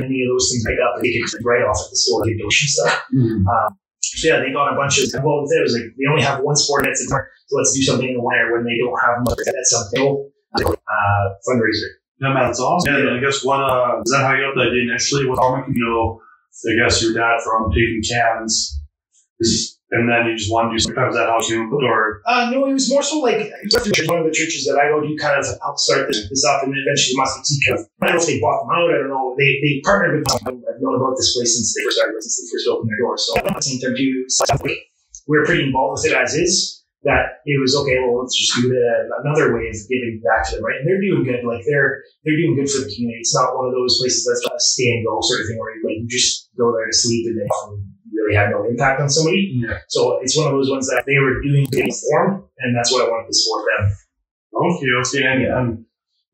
Many 0.00 0.24
of 0.24 0.28
those 0.32 0.46
things 0.50 0.64
pick 0.64 0.80
up, 0.80 0.96
they 1.04 1.12
can 1.12 1.22
write 1.44 1.62
off 1.68 1.76
at 1.76 1.90
the 1.92 1.96
store, 2.00 2.24
get 2.24 2.40
donation 2.40 2.68
stuff. 2.72 2.94
Um, 3.12 3.76
so 4.00 4.24
yeah, 4.24 4.40
they 4.40 4.50
got 4.56 4.72
a 4.72 4.76
bunch 4.76 4.98
of 4.98 5.04
well, 5.20 5.44
it 5.44 5.62
was 5.62 5.76
like 5.76 5.92
they 6.00 6.06
only 6.08 6.24
have 6.24 6.40
one 6.40 6.56
sport 6.56 6.84
that's 6.88 7.02
in 7.04 7.08
so 7.12 7.18
let's 7.60 7.74
do 7.76 7.82
something 7.82 8.08
in 8.08 8.14
the 8.16 8.24
winter 8.24 8.56
when 8.56 8.64
they 8.64 8.78
don't 8.80 8.96
have 8.98 9.20
much. 9.22 9.38
That's 9.44 9.70
something 9.70 10.30
uh, 10.56 11.24
fundraiser. 11.44 11.90
Yeah, 12.20 12.32
man, 12.32 12.50
it's 12.50 12.58
awesome. 12.60 12.88
Yeah, 12.92 13.00
and 13.12 13.18
I 13.18 13.20
guess 13.20 13.44
what 13.44 13.60
uh, 13.60 14.00
is 14.00 14.10
that 14.16 14.24
how 14.24 14.32
you 14.34 14.48
got 14.48 14.56
that 14.56 14.72
idea 14.72 14.88
initially 14.88 15.28
with 15.28 15.38
Armic? 15.38 15.68
You 15.76 15.84
know, 15.84 16.20
I 16.72 16.82
guess 16.82 17.02
your 17.02 17.12
dad 17.12 17.38
from 17.44 17.70
taking 17.70 18.00
cans, 18.08 18.80
is, 19.38 19.75
and 19.90 20.10
then 20.10 20.26
you 20.26 20.36
just 20.36 20.50
want 20.50 20.68
to 20.68 20.74
do 20.74 20.78
something. 20.82 20.98
That 21.14 21.28
how 21.30 21.38
you 21.46 21.70
or 21.70 22.22
Uh, 22.26 22.50
no, 22.50 22.66
it 22.66 22.74
was 22.74 22.90
more 22.90 23.02
so 23.02 23.20
like 23.20 23.38
one 24.10 24.18
of 24.18 24.26
the 24.26 24.34
churches 24.34 24.66
that 24.66 24.74
I 24.78 24.90
go 24.90 25.00
to 25.00 25.10
kind 25.16 25.38
of 25.38 25.46
helped 25.62 25.80
start 25.80 26.08
this, 26.08 26.26
this 26.28 26.44
up, 26.44 26.62
and 26.66 26.72
then 26.74 26.82
eventually 26.82 27.14
Mustard 27.16 27.46
kind 27.66 27.78
of. 27.78 27.86
I 28.02 28.06
don't 28.10 28.16
know 28.16 28.22
if 28.22 28.26
they 28.26 28.40
bought 28.42 28.66
them 28.66 28.70
out. 28.74 28.90
I 28.90 28.98
don't 28.98 29.12
know. 29.14 29.34
They 29.38 29.50
they 29.62 29.72
partnered 29.86 30.18
with. 30.18 30.26
them. 30.42 30.58
I've 30.66 30.82
known 30.82 30.98
about 30.98 31.14
this 31.14 31.30
place 31.36 31.54
since 31.54 31.70
they 31.74 31.86
first 31.86 31.96
started, 32.02 32.18
since 32.18 32.36
they 32.42 32.48
first 32.50 32.66
opened 32.66 32.90
their 32.90 33.00
doors. 33.00 33.22
So 33.26 33.32
at 33.38 33.46
the 33.46 33.62
same 33.62 33.78
time, 33.78 33.94
too, 33.94 34.26
we're 35.26 35.44
pretty 35.46 35.64
involved 35.70 36.02
with 36.02 36.10
it 36.10 36.14
as 36.18 36.34
is. 36.34 36.82
that 37.06 37.38
it 37.46 37.54
was 37.62 37.74
okay. 37.78 38.02
Well, 38.02 38.18
let's 38.26 38.34
just 38.34 38.50
do 38.58 38.66
uh, 38.66 39.22
another 39.22 39.54
way 39.54 39.70
of 39.70 39.78
giving 39.86 40.18
back 40.26 40.42
to 40.50 40.58
them, 40.58 40.64
right? 40.66 40.82
And 40.82 40.86
they're 40.90 41.00
doing 41.00 41.22
good. 41.22 41.46
Like 41.46 41.62
they're 41.62 42.02
they're 42.26 42.34
doing 42.34 42.58
good 42.58 42.66
for 42.66 42.82
the 42.82 42.90
community. 42.90 43.22
It's 43.22 43.34
not 43.34 43.54
one 43.54 43.70
of 43.70 43.74
those 43.78 43.98
places 44.02 44.26
that's 44.26 44.42
a 44.42 44.58
stay 44.58 44.90
and 44.98 45.06
go 45.06 45.22
sort 45.22 45.40
of 45.42 45.46
thing 45.46 45.58
where 45.62 45.70
you, 45.78 45.82
like 45.86 46.02
you 46.02 46.08
just 46.10 46.50
go 46.58 46.74
there 46.74 46.86
to 46.90 46.96
sleep 46.96 47.30
and 47.30 47.38
they 47.38 47.46
really 48.26 48.36
have 48.36 48.50
no 48.50 48.64
impact 48.64 49.00
on 49.00 49.08
somebody. 49.08 49.62
Yeah. 49.62 49.78
So 49.88 50.18
it's 50.22 50.36
one 50.36 50.46
of 50.46 50.52
those 50.52 50.70
ones 50.70 50.86
that 50.88 51.04
they 51.06 51.18
were 51.18 51.40
doing 51.42 51.66
in 51.72 51.90
form, 51.90 52.44
and 52.58 52.74
that's 52.74 52.92
what 52.92 53.06
I 53.06 53.08
wanted 53.08 53.28
to 53.28 53.34
support 53.34 53.64
them. 53.78 53.96
Okay, 54.56 54.86
okay, 55.00 55.22
and, 55.26 55.44
and, 55.44 55.84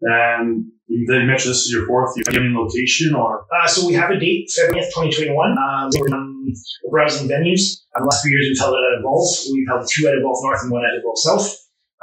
and 0.02 0.72
you 0.86 1.06
did 1.06 1.26
mention 1.26 1.50
this 1.50 1.66
is 1.66 1.72
your 1.72 1.86
fourth 1.86 2.14
year 2.16 2.40
in 2.40 2.54
location, 2.54 3.14
or 3.14 3.46
Uh, 3.52 3.66
so 3.66 3.86
we 3.86 3.94
have 3.94 4.10
a 4.10 4.18
date, 4.18 4.50
February 4.54 4.84
2021. 4.94 5.34
Um, 5.58 5.90
we're, 5.98 6.14
um, 6.14 6.52
browsing 6.90 7.28
venues. 7.28 7.82
Um, 7.96 8.04
last 8.04 8.22
few 8.22 8.30
years 8.30 8.46
we've 8.50 8.58
held 8.58 8.74
it 8.74 8.84
at 8.92 9.00
Evolve. 9.00 9.28
We've 9.52 9.68
held 9.68 9.88
two 9.90 10.06
at 10.06 10.14
Evolve 10.14 10.38
North 10.42 10.62
and 10.62 10.70
one 10.70 10.84
at 10.84 10.98
Evolve 10.98 11.18
South. 11.18 11.48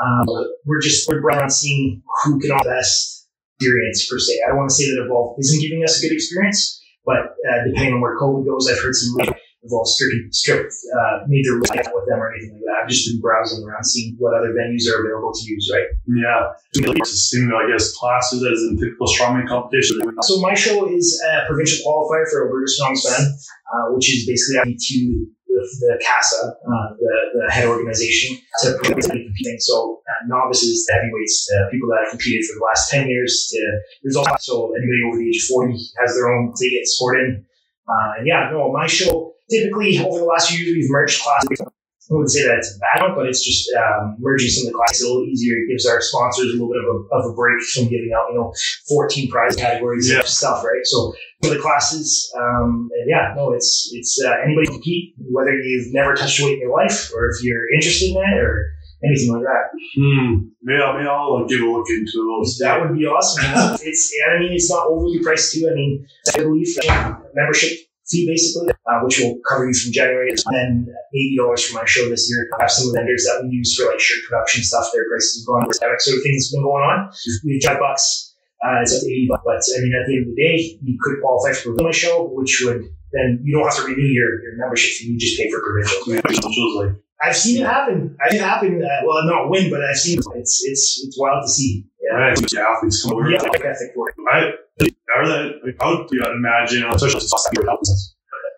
Um, 0.01 0.25
we're 0.65 0.79
just 0.81 1.07
we're 1.09 1.21
browsing 1.21 1.49
seeing 1.49 2.03
who 2.23 2.39
can 2.39 2.51
offer 2.51 2.63
the 2.63 2.75
best 2.75 3.27
experience 3.59 4.07
per 4.09 4.17
se. 4.17 4.33
I 4.45 4.49
don't 4.49 4.57
want 4.57 4.69
to 4.69 4.75
say 4.75 4.85
that 4.89 5.03
Evolve 5.03 5.35
isn't 5.39 5.61
giving 5.61 5.83
us 5.83 5.99
a 5.99 6.07
good 6.07 6.15
experience, 6.15 6.81
but 7.05 7.35
uh, 7.45 7.67
depending 7.67 7.95
on 7.95 8.01
where 8.01 8.17
COVID 8.17 8.45
goes, 8.45 8.69
I've 8.71 8.79
heard 8.81 8.95
some 8.95 9.17
really 9.17 9.38
Evolve 9.63 9.87
strict, 9.87 10.33
strict 10.33 10.71
uh, 10.95 11.27
major 11.27 11.59
rules 11.59 11.67
that 11.75 11.91
with 11.91 12.07
them 12.07 12.19
or 12.19 12.31
anything 12.31 12.55
like 12.55 12.63
that. 12.63 12.75
I've 12.83 12.89
just 12.89 13.11
been 13.11 13.19
browsing 13.19 13.59
around 13.67 13.83
seeing 13.83 14.15
what 14.17 14.31
other 14.31 14.55
venues 14.55 14.87
are 14.87 15.03
available 15.03 15.35
to 15.35 15.43
use, 15.43 15.69
right? 15.73 15.83
yeah, 16.07 16.55
it's 16.79 17.35
a 17.35 17.55
I 17.55 17.67
guess, 17.67 17.91
classes 17.99 18.39
as 18.39 18.59
in 18.71 18.79
typical 18.79 19.07
strongman 19.07 19.47
competition. 19.47 19.99
So 20.23 20.39
my 20.39 20.53
show 20.53 20.87
is 20.87 21.19
a 21.27 21.43
provincial 21.47 21.83
qualifier 21.83 22.23
for 22.31 22.47
Alberta 22.47 22.71
Strongman, 22.71 23.35
uh, 23.35 23.85
which 23.91 24.07
is 24.07 24.25
basically 24.25 24.79
to 24.79 25.27
the, 25.59 25.61
the 25.81 26.03
CASA, 26.03 26.41
uh, 26.45 26.87
the, 26.95 27.13
the 27.35 27.51
head 27.51 27.67
organization, 27.67 28.37
to 28.63 28.77
promote 28.81 29.03
competing. 29.03 29.57
So 29.59 30.01
uh, 30.07 30.27
novices, 30.27 30.85
to 30.87 30.93
heavyweights, 30.93 31.47
to 31.47 31.67
people 31.71 31.89
that 31.89 32.07
have 32.07 32.11
competed 32.11 32.45
for 32.45 32.59
the 32.59 32.65
last 32.65 32.89
10 32.91 33.09
years, 33.09 33.51
to 33.51 33.59
results. 34.03 34.45
So 34.45 34.73
anybody 34.75 35.01
over 35.07 35.17
the 35.17 35.27
age 35.27 35.43
of 35.43 35.47
40 35.51 35.73
has 35.99 36.15
their 36.15 36.31
own, 36.31 36.53
they 36.59 36.69
get 36.69 36.87
scored 36.87 37.19
in. 37.19 37.45
Uh, 37.89 38.19
and 38.19 38.27
yeah, 38.27 38.49
no, 38.51 38.71
my 38.71 38.85
show, 38.85 39.28
typically 39.49 39.99
over 39.99 40.19
the 40.19 40.25
last 40.25 40.49
few 40.49 40.59
years, 40.63 40.75
we've 40.75 40.89
merged 40.91 41.21
classes. 41.21 41.61
I 42.09 42.15
wouldn't 42.15 42.31
say 42.31 42.41
that 42.47 42.57
it's 42.57 42.73
a 42.73 42.79
bad 42.81 43.05
one, 43.05 43.13
but 43.15 43.27
it's 43.29 43.45
just 43.45 43.69
um, 43.77 44.17
merging 44.17 44.49
some 44.49 44.65
of 44.65 44.73
the 44.73 44.77
classes 44.81 45.05
a 45.05 45.07
little 45.07 45.29
easier. 45.29 45.53
It 45.61 45.69
gives 45.69 45.85
our 45.85 46.01
sponsors 46.01 46.49
a 46.49 46.53
little 46.57 46.73
bit 46.73 46.81
of 46.81 46.89
a, 46.89 46.97
of 47.13 47.21
a 47.29 47.35
break 47.37 47.61
from 47.69 47.83
giving 47.85 48.09
out, 48.17 48.33
you 48.33 48.39
know, 48.41 48.49
14 48.89 49.29
prize 49.29 49.55
categories 49.55 50.09
Yeah. 50.09 50.19
of 50.21 50.27
stuff, 50.27 50.63
right? 50.65 50.81
So 50.85 51.13
for 51.43 51.53
the 51.53 51.59
classes, 51.61 52.33
um, 52.35 52.89
and 52.97 53.05
yeah, 53.07 53.33
no, 53.37 53.53
it's 53.53 53.91
it's 53.93 54.17
uh, 54.25 54.33
anybody 54.43 54.65
can 54.65 54.75
compete, 54.81 55.13
whether 55.21 55.53
you've 55.53 55.93
never 55.93 56.15
touched 56.15 56.41
a 56.41 56.45
weight 56.45 56.53
in 56.57 56.61
your 56.61 56.73
life 56.73 57.11
or 57.13 57.29
if 57.29 57.43
you're 57.43 57.69
interested 57.77 58.09
in 58.09 58.17
it 58.17 58.39
or 58.41 58.65
anything 59.05 59.31
like 59.31 59.43
that. 59.45 59.69
Hmm. 59.93 60.49
Maybe 60.63 60.81
I'll, 60.81 60.93
maybe 60.97 61.07
I'll 61.07 61.45
give 61.45 61.61
a 61.61 61.69
look 61.69 61.85
into 61.93 62.17
those. 62.25 62.57
That 62.57 62.81
would 62.81 62.97
be 62.97 63.05
awesome. 63.05 63.45
it's 63.85 64.11
I 64.33 64.39
mean 64.39 64.53
it's 64.53 64.71
not 64.71 64.87
overly 64.87 65.21
priced 65.21 65.53
too. 65.53 65.69
I 65.71 65.75
mean 65.75 66.07
I 66.33 66.37
believe 66.41 66.67
uh, 66.89 67.13
membership 67.35 67.77
fee 68.09 68.25
basically, 68.25 68.73
uh, 68.89 68.99
which 69.05 69.19
will 69.19 69.37
cover 69.47 69.67
you 69.67 69.73
from 69.73 69.91
January, 69.93 70.29
and 70.33 70.41
then 70.51 70.71
eighty 71.13 71.37
dollars 71.37 71.65
for 71.65 71.77
my 71.77 71.85
show 71.85 72.09
this 72.09 72.25
year. 72.29 72.49
I 72.57 72.63
have 72.63 72.71
some 72.71 72.91
vendors 72.93 73.23
that 73.29 73.45
we 73.45 73.55
use 73.55 73.77
for 73.77 73.85
like 73.85 73.99
shirt 73.99 74.25
production 74.27 74.63
stuff. 74.63 74.89
Their 74.93 75.05
prices 75.07 75.41
have 75.41 75.47
gone 75.47 75.63
up. 75.63 75.69
That 75.77 76.01
sort 76.01 76.17
of 76.17 76.23
thing 76.23 76.33
has 76.33 76.49
been 76.51 76.63
going 76.63 76.83
on. 76.83 77.11
We 77.45 77.61
have 77.65 77.79
bucks. 77.79 78.33
Uh, 78.65 78.81
it's 78.81 78.95
up 78.95 79.01
to 79.01 79.07
eighty 79.07 79.27
bucks. 79.29 79.45
But 79.45 79.61
I 79.77 79.77
mean, 79.85 79.93
at 79.93 80.07
the 80.07 80.17
end 80.17 80.25
of 80.25 80.35
the 80.35 80.41
day, 80.41 80.57
you 80.81 80.97
could 80.99 81.21
qualify 81.21 81.53
for 81.53 81.77
my 81.77 81.91
show, 81.91 82.27
which 82.33 82.61
would 82.65 82.83
then 83.13 83.41
you 83.43 83.53
don't 83.57 83.65
have 83.65 83.77
to 83.77 83.85
renew 83.85 84.09
your, 84.09 84.41
your 84.43 84.57
membership 84.57 84.91
fee. 84.97 85.13
You 85.13 85.19
just 85.19 85.37
pay 85.37 85.49
for 85.49 85.61
provincial. 85.61 86.01
Socials 86.41 86.75
like 86.81 86.95
I've 87.21 87.35
seen 87.35 87.61
it 87.61 87.65
happen. 87.65 88.15
I've 88.23 88.31
seen 88.31 88.41
it 88.41 88.45
happen. 88.45 88.81
Uh, 88.81 89.05
well, 89.05 89.25
not 89.25 89.49
win, 89.49 89.69
but 89.69 89.83
I've 89.83 89.97
seen 89.97 90.19
it. 90.19 90.25
It's 90.35 90.63
it's 90.63 91.03
it's 91.05 91.17
wild 91.19 91.43
to 91.43 91.49
see. 91.49 91.85
Yeah. 92.01 92.17
right, 92.17 92.37
the 92.37 92.61
athletes 92.61 93.03
come 93.03 93.13
over. 93.13 93.29
Yeah, 93.29 93.43
ethic 93.43 93.91
for 93.93 94.09
it. 94.09 94.15
I, 94.31 94.53
like, 94.81 95.75
how 95.81 95.97
would 95.97 96.11
imagine, 96.11 96.85
especially 96.85 97.19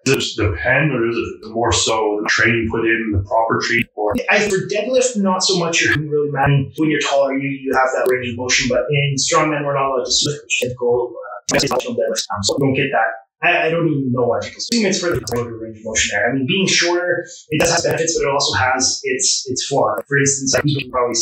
it 0.05 0.13
just 0.13 0.37
depend, 0.37 0.91
or 0.91 1.09
is 1.09 1.17
it 1.17 1.51
more 1.51 1.71
so 1.71 2.19
the 2.23 2.29
training 2.29 2.67
put 2.71 2.85
in, 2.85 3.13
the 3.13 3.23
proper 3.23 3.59
treat, 3.61 3.87
or 3.95 4.13
I, 4.29 4.49
for 4.49 4.57
deadlift, 4.67 5.17
not 5.17 5.43
so 5.43 5.57
much. 5.59 5.81
You're 5.81 5.97
really 5.97 6.31
mad 6.31 6.49
when 6.77 6.89
you're 6.89 7.01
taller. 7.01 7.37
You, 7.37 7.49
you 7.49 7.71
have 7.75 7.89
that 7.93 8.11
range 8.11 8.29
of 8.29 8.37
motion, 8.37 8.67
but 8.69 8.85
in 8.89 9.15
strongman, 9.15 9.65
we're 9.65 9.75
not 9.75 9.89
allowed 9.89 10.05
to 10.05 10.11
switch 10.11 10.59
typical 10.61 11.13
uh, 11.53 11.57
deadlift. 11.57 12.25
Um, 12.33 12.43
so 12.43 12.55
I 12.55 12.59
don't 12.59 12.73
get 12.73 12.89
that. 12.91 13.21
I, 13.43 13.67
I 13.67 13.69
don't 13.71 13.87
even 13.87 14.11
know 14.11 14.27
why 14.27 14.39
people 14.39 14.57
assume 14.57 14.85
it's 14.85 14.99
for 14.99 15.09
the 15.09 15.57
range 15.57 15.79
of 15.79 15.85
motion 15.85 16.11
there. 16.13 16.29
I 16.29 16.33
mean, 16.33 16.45
being 16.45 16.67
shorter, 16.67 17.25
it 17.49 17.59
does 17.59 17.73
have 17.73 17.83
benefits, 17.83 18.17
but 18.17 18.27
it 18.27 18.31
also 18.31 18.53
has 18.53 19.01
its 19.03 19.49
its 19.49 19.65
flaw. 19.65 19.95
For 20.07 20.17
instance, 20.17 20.55
I've 20.55 20.63
been 20.63 20.91
probably 20.91 21.17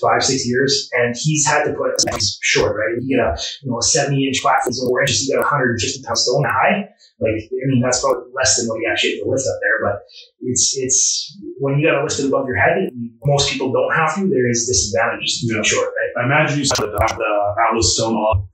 five, 0.00 0.22
six 0.22 0.46
years, 0.46 0.88
and 0.92 1.16
he's 1.18 1.44
had 1.46 1.64
to 1.64 1.72
put 1.74 1.98
he's 2.14 2.38
short, 2.42 2.76
right? 2.76 2.94
You 3.02 3.16
get 3.16 3.24
a 3.26 3.34
you 3.62 3.70
know 3.70 3.78
a 3.78 3.82
seventy 3.82 4.26
inch 4.26 4.40
platform, 4.40 4.72
so 4.72 4.86
four 4.86 5.02
inches, 5.02 5.26
you 5.26 5.34
got 5.34 5.44
hundred 5.44 5.70
and 5.70 5.80
fifty 5.80 6.02
pound 6.02 6.18
stone 6.18 6.44
high. 6.46 6.93
Like, 7.24 7.40
I 7.48 7.64
mean, 7.72 7.80
that's 7.80 8.04
probably 8.04 8.28
less 8.36 8.60
than 8.60 8.68
what 8.68 8.76
you 8.78 8.86
actually 8.92 9.16
have 9.16 9.24
to 9.24 9.30
lift 9.32 9.48
up 9.48 9.58
there, 9.64 9.78
but 9.88 9.96
it's 10.44 10.76
it's 10.76 11.00
when 11.58 11.80
you 11.80 11.88
got 11.88 12.04
lift 12.04 12.20
it 12.20 12.28
above 12.28 12.44
your 12.46 12.60
head. 12.60 12.92
Most 13.24 13.50
people 13.50 13.72
don't 13.72 13.94
have 13.96 14.14
to. 14.16 14.28
There 14.28 14.48
is 14.52 14.68
disadvantages 14.68 15.40
to 15.48 15.56
Yeah. 15.56 15.62
short, 15.64 15.88
right? 15.96 16.12
I 16.20 16.26
imagine 16.28 16.58
you 16.60 16.64
said 16.68 16.84
that 16.84 17.14
the 17.16 17.32
Atlas 17.64 17.96
Stone 17.96 18.14
on 18.14 18.46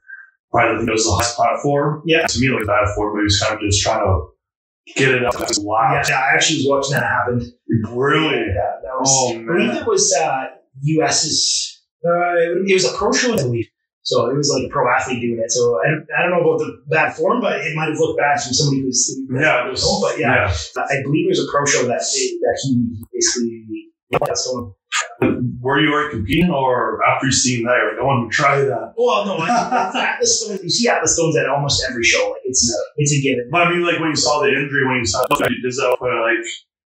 probably 0.51 0.87
think 0.87 0.99
the 0.99 1.11
highest 1.11 1.37
platform. 1.37 2.03
Yeah. 2.07 2.27
To 2.27 2.41
me, 2.41 2.47
it 2.47 2.51
looked 2.51 2.67
platform, 2.67 3.15
but 3.15 3.21
he 3.21 3.25
was 3.25 3.41
kind 3.43 3.55
of 3.55 3.61
just 3.61 3.83
trying 3.83 4.01
to 4.07 4.13
get 4.97 5.15
it 5.15 5.25
up. 5.25 5.35
Wow. 5.59 6.03
Yeah, 6.09 6.19
I 6.19 6.35
actually 6.35 6.63
was 6.63 6.67
watching 6.71 6.95
that 6.95 7.07
happen. 7.07 7.43
Brilliant. 7.95 8.55
Yeah, 8.55 8.79
that 8.83 8.95
was. 8.99 9.09
Oh, 9.11 9.35
I 9.35 9.43
believe 9.43 9.75
it 9.83 9.87
was 9.87 10.13
uh, 10.15 10.45
US's. 10.83 11.83
Uh, 12.05 12.65
it 12.67 12.73
was 12.73 12.85
a 12.87 12.97
pro 12.97 13.13
show, 13.13 13.35
I 13.35 13.37
believe. 13.37 13.69
So 14.03 14.31
it 14.31 14.37
was 14.37 14.49
like 14.49 14.65
a 14.67 14.73
pro 14.73 14.89
athlete 14.91 15.21
doing 15.21 15.41
it. 15.45 15.51
So 15.51 15.79
I 15.85 15.91
don't, 15.91 16.07
I 16.19 16.23
don't 16.23 16.31
know 16.33 16.41
about 16.49 16.59
the 16.59 16.83
bad 16.89 17.15
form, 17.15 17.41
but 17.41 17.61
it 17.61 17.77
might 17.77 17.89
have 17.91 17.99
looked 17.99 18.19
bad 18.19 18.41
from 18.43 18.53
somebody 18.55 18.81
who's. 18.83 19.05
Yeah, 19.31 19.67
it 19.67 19.71
was- 19.71 19.83
know, 19.85 20.01
but 20.01 20.19
yeah, 20.19 20.49
I 20.49 21.03
believe 21.03 21.27
it 21.27 21.37
was 21.37 21.41
a 21.47 21.51
pro 21.51 21.65
show 21.67 21.87
that 21.87 22.01
that 22.01 22.57
he 22.65 23.05
basically. 23.13 23.87
Yeah, 24.11 24.35
so, 24.35 24.75
Were 25.61 25.79
you 25.79 25.93
already 25.93 26.11
competing, 26.17 26.51
or 26.51 26.99
after 27.07 27.27
you 27.27 27.33
seen 27.33 27.63
that, 27.63 27.77
you're 27.79 27.93
like, 27.95 28.01
I 28.01 28.05
want 28.05 28.27
to 28.29 28.35
try 28.37 28.59
that? 28.59 28.95
well, 28.97 29.25
no, 29.25 29.37
I- 29.39 29.93
Atlas 30.15 30.41
Stones. 30.43 30.65
You 30.65 30.71
see 30.71 30.89
Atlas 30.89 31.15
Stones 31.15 31.37
at 31.37 31.47
almost 31.47 31.85
every 31.89 32.03
show. 32.03 32.31
Like 32.31 32.43
it's 32.45 32.67
it's 32.97 33.13
a 33.13 33.21
given. 33.23 33.49
But 33.53 33.69
I 33.69 33.71
mean, 33.71 33.83
like 33.87 34.01
when 34.01 34.11
you 34.11 34.17
saw 34.17 34.41
the 34.43 34.49
injury, 34.49 34.83
when 34.89 34.97
you 34.97 35.05
saw 35.07 35.23
does 35.29 35.77
that 35.77 35.97
like 36.01 36.45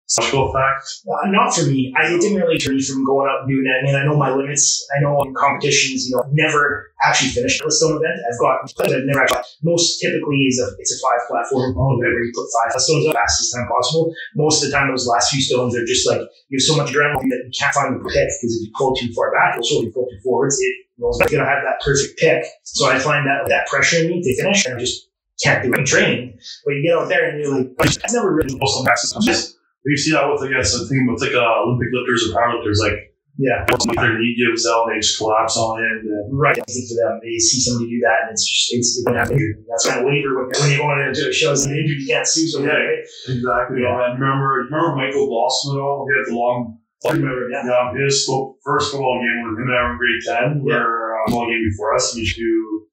special 0.06 0.50
effect? 0.50 0.84
Uh, 1.06 1.30
not 1.30 1.54
for 1.54 1.64
me. 1.66 1.94
I, 1.96 2.12
it 2.12 2.20
didn't 2.20 2.38
really 2.38 2.58
turn 2.58 2.76
me 2.76 2.82
from 2.82 3.04
going 3.04 3.28
out 3.30 3.42
and 3.42 3.48
doing 3.48 3.64
that. 3.64 3.80
I 3.80 3.82
mean, 3.82 3.96
I 3.96 4.04
know 4.04 4.16
my 4.16 4.30
limits. 4.30 4.86
I 4.96 5.00
know 5.00 5.20
in 5.22 5.34
competitions, 5.34 6.08
you 6.08 6.16
know, 6.16 6.24
never 6.32 6.92
actually 7.02 7.30
finished 7.30 7.62
a 7.64 7.70
stone 7.70 7.96
event. 7.96 8.20
I've 8.28 8.38
got, 8.38 8.68
I've 8.84 9.04
never 9.06 9.22
actually. 9.22 9.42
Most 9.62 10.00
typically 10.00 10.48
is 10.50 10.60
a 10.60 10.68
it's 10.78 10.92
a 10.92 10.98
five 11.00 11.22
platform 11.28 11.72
event 11.72 11.98
where 11.98 12.24
you 12.24 12.32
put 12.34 12.48
five 12.62 12.80
stones 12.80 13.06
up 13.06 13.14
fastest 13.14 13.54
time 13.54 13.66
possible. 13.68 14.12
Most 14.36 14.62
of 14.62 14.70
the 14.70 14.76
time, 14.76 14.90
those 14.90 15.06
last 15.06 15.30
few 15.30 15.40
stones 15.40 15.76
are 15.76 15.84
just 15.84 16.06
like 16.06 16.20
you 16.48 16.58
have 16.58 16.66
so 16.66 16.76
much 16.76 16.92
adrenaline 16.92 17.30
that 17.30 17.42
you 17.46 17.52
can't 17.58 17.74
find 17.74 17.94
the 17.94 18.02
pick 18.04 18.28
because 18.40 18.52
if 18.58 18.68
you 18.68 18.72
pull 18.76 18.94
too 18.94 19.12
far 19.14 19.32
back, 19.32 19.56
also 19.56 19.80
if 19.80 19.84
you 19.86 19.92
pull 19.92 20.06
too 20.06 20.20
forwards, 20.22 20.58
it 20.60 20.74
it's 20.98 21.18
not 21.18 21.30
gonna 21.30 21.48
have 21.48 21.64
that 21.64 21.80
perfect 21.84 22.18
pick. 22.18 22.44
So 22.62 22.88
I 22.88 22.98
find 22.98 23.26
that 23.26 23.42
with 23.42 23.50
that 23.50 23.66
pressure 23.66 24.04
in 24.04 24.08
me 24.08 24.22
to 24.22 24.42
finish, 24.42 24.64
and 24.66 24.76
I 24.76 24.78
just 24.78 25.08
can't 25.42 25.62
do 25.62 25.72
in 25.72 25.84
training. 25.84 26.38
But 26.64 26.72
you 26.74 26.82
get 26.82 26.96
out 26.96 27.08
there 27.08 27.28
and 27.28 27.40
you're 27.40 27.58
like, 27.58 27.70
I've 27.80 28.12
never 28.12 28.34
really. 28.34 28.54
Of 28.54 28.84
maxes. 28.84 29.16
Just 29.24 29.56
you 29.90 29.96
see 29.96 30.12
that 30.12 30.28
with 30.30 30.42
I 30.46 30.48
guess 30.54 30.74
I 30.78 30.86
think 30.86 31.10
with 31.10 31.20
like 31.22 31.34
uh, 31.34 31.62
Olympic 31.66 31.90
lifters 31.92 32.28
or 32.28 32.36
powerlifters, 32.38 32.78
like 32.78 32.98
Yeah. 33.40 33.64
their 33.66 34.18
knee 34.18 34.36
gives 34.38 34.66
out, 34.68 34.86
and 34.86 34.94
they 34.94 35.00
just 35.00 35.18
collapse 35.18 35.56
on 35.56 35.80
it. 35.82 36.04
And, 36.06 36.30
Right. 36.38 36.54
I 36.58 36.62
think 36.70 36.86
for 36.86 36.96
them, 37.02 37.18
they 37.24 37.34
see 37.42 37.58
somebody 37.64 37.90
do 37.90 38.00
that, 38.06 38.18
and 38.28 38.30
it's 38.36 38.44
just 38.46 38.66
it's 38.76 38.88
it's 39.02 39.08
have 39.10 39.30
injury. 39.32 39.56
That's 39.68 39.86
why 39.88 40.04
waiver 40.04 40.32
when, 40.38 40.52
when 40.54 40.68
you're 40.70 40.84
going 40.86 41.00
into 41.08 41.28
a 41.28 41.32
show 41.32 41.52
is 41.52 41.66
an 41.66 41.74
injury, 41.76 41.96
you 41.98 42.06
can't 42.06 42.26
sue 42.26 42.46
somebody. 42.46 42.72
Yeah. 42.72 42.86
Right? 42.86 43.02
exactly. 43.34 43.78
Yeah. 43.82 44.04
And 44.06 44.20
remember, 44.20 44.68
remember 44.70 44.94
Michael 44.96 45.26
Blossman? 45.32 45.74
at 45.76 45.82
all? 45.82 46.06
He 46.06 46.12
had 46.14 46.26
the 46.30 46.36
long. 46.38 46.78
I 47.04 47.12
remember, 47.18 47.50
yeah. 47.50 47.66
Yeah, 47.66 47.98
his 48.04 48.22
first 48.62 48.92
football 48.92 49.18
game 49.18 49.42
with 49.50 49.58
him 49.58 49.66
and 49.66 49.74
I 49.74 49.82
were 49.82 49.92
in 49.92 49.98
grade 49.98 50.22
10, 50.54 50.62
where 50.62 50.86
uh, 51.18 51.26
football 51.26 51.50
game 51.50 51.64
before 51.68 51.96
us, 51.96 52.14
we 52.14 52.20
used 52.22 52.36
to 52.36 52.42
do, 52.42 52.86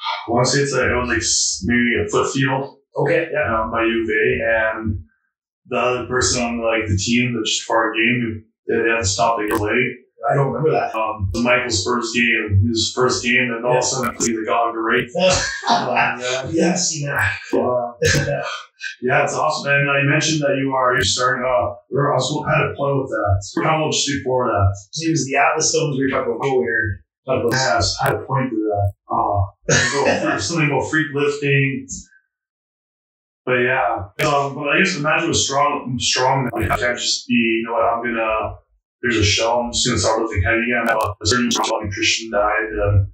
I 0.00 0.30
want 0.30 0.46
to 0.46 0.52
say 0.52 0.62
it's 0.62 0.72
like, 0.72 0.88
it 0.88 0.96
was 0.96 1.08
like 1.12 1.22
maybe 1.68 1.92
a 2.00 2.08
foot 2.08 2.32
field 2.32 2.78
Okay. 2.96 3.28
Yeah. 3.30 3.64
um, 3.64 3.70
by 3.70 3.82
U 3.84 4.00
of 4.00 4.08
A, 4.08 4.24
and 4.80 5.04
the 5.66 5.78
other 5.78 6.06
person 6.06 6.42
on 6.42 6.58
like 6.60 6.88
the 6.88 6.96
team 6.96 7.32
that 7.34 7.44
just 7.44 7.66
a 7.92 7.96
game, 7.96 8.44
they 8.66 8.74
they 8.82 8.90
had 8.90 8.98
to 8.98 9.04
stop 9.04 9.38
the 9.38 9.54
play. 9.56 9.96
I 10.30 10.34
don't 10.34 10.52
remember 10.52 10.70
that. 10.70 10.94
Um, 10.94 11.30
was 11.34 11.42
Michael's 11.42 11.84
first 11.84 12.14
game, 12.14 12.64
his 12.68 12.92
first 12.94 13.24
game, 13.24 13.50
and 13.56 13.64
all 13.64 13.72
of 13.72 13.78
a 13.78 13.82
sudden 13.82 14.14
he 14.20 14.44
got 14.44 14.72
great. 14.72 15.08
Um, 15.16 15.28
yeah. 15.68 16.46
yeah, 16.50 16.70
I've 16.70 16.78
seen 16.78 17.06
that. 17.08 17.38
Uh, 17.54 18.42
Yeah, 19.00 19.22
it's 19.24 19.34
awesome. 19.34 19.70
And 19.70 19.88
uh, 19.88 19.98
you 19.98 20.08
mentioned 20.08 20.40
that 20.42 20.56
you 20.58 20.72
are 20.74 20.94
you're 20.94 21.04
starting. 21.04 21.44
Uh, 21.44 21.74
we're 21.90 22.12
also 22.12 22.42
had 22.42 22.70
a 22.70 22.74
play 22.74 22.92
with 22.94 23.10
that. 23.10 23.62
How 23.64 23.84
much 23.84 24.04
before 24.06 24.46
that? 24.46 24.76
it 25.06 25.10
was 25.10 25.26
the 25.26 25.36
Atlas 25.36 25.70
Stones 25.70 25.96
we 25.96 26.04
were 26.04 26.10
talking 26.10 26.34
about. 26.34 26.42
Talking 27.26 27.48
about 27.48 27.52
Yes, 27.52 27.96
I 28.02 28.06
had 28.08 28.16
a 28.16 28.24
point 28.24 28.50
to 28.50 28.56
that. 28.56 28.92
Uh, 29.10 30.38
something 30.38 30.66
about 30.66 30.90
freak 30.90 31.08
lifting. 31.14 31.86
But 33.44 33.58
yeah, 33.58 34.08
um, 34.26 34.54
but 34.54 34.68
I 34.68 34.78
guess 34.78 34.96
imagine 34.96 35.28
with 35.28 35.36
strong, 35.36 35.96
strong. 35.98 36.48
Like, 36.52 36.62
you 36.62 36.68
can't 36.68 36.98
just 36.98 37.26
be, 37.26 37.34
you 37.34 37.64
know 37.66 37.72
what, 37.72 37.82
I'm 37.82 38.04
gonna 38.04 38.56
there's 39.02 39.16
a 39.16 39.24
show. 39.24 39.60
I'm 39.60 39.72
just 39.72 39.86
gonna 39.86 39.98
start 39.98 40.22
lifting 40.22 40.42
heavy 40.42 40.62
again. 40.62 40.88
I 40.88 40.94
a 40.94 41.26
certain 41.26 41.50
nutrition 41.82 42.30
diet. 42.30 42.70
And 42.70 43.08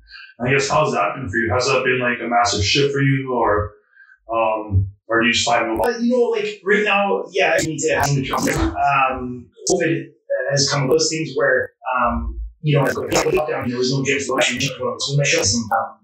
I 0.47 0.53
guess 0.53 0.69
how's 0.69 0.93
that 0.93 1.17
been 1.17 1.29
for 1.29 1.37
you? 1.39 1.51
Has 1.53 1.67
that 1.67 1.83
been 1.83 1.99
like 1.99 2.19
a 2.21 2.29
massive 2.29 2.63
shift 2.63 2.93
for 2.93 3.01
you, 3.01 3.33
or 3.33 3.73
um, 4.31 4.89
or 5.09 5.23
do 5.23 5.27
you 5.27 5.33
just 5.33 5.47
find 5.47 5.81
uh, 5.81 5.89
you 5.99 6.11
know, 6.11 6.25
like 6.25 6.61
right 6.63 6.85
now, 6.85 7.25
yeah, 7.31 7.57
I 7.59 7.65
need 7.65 7.79
to 7.79 7.95
have 7.95 8.07
um, 9.11 9.49
COVID 9.71 10.05
has 10.51 10.69
come 10.71 10.89
with 10.89 10.99
those 10.99 11.09
things 11.11 11.31
where 11.35 11.73
um, 11.97 12.39
you 12.61 12.77
know, 12.77 12.85
lockdown, 12.85 13.69
there 13.69 13.79
was 13.79 13.93
no 13.93 14.05
gym 14.05 14.21
so 14.21 14.39
I 14.39 14.43
showed 15.25 15.45
some 15.45 15.69
um, 15.73 15.98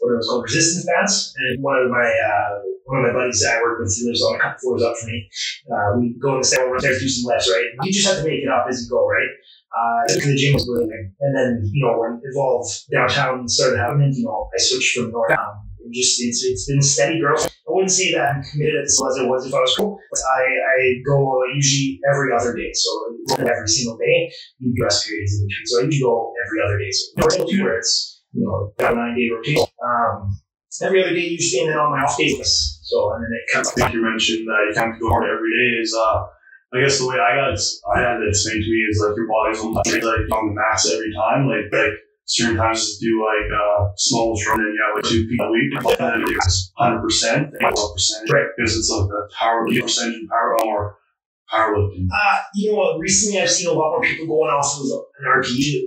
what 0.00 0.16
was 0.16 0.28
called 0.28 0.44
resistance 0.44 0.86
bands, 0.86 1.34
and 1.36 1.62
one 1.62 1.78
of 1.78 1.90
my 1.90 2.06
uh, 2.06 2.62
one 2.84 3.04
of 3.04 3.12
my 3.12 3.14
buddies 3.14 3.40
that 3.42 3.58
I 3.58 3.62
work 3.62 3.80
with 3.80 3.94
he 3.94 4.06
lives 4.06 4.22
on 4.22 4.36
a 4.36 4.40
couple 4.40 4.58
floors 4.60 4.82
up 4.82 4.96
from 4.96 5.10
me. 5.10 5.28
Uh, 5.68 5.88
we 6.00 6.16
go 6.18 6.34
in 6.34 6.40
the 6.40 6.46
stairwell, 6.46 6.72
run 6.72 6.82
do 6.82 7.08
some 7.08 7.28
lifts, 7.28 7.50
right? 7.52 7.68
You 7.82 7.92
just 7.92 8.06
have 8.08 8.24
to 8.24 8.24
make 8.24 8.42
it 8.42 8.48
up 8.48 8.66
as 8.68 8.82
you 8.82 8.90
go, 8.90 9.06
right? 9.06 9.32
Uh, 9.68 10.00
the 10.08 10.36
gym 10.36 10.54
was 10.54 10.66
booming, 10.66 11.12
and 11.20 11.32
then 11.36 11.62
you 11.70 11.84
know 11.84 11.98
when 12.00 12.20
Evolve 12.24 12.66
downtown 12.90 13.46
started 13.46 13.78
happening, 13.78 14.12
you 14.14 14.24
know 14.24 14.48
I 14.48 14.58
switched 14.58 14.96
from 14.96 15.12
north. 15.12 15.32
Um, 15.32 15.68
just 15.92 16.20
it's 16.20 16.44
it's 16.44 16.66
been 16.66 16.82
steady 16.82 17.20
growth. 17.20 17.46
I 17.46 17.70
wouldn't 17.70 17.92
say 17.92 18.12
that 18.14 18.34
I'm 18.34 18.42
committed 18.42 18.84
as 18.84 18.98
level 19.00 19.12
as 19.12 19.20
I 19.20 19.26
was 19.28 19.46
if 19.46 19.54
I 19.54 19.60
was 19.60 19.76
cool. 19.76 19.98
I, 20.16 20.42
I 20.42 21.02
go 21.04 21.44
usually 21.54 22.00
every 22.10 22.32
other 22.32 22.56
day, 22.56 22.72
so 22.72 22.90
every 23.38 23.68
single 23.68 23.96
day. 23.96 24.32
You 24.58 24.74
rest 24.82 25.06
periods 25.06 25.34
in 25.36 25.46
between, 25.46 25.66
so 25.66 25.80
I 25.80 25.84
usually 25.84 26.02
go 26.02 26.32
every 26.44 26.58
other 26.64 26.78
day. 26.78 26.90
So 26.90 27.46
two 27.46 27.62
where 27.64 27.78
it's 27.78 28.22
you 28.32 28.44
know 28.44 28.72
a 28.78 28.94
nine 28.94 29.16
day 29.16 29.28
rotation. 29.34 29.67
Um, 29.88 30.40
every 30.84 31.02
other 31.02 31.14
day 31.14 31.28
usually, 31.32 31.62
and 31.64 31.70
then 31.72 31.78
on 31.78 31.92
my 31.92 32.04
off 32.04 32.18
days. 32.18 32.80
So 32.84 33.14
and 33.14 33.24
then 33.24 33.32
it 33.32 33.44
comes. 33.52 33.68
I 33.68 33.72
think 33.72 33.94
you 33.94 34.02
mentioned 34.02 34.46
that 34.46 34.60
you 34.68 34.74
can't 34.76 35.00
go 35.00 35.08
hard 35.08 35.24
every 35.24 35.52
day 35.56 35.80
is 35.80 35.94
uh. 35.96 36.26
I 36.68 36.84
guess 36.84 36.98
the 36.98 37.08
way 37.08 37.16
I 37.16 37.32
got 37.32 37.56
it, 37.56 37.60
I 37.96 38.00
had 38.04 38.20
it 38.20 38.28
explained 38.28 38.60
to 38.60 38.70
me 38.70 38.76
is 38.92 39.00
like 39.00 39.16
your 39.16 39.24
body's 39.24 39.58
on 39.64 39.72
like 39.72 40.28
on 40.36 40.48
the 40.48 40.54
max 40.54 40.84
every 40.84 41.08
time. 41.16 41.48
Like 41.48 41.72
like 41.72 41.96
certain 42.28 42.56
times 42.58 42.98
to 42.98 43.06
do 43.06 43.24
like 43.24 43.48
uh, 43.48 43.88
small 43.96 44.36
run 44.36 44.60
and 44.60 44.76
yeah, 44.76 44.94
like 44.94 45.04
two 45.04 45.26
feet 45.26 45.40
a 45.40 45.48
week, 45.50 45.72
and 45.98 46.28
then 46.28 46.36
it's 46.36 46.70
hundred 46.76 47.00
percent, 47.00 47.54
what 47.60 47.94
percentage, 47.94 48.30
right? 48.30 48.52
Because 48.56 48.76
it's 48.76 48.90
like 48.90 49.08
the 49.08 49.30
power 49.32 49.64
percentage 49.64 50.20
and 50.20 50.28
power 50.28 50.60
or 50.66 50.98
powerlifting. 51.52 52.06
Uh, 52.12 52.38
you 52.54 52.70
know 52.70 52.78
what? 52.78 52.98
Recently, 52.98 53.40
I've 53.40 53.50
seen 53.50 53.68
a 53.68 53.72
lot 53.72 53.96
more 53.96 54.02
people 54.02 54.26
going 54.26 54.50
off 54.52 54.68
of 54.76 54.84
an 54.84 55.24
RPE 55.24 55.84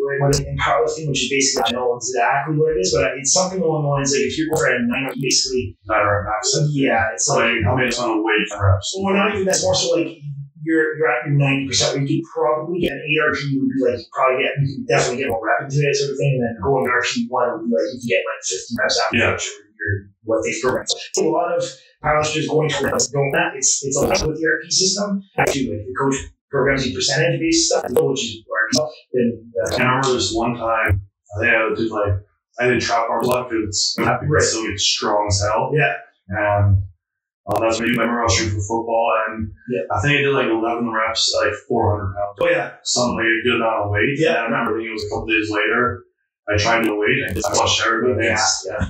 in 0.47 0.57
powerlifting, 0.57 1.07
which 1.07 1.23
is 1.23 1.29
basically 1.29 1.63
I 1.65 1.71
don't 1.71 1.87
know 1.87 1.95
exactly 1.95 2.57
what 2.57 2.75
it 2.75 2.79
is, 2.81 2.93
but 2.93 3.17
it's 3.17 3.33
something 3.33 3.61
along 3.61 3.83
the 3.83 3.89
lines 3.89 4.11
like 4.11 4.25
if 4.25 4.37
you're 4.37 4.49
going 4.49 4.59
for 4.59 5.11
a 5.11 5.13
basically 5.19 5.77
nine 5.85 6.05
rep 6.05 6.25
max. 6.25 6.57
Yeah, 6.71 7.13
it's 7.13 7.27
like, 7.29 7.53
like 7.53 7.63
how 7.63 7.75
many 7.75 7.93
on 7.95 8.09
a 8.09 8.21
weight 8.21 8.47
reps? 8.51 8.93
Well, 8.97 9.13
not 9.13 9.33
even 9.33 9.45
that's 9.45 9.63
more 9.63 9.75
so 9.75 9.95
like 9.95 10.17
you're 10.63 10.97
you're 10.97 11.09
at 11.09 11.25
your 11.25 11.37
ninety 11.37 11.67
percent 11.67 11.97
where 11.97 12.05
you 12.05 12.21
could 12.21 12.29
probably 12.29 12.81
get 12.81 12.93
an 12.93 13.01
eight 13.01 13.21
RP 13.21 13.57
would 13.57 13.69
be 13.69 13.81
like 13.81 13.99
you 13.99 14.09
probably 14.13 14.43
get 14.45 14.53
you 14.61 14.81
can 14.81 14.85
definitely 14.85 15.23
get 15.23 15.29
more 15.29 15.41
rep 15.41 15.65
into 15.65 15.81
it 15.81 15.95
sort 15.95 16.11
of 16.13 16.17
thing, 16.17 16.37
and 16.37 16.43
then 16.45 16.61
going 16.61 16.85
to 16.85 16.91
RP 16.93 17.25
one 17.29 17.49
would 17.53 17.65
be 17.65 17.73
like 17.73 17.89
you 17.93 17.99
can 18.01 18.09
get 18.09 18.21
like 18.25 18.41
fifty 18.45 18.73
reps 18.77 18.97
after 19.01 19.17
yeah. 19.17 19.33
your, 19.33 19.41
what 20.23 20.43
they 20.43 20.53
program. 20.61 20.85
So 21.13 21.27
a 21.27 21.31
lot 21.31 21.57
of 21.57 21.63
powerlifters 22.03 22.47
going 22.47 22.69
towards 22.69 23.09
doing 23.09 23.31
that. 23.33 23.53
It's 23.55 23.83
it's 23.83 23.97
a 23.97 24.01
lot 24.01 24.27
with 24.27 24.37
the 24.37 24.47
RP 24.47 24.71
system. 24.71 25.21
Actually, 25.37 25.69
like 25.69 25.85
the 25.85 25.95
coach 25.97 26.15
programs 26.49 26.87
you 26.87 26.95
percentage 26.95 27.39
based 27.39 27.69
stuff, 27.69 27.85
which 27.89 28.23
is 28.23 28.43
RP. 28.45 28.89
Then 29.13 29.51
uh, 29.63 29.75
I 29.75 29.83
remember 29.83 30.13
this 30.13 30.33
one 30.33 30.55
time 30.55 31.01
I 31.35 31.39
think 31.39 31.53
I 31.53 31.75
did 31.75 31.91
like 31.91 32.13
I 32.59 32.67
did 32.67 32.81
trap 32.81 33.09
arms 33.09 33.27
a 33.27 33.29
lot 33.29 33.49
because 33.49 33.67
it's 33.67 33.95
happy 33.97 34.27
right. 34.27 34.41
so 34.41 34.65
it's 34.65 34.83
strong 34.83 35.27
as 35.27 35.41
hell. 35.41 35.71
Yeah. 35.73 35.93
And 36.27 36.83
uh, 37.47 37.59
that's 37.59 37.79
when 37.79 37.89
you 37.89 37.93
remember 37.95 38.21
I 38.21 38.23
was 38.23 38.35
shooting 38.35 38.53
for 38.53 38.61
football, 38.61 39.11
and 39.27 39.51
yeah. 39.69 39.81
I 39.91 39.99
think 40.01 40.19
I 40.19 40.21
did 40.21 40.33
like 40.33 40.45
11 40.45 40.91
reps, 40.91 41.33
like 41.41 41.53
400 41.67 42.13
pounds. 42.13 42.37
Oh 42.39 42.49
yeah, 42.49 42.73
something 42.83 43.17
like 43.17 43.25
a 43.25 43.43
good 43.43 43.55
amount 43.55 43.85
of 43.85 43.91
weight. 43.91 44.15
Yeah, 44.17 44.45
and 44.45 44.53
I 44.53 44.59
remember 44.59 44.77
I 44.77 44.81
think 44.81 44.89
it 44.89 44.93
was 44.93 45.05
a 45.05 45.09
couple 45.09 45.25
days 45.25 45.49
later. 45.49 46.05
I 46.49 46.57
try 46.57 46.81
to 46.81 46.95
weight 46.95 47.23
and 47.27 47.37
I 47.37 47.57
watched 47.57 47.81
everybody. 47.85 48.27
Yeah, 48.27 48.45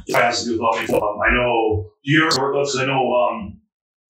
yeah. 0.08 0.18
I 0.18 0.22
has 0.22 0.44
to 0.44 0.52
do 0.52 0.60
with 0.60 0.90
um, 0.94 1.20
I 1.26 1.34
know. 1.34 1.92
Do 2.04 2.12
you 2.12 2.28
ever 2.28 2.38
workouts? 2.38 2.80
I 2.80 2.86
know. 2.86 3.14
Um, 3.14 3.62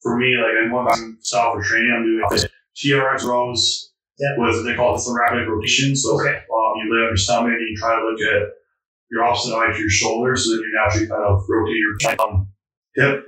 for 0.01 0.17
me, 0.17 0.35
like 0.37 0.53
I'm 0.63 0.71
going 0.71 0.87
back 0.87 0.99
style 1.21 1.53
for 1.53 1.61
training. 1.61 1.93
I'm 1.95 2.03
doing 2.03 2.49
TRX 2.75 3.23
rows 3.23 3.91
yeah. 4.17 4.35
with 4.37 4.65
they 4.65 4.75
call 4.75 4.95
it 4.95 5.01
thoracic 5.01 5.47
rotation. 5.47 5.95
So 5.95 6.19
okay. 6.19 6.37
um, 6.37 6.73
you 6.77 6.89
lay 6.89 7.03
on 7.03 7.09
your 7.09 7.17
stomach 7.17 7.51
and 7.51 7.69
you 7.69 7.75
try 7.77 7.95
to 7.95 8.05
look 8.05 8.21
at 8.21 8.49
your 9.09 9.23
opposite 9.23 9.55
eye 9.55 9.73
to 9.73 9.79
your 9.79 9.89
shoulder, 9.89 10.35
so 10.35 10.51
then 10.51 10.59
you 10.59 10.71
naturally 10.73 11.07
kind 11.07 11.23
of 11.25 11.43
rotate 11.49 11.75
your 11.75 12.25
um, 12.25 12.47
hip 12.95 13.25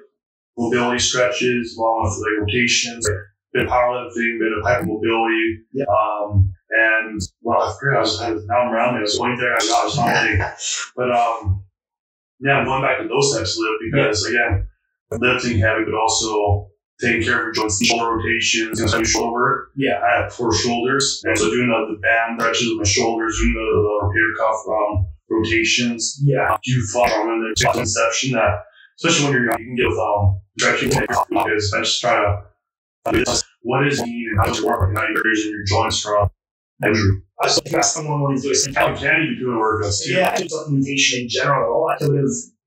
mobility 0.58 1.00
stretches 1.00 1.76
along 1.78 2.04
with 2.04 2.14
like 2.22 2.48
rotations, 2.48 3.08
like 3.08 3.20
bit 3.54 3.66
of 3.66 3.70
powerlifting, 3.70 4.40
bit 4.40 4.54
of 4.58 4.64
hypermobility. 4.64 5.56
Yeah. 5.74 5.86
Um, 5.90 6.43
and 6.74 7.22
well, 7.42 7.62
I 7.62 7.76
forget, 7.80 7.98
I 7.98 8.02
was, 8.02 8.46
now 8.48 8.62
I'm 8.62 8.74
around 8.74 8.96
me, 8.96 9.00
I 9.00 9.02
was 9.02 9.18
going 9.18 9.38
there, 9.38 9.54
I 9.54 9.84
was 9.86 9.94
something. 9.96 10.40
but 10.96 11.12
um, 11.12 11.64
yeah, 12.40 12.54
I'm 12.54 12.66
going 12.66 12.82
back 12.82 13.00
to 13.00 13.08
those 13.08 13.36
types 13.36 13.58
of 13.58 13.64
lift 13.64 13.84
because 13.92 14.26
again, 14.26 14.68
lifting 15.12 15.60
heavy, 15.60 15.86
but 15.86 15.94
also 15.94 16.70
taking 17.00 17.24
care 17.24 17.40
of 17.40 17.46
your 17.46 17.52
joints, 17.54 17.84
shoulder 17.84 18.18
rotations, 18.18 18.80
and 18.80 18.90
some 18.90 19.06
shoulder 19.06 19.32
work. 19.32 19.70
Yeah. 19.76 20.00
I 20.02 20.24
have 20.24 20.32
poor 20.32 20.54
shoulders. 20.54 21.22
And 21.26 21.38
so 21.38 21.50
doing 21.50 21.68
the, 21.68 21.96
the 21.96 22.00
band 22.00 22.40
stretches 22.40 22.70
with 22.70 22.78
my 22.78 22.84
shoulders, 22.84 23.38
doing 23.40 23.54
the, 23.54 23.60
the 23.60 23.94
rotator 24.04 24.38
cuff 24.38 24.60
um, 24.70 25.06
rotations. 25.30 26.20
Yeah. 26.24 26.58
Do 26.64 26.72
you 26.72 26.88
follow 26.94 27.08
from 27.08 27.42
the 27.42 27.72
conception 27.74 28.32
that, 28.32 28.64
especially 29.00 29.26
when 29.26 29.34
you're 29.34 29.46
young, 29.46 29.60
you 29.60 29.66
can 29.66 29.76
get 29.76 29.90
with 29.90 30.00
um, 30.00 30.42
direction 30.58 30.90
is 31.56 31.74
I 31.74 31.80
just 31.80 32.02
try 32.02 32.16
to 32.16 32.44
what 33.64 33.88
is 33.88 34.02
need 34.02 34.28
and 34.32 34.40
how 34.40 34.54
to 34.54 34.66
work 34.66 34.88
and 34.88 34.98
how 34.98 35.04
you're 35.08 35.28
using 35.28 35.52
your 35.52 35.64
joints 35.66 36.00
from 36.00 36.30
injury. 36.88 37.22
I 37.42 37.46
was 37.46 37.60
thinking 37.60 37.84
someone 37.84 38.22
wanting 38.22 38.42
to 38.42 38.48
do 38.48 38.56
something. 38.56 38.82
How 38.82 38.96
can 38.96 39.22
you 39.22 39.36
be 39.36 39.40
doing 39.40 39.58
workouts 39.58 40.04
too? 40.04 40.14
Yeah, 40.14 40.36
supplementation 40.36 41.24
in 41.24 41.30
general. 41.30 41.88
I 41.90 41.98
could 41.98 42.16
have 42.16 42.26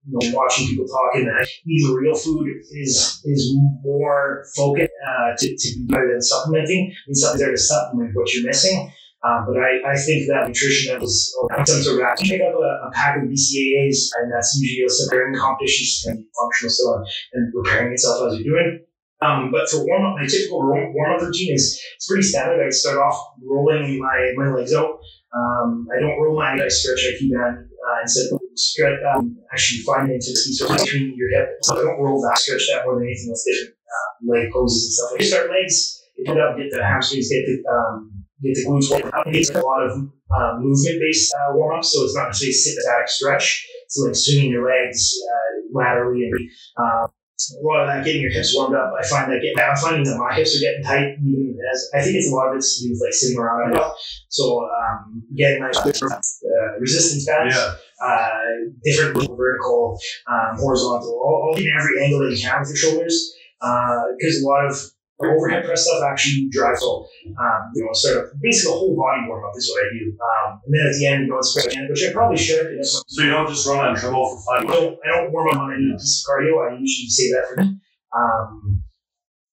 you 0.09 0.19
know, 0.19 0.37
watching 0.37 0.69
people 0.69 0.87
talking 0.87 1.27
that 1.27 1.49
eating 1.67 1.95
real 1.95 2.15
food 2.15 2.49
is 2.73 3.21
is 3.25 3.57
more 3.83 4.45
focused 4.55 4.93
uh, 5.07 5.37
to, 5.37 5.57
to 5.57 5.69
be 5.79 5.87
better 5.89 6.13
than 6.13 6.23
supplementing. 6.23 6.93
I 6.93 7.03
mean, 7.07 7.15
something's 7.15 7.41
there 7.41 7.51
to 7.51 7.59
supplement 7.59 8.15
what 8.15 8.33
you're 8.33 8.47
missing. 8.47 8.93
Um, 9.25 9.47
but 9.47 9.57
I, 9.57 9.93
I 9.93 9.97
think 9.97 10.29
that 10.29 10.47
nutrition 10.47 11.01
was 11.01 11.35
some 11.65 11.83
sort 11.83 11.99
of 11.99 12.21
you 12.21 12.31
pick 12.31 12.41
up 12.43 12.55
a, 12.55 12.87
a, 12.87 12.91
pack 12.93 13.17
of 13.17 13.25
BCAAs, 13.25 13.99
and 14.21 14.31
that's 14.33 14.57
usually 14.61 14.87
a 14.87 14.91
separate 14.91 15.37
competitions 15.37 16.05
and 16.07 16.25
functional 16.39 16.71
still 16.71 17.05
and 17.33 17.53
preparing 17.53 17.93
itself 17.93 18.31
as 18.31 18.39
you're 18.39 18.55
doing. 18.55 18.85
Um, 19.23 19.51
but 19.51 19.69
for 19.69 19.85
warm 19.87 20.05
up, 20.05 20.21
my 20.21 20.27
typical 20.27 20.61
warm 20.61 21.17
up 21.17 21.23
routine 21.23 21.55
is 21.55 21.81
it's 21.97 22.07
pretty 22.07 22.23
standard. 22.23 22.65
I 22.65 22.71
start 22.71 22.99
off 22.99 23.17
rolling 23.43 23.99
my, 23.99 24.33
my 24.37 24.53
legs 24.53 24.75
out. 24.75 25.01
Um, 25.33 25.89
I 25.89 26.01
don't 26.01 26.21
roll 26.21 26.37
my 26.37 26.53
I 26.53 26.69
stretch. 26.69 27.01
I 27.09 27.19
keep 27.19 27.33
that 27.33 27.65
uh, 27.65 28.01
instead 28.03 28.33
of 28.33 28.41
stretch. 28.55 29.01
Um, 29.15 29.37
actually, 29.53 29.83
find 29.83 30.09
the 30.09 30.21
so 30.21 30.69
between 30.69 31.15
your 31.17 31.31
hip. 31.33 31.49
So 31.63 31.81
I 31.81 31.85
don't 31.85 32.01
roll 32.01 32.21
that 32.23 32.39
stretch 32.39 32.69
that 32.73 32.85
more 32.85 32.97
than 32.97 33.09
anything 33.09 33.31
else. 33.31 33.45
Different 33.45 33.75
uh, 33.89 34.09
leg 34.33 34.53
poses 34.53 34.85
and 34.85 34.93
stuff. 34.93 35.13
Like 35.13 35.21
you 35.21 35.27
start 35.27 35.51
legs, 35.51 36.03
get 36.25 36.41
up, 36.41 36.57
get 36.57 36.71
the 36.71 36.85
hamstrings, 36.85 37.29
get 37.29 37.45
the 37.45 37.57
um, 37.69 38.25
get 38.43 38.55
the 38.55 38.65
glutes 38.69 38.91
working 38.91 39.13
out. 39.13 39.29
It's 39.29 39.51
a 39.51 39.61
lot 39.61 39.83
of 39.85 39.93
uh, 40.29 40.61
movement 40.61 41.01
based 41.01 41.35
uh, 41.35 41.57
warm 41.57 41.79
up, 41.79 41.85
so 41.85 42.05
it's 42.05 42.17
not 42.17 42.29
necessarily 42.29 42.53
sit 42.53 42.77
static 42.81 43.09
stretch. 43.09 43.67
It's 43.85 43.99
like 43.99 44.17
swinging 44.17 44.53
your 44.53 44.67
legs 44.67 45.15
uh, 45.21 45.49
laterally 45.73 46.25
and 46.25 46.51
uh, 46.77 47.07
a 47.37 47.61
lot 47.61 47.83
of 47.83 47.89
that 47.89 48.05
getting 48.05 48.23
your 48.23 48.31
hips 48.31 48.55
warmed 48.55 48.75
up. 48.75 48.93
I 48.99 49.07
find 49.07 49.31
that 49.31 49.41
getting, 49.45 49.61
I'm 49.61 49.77
finding 49.77 50.05
that 50.05 50.17
my 50.17 50.35
hips 50.35 50.57
are 50.57 50.61
getting 50.61 50.83
tight 50.83 51.21
even 51.21 51.57
as 51.73 51.91
I 51.95 52.01
think 52.01 52.17
it's 52.17 52.31
a 52.31 52.35
lot 52.35 52.49
of 52.49 52.57
it's 52.57 52.79
to 52.79 52.85
do 52.85 52.91
with 52.93 53.03
like 53.05 53.13
sitting 53.13 53.39
around. 53.39 53.73
Right 53.73 53.93
so 54.29 54.65
um, 54.65 55.23
getting 55.37 55.61
my 55.61 55.69
uh, 55.69 56.81
resistance 56.81 57.27
bands, 57.27 57.55
yeah. 57.55 57.75
uh, 58.01 58.73
different 58.85 59.17
vertical, 59.37 59.99
um, 60.27 60.57
horizontal, 60.57 61.11
all, 61.11 61.51
all 61.51 61.57
in 61.57 61.69
every 61.79 62.05
angle 62.05 62.21
that 62.21 62.35
you 62.35 62.43
can 62.43 62.61
with 62.61 62.69
your 62.69 62.77
shoulders. 62.77 63.35
Because 63.61 64.43
uh, 64.43 64.45
a 64.45 64.49
lot 64.49 64.67
of 64.67 64.77
overhead 65.21 65.65
press 65.65 65.85
stuff 65.87 66.03
actually 66.05 66.49
drives 66.51 66.83
all, 66.83 67.09
um, 67.39 67.73
you 67.75 67.85
know, 67.85 67.93
sort 67.93 68.25
of 68.25 68.41
basically 68.41 68.75
a 68.75 68.77
whole 68.77 68.97
body 68.97 69.25
warm 69.27 69.45
up 69.45 69.53
is 69.57 69.71
what 69.73 69.85
I 69.85 69.89
do. 69.97 70.13
Um, 70.13 70.61
and 70.65 70.75
then 70.75 70.87
at 70.87 70.95
the 70.99 71.07
end, 71.07 71.25
you 71.25 71.31
go 71.31 71.37
and 71.37 71.45
stretch 71.45 71.73
again, 71.73 71.89
which 71.89 72.05
I 72.05 72.13
probably 72.13 72.37
should. 72.37 72.71
You 72.71 72.77
know, 72.77 72.83
so, 72.85 73.23
you 73.23 73.31
don't 73.31 73.49
just 73.49 73.67
run 73.67 73.81
on 73.81 73.97
treadmill 73.97 74.29
for 74.29 74.43
five 74.45 74.65
minutes? 74.65 74.77
I 74.77 74.85
don't, 74.85 74.99
I 75.01 75.09
don't 75.17 75.33
warm 75.33 75.49
up 75.49 75.61
on 75.63 75.73
any 75.73 75.93
piece 75.97 76.21
of 76.21 76.29
cardio. 76.29 76.53
I 76.61 76.77
usually 76.79 77.09
save 77.09 77.33
that 77.33 77.49
for 77.49 77.57
me. 77.63 77.81
Um, 78.13 78.83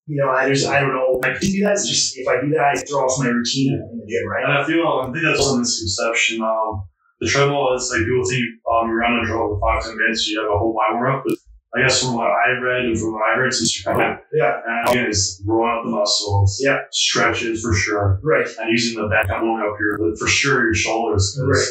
you 0.05 0.18
know, 0.20 0.30
I 0.30 0.49
just, 0.49 0.68
I 0.68 0.82
don't 0.82 0.93
know. 0.93 1.22
I 1.24 1.32
can 1.32 1.47
do 1.47 1.64
that. 1.64 1.80
It's 1.80 1.88
just, 1.88 2.18
if 2.18 2.28
I 2.28 2.41
do 2.41 2.49
that, 2.51 2.76
I 2.76 2.76
throw 2.76 3.07
off 3.07 3.24
my 3.24 3.32
routine 3.32 3.72
in 3.72 3.99
the 3.99 4.05
gym, 4.05 4.28
right? 4.28 4.43
And 4.43 4.51
I 4.51 4.66
feel, 4.68 4.84
I 4.84 5.05
think 5.11 5.24
that's 5.24 5.47
a 5.47 5.57
misconception. 5.57 6.43
Um, 6.43 6.84
the 7.22 7.30
treadmill 7.30 7.74
is 7.74 7.88
like 7.88 8.03
people 8.03 8.28
think 8.28 8.43
um, 8.68 8.91
you 8.91 8.99
run 8.99 9.16
on 9.16 9.24
a 9.24 9.26
treadmill 9.26 9.55
for 9.55 9.64
five, 9.64 9.84
ten 9.84 9.95
minutes, 9.95 10.28
you 10.28 10.43
have 10.43 10.51
a 10.51 10.59
whole 10.59 10.76
body 10.76 10.99
warm 10.99 11.16
up. 11.16 11.24
But 11.24 11.39
I 11.76 11.82
guess 11.82 12.03
from 12.03 12.13
what 12.13 12.28
I 12.28 12.51
read 12.61 12.86
and 12.86 12.99
from 12.99 13.13
what 13.13 13.24
I 13.24 13.36
heard, 13.36 13.53
since 13.53 13.84
you're 13.84 13.97
yeah, 14.34 14.61
and 14.65 14.89
again, 14.89 15.05
it's 15.07 15.41
rolling 15.45 15.71
up 15.76 15.84
the 15.86 15.91
muscles, 15.91 16.61
yeah, 16.63 16.82
stretches 16.91 17.63
for 17.63 17.74
sure, 17.74 18.19
right, 18.24 18.47
and 18.59 18.69
using 18.69 19.01
the 19.01 19.07
back, 19.07 19.30
I'm 19.30 19.49
up 19.49 19.76
here, 19.80 19.97
for 20.19 20.28
sure 20.28 20.65
your 20.65 20.74
shoulders, 20.76 21.39
right. 21.43 21.67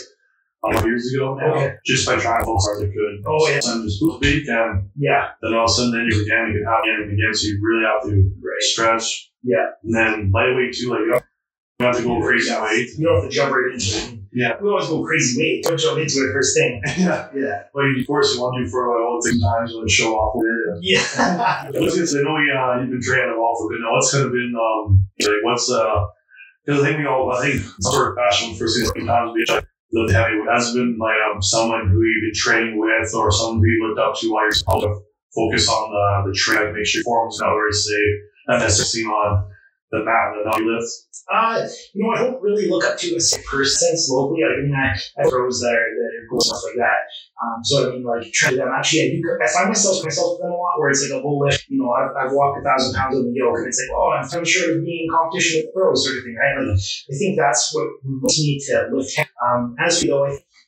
Um, 0.65 0.85
years 0.87 1.13
ago 1.13 1.35
now, 1.35 1.55
okay. 1.55 1.75
just 1.85 2.07
by 2.07 2.17
trying 2.17 2.41
to 2.41 2.47
focus 2.47 2.67
hard 2.67 2.83
as 2.83 2.91
I 2.91 2.93
could. 2.93 3.25
Oh 3.27 3.49
yeah, 3.49 3.61
and 3.75 3.85
just 3.85 3.99
speak, 3.99 4.49
and 4.49 4.91
yeah, 4.97 5.31
then 5.43 5.55
all 5.55 5.65
of 5.65 5.71
a 5.71 5.73
sudden, 5.73 5.93
then 5.93 6.07
you 6.11 6.23
again, 6.23 6.53
you 6.53 6.59
can 6.59 6.67
have 6.67 6.83
again 6.85 7.03
and 7.03 7.13
again, 7.13 7.35
so 7.35 7.49
you 7.49 7.61
really 7.63 7.85
have 7.85 8.03
to 8.03 8.31
right. 8.43 8.63
stretch, 8.63 9.33
yeah, 9.43 9.71
and 9.83 9.95
then 9.95 10.31
lightweight 10.33 10.75
too, 10.75 10.91
like 10.91 11.23
Not 11.81 11.97
to 11.97 12.03
go 12.03 12.21
crazy 12.21 12.55
weight. 12.61 12.91
You 12.97 13.07
don't 13.07 13.23
have 13.23 13.31
to 13.31 13.35
jump 13.35 13.53
right 13.53 13.73
into 13.73 13.97
it. 13.97 14.22
Yeah. 14.33 14.57
We 14.61 14.69
always 14.69 14.89
go 14.89 15.05
crazy 15.05 15.41
weight. 15.41 15.65
Don't 15.65 15.79
jump 15.79 15.99
into 15.99 16.25
it 16.25 16.33
first 16.33 16.57
thing. 16.57 16.81
Yeah. 16.99 17.29
Yeah. 17.35 17.63
Like, 17.75 18.01
of 18.01 18.07
course, 18.07 18.35
you 18.35 18.41
want 18.41 18.57
to 18.59 18.65
do 18.65 18.71
for 18.71 18.89
like 18.89 19.05
all 19.05 19.21
the 19.21 19.37
times 19.37 19.75
when 19.75 19.89
show 19.89 20.15
off 20.17 20.33
with 20.35 20.47
it. 20.49 20.79
Yeah. 20.83 21.69
I 21.69 21.81
was 21.81 21.95
gonna 21.95 22.07
say, 22.07 22.21
I 22.21 22.23
know 22.23 22.39
you, 22.41 22.53
uh, 22.53 22.81
you've 22.81 22.91
been 22.91 23.03
training 23.03 23.33
a 23.33 23.39
while 23.39 23.55
for 23.61 23.69
a 23.69 23.77
bit 23.77 23.81
now. 23.85 23.93
What's 23.93 24.13
kind 24.13 24.25
of 24.25 24.33
been, 24.33 24.55
um, 24.57 25.07
like, 25.21 25.43
what's, 25.45 25.71
uh, 25.71 26.07
because 26.65 26.83
I 26.83 26.87
think 26.87 26.99
we 26.99 27.07
all, 27.07 27.33
I 27.33 27.43
think 27.43 27.61
sort 27.81 28.13
of 28.13 28.17
passion 28.17 28.55
for 28.55 28.69
six 28.69 28.89
times 28.95 29.35
being 29.35 29.51
like, 29.51 29.67
the 29.93 30.09
heavy 30.13 30.41
has 30.49 30.73
been 30.73 30.97
like 30.97 31.21
um, 31.29 31.43
someone 31.43 31.89
who 31.89 32.01
you've 32.01 32.33
been 32.33 32.39
training 32.41 32.79
with 32.81 33.13
or 33.15 33.31
someone 33.31 33.59
who 33.61 33.67
you 33.67 33.87
looked 33.87 34.01
up 34.01 34.15
to 34.17 34.33
while 34.33 34.45
you're 34.45 34.89
of 34.89 35.03
focus 35.35 35.69
on 35.69 35.91
the, 35.93 36.31
the 36.31 36.35
train, 36.35 36.73
make 36.73 36.87
sure 36.87 37.01
your 37.01 37.05
form 37.05 37.29
is 37.29 37.41
not 37.41 37.53
very 37.53 37.73
safe, 37.73 38.17
and 38.49 38.63
then 38.63 38.71
sitting 38.71 39.07
on 39.09 39.52
the 39.93 40.01
mat 40.01 40.33
and 40.33 40.49
the 40.49 40.73
lift. 40.73 40.89
Uh, 41.29 41.69
you 41.93 42.03
know, 42.03 42.11
I 42.17 42.19
don't 42.25 42.43
really 42.43 42.69
look 42.69 42.85
up 42.85 42.99
to 42.99 43.15
a 43.15 43.21
person 43.45 43.93
locally. 44.09 44.43
Like, 44.43 44.57
I 44.57 44.63
mean, 44.65 44.75
I, 44.75 44.97
I 44.97 45.23
have 45.23 45.31
pros 45.31 45.61
that 45.61 45.69
are, 45.69 45.89
that 45.93 46.11
are 46.17 46.27
cool, 46.29 46.41
stuff 46.41 46.65
like 46.65 46.81
that. 46.81 47.01
Um, 47.39 47.61
so, 47.63 47.75
I 47.87 47.93
mean, 47.93 48.03
like, 48.03 48.25
to 48.25 48.57
them. 48.57 48.73
Actually, 48.73 49.03
I 49.05 49.09
do, 49.13 49.21
I 49.37 49.49
find 49.53 49.69
myself, 49.69 50.03
myself 50.03 50.35
with 50.35 50.49
them 50.49 50.51
a 50.51 50.57
lot 50.57 50.81
where 50.81 50.91
it's 50.91 51.05
like 51.05 51.13
a 51.13 51.21
whole 51.21 51.45
lift. 51.45 51.69
You 51.69 51.79
know, 51.79 51.93
I've, 51.93 52.11
I've 52.17 52.33
walked 52.33 52.59
a 52.59 52.63
thousand 52.65 52.97
pounds 52.97 53.17
on 53.17 53.29
the 53.29 53.37
yoke 53.37 53.61
and 53.61 53.69
it's 53.69 53.79
like, 53.79 53.93
oh, 53.95 54.11
I'm, 54.17 54.25
I'm 54.33 54.45
sure 54.49 54.73
of 54.73 54.85
being 54.85 55.07
in 55.07 55.13
competition 55.13 55.63
with 55.63 55.75
pros 55.77 56.05
sort 56.09 56.19
of 56.19 56.25
thing, 56.25 56.37
right? 56.41 56.57
Like, 56.57 56.81
I 56.81 57.15
think 57.21 57.39
that's 57.39 57.71
what 57.77 57.87
we 58.03 58.17
need 58.17 58.61
to 58.73 58.89
lift. 58.97 59.13
Um, 59.45 59.77
as 59.79 60.03
we 60.03 60.09
go, 60.09 60.25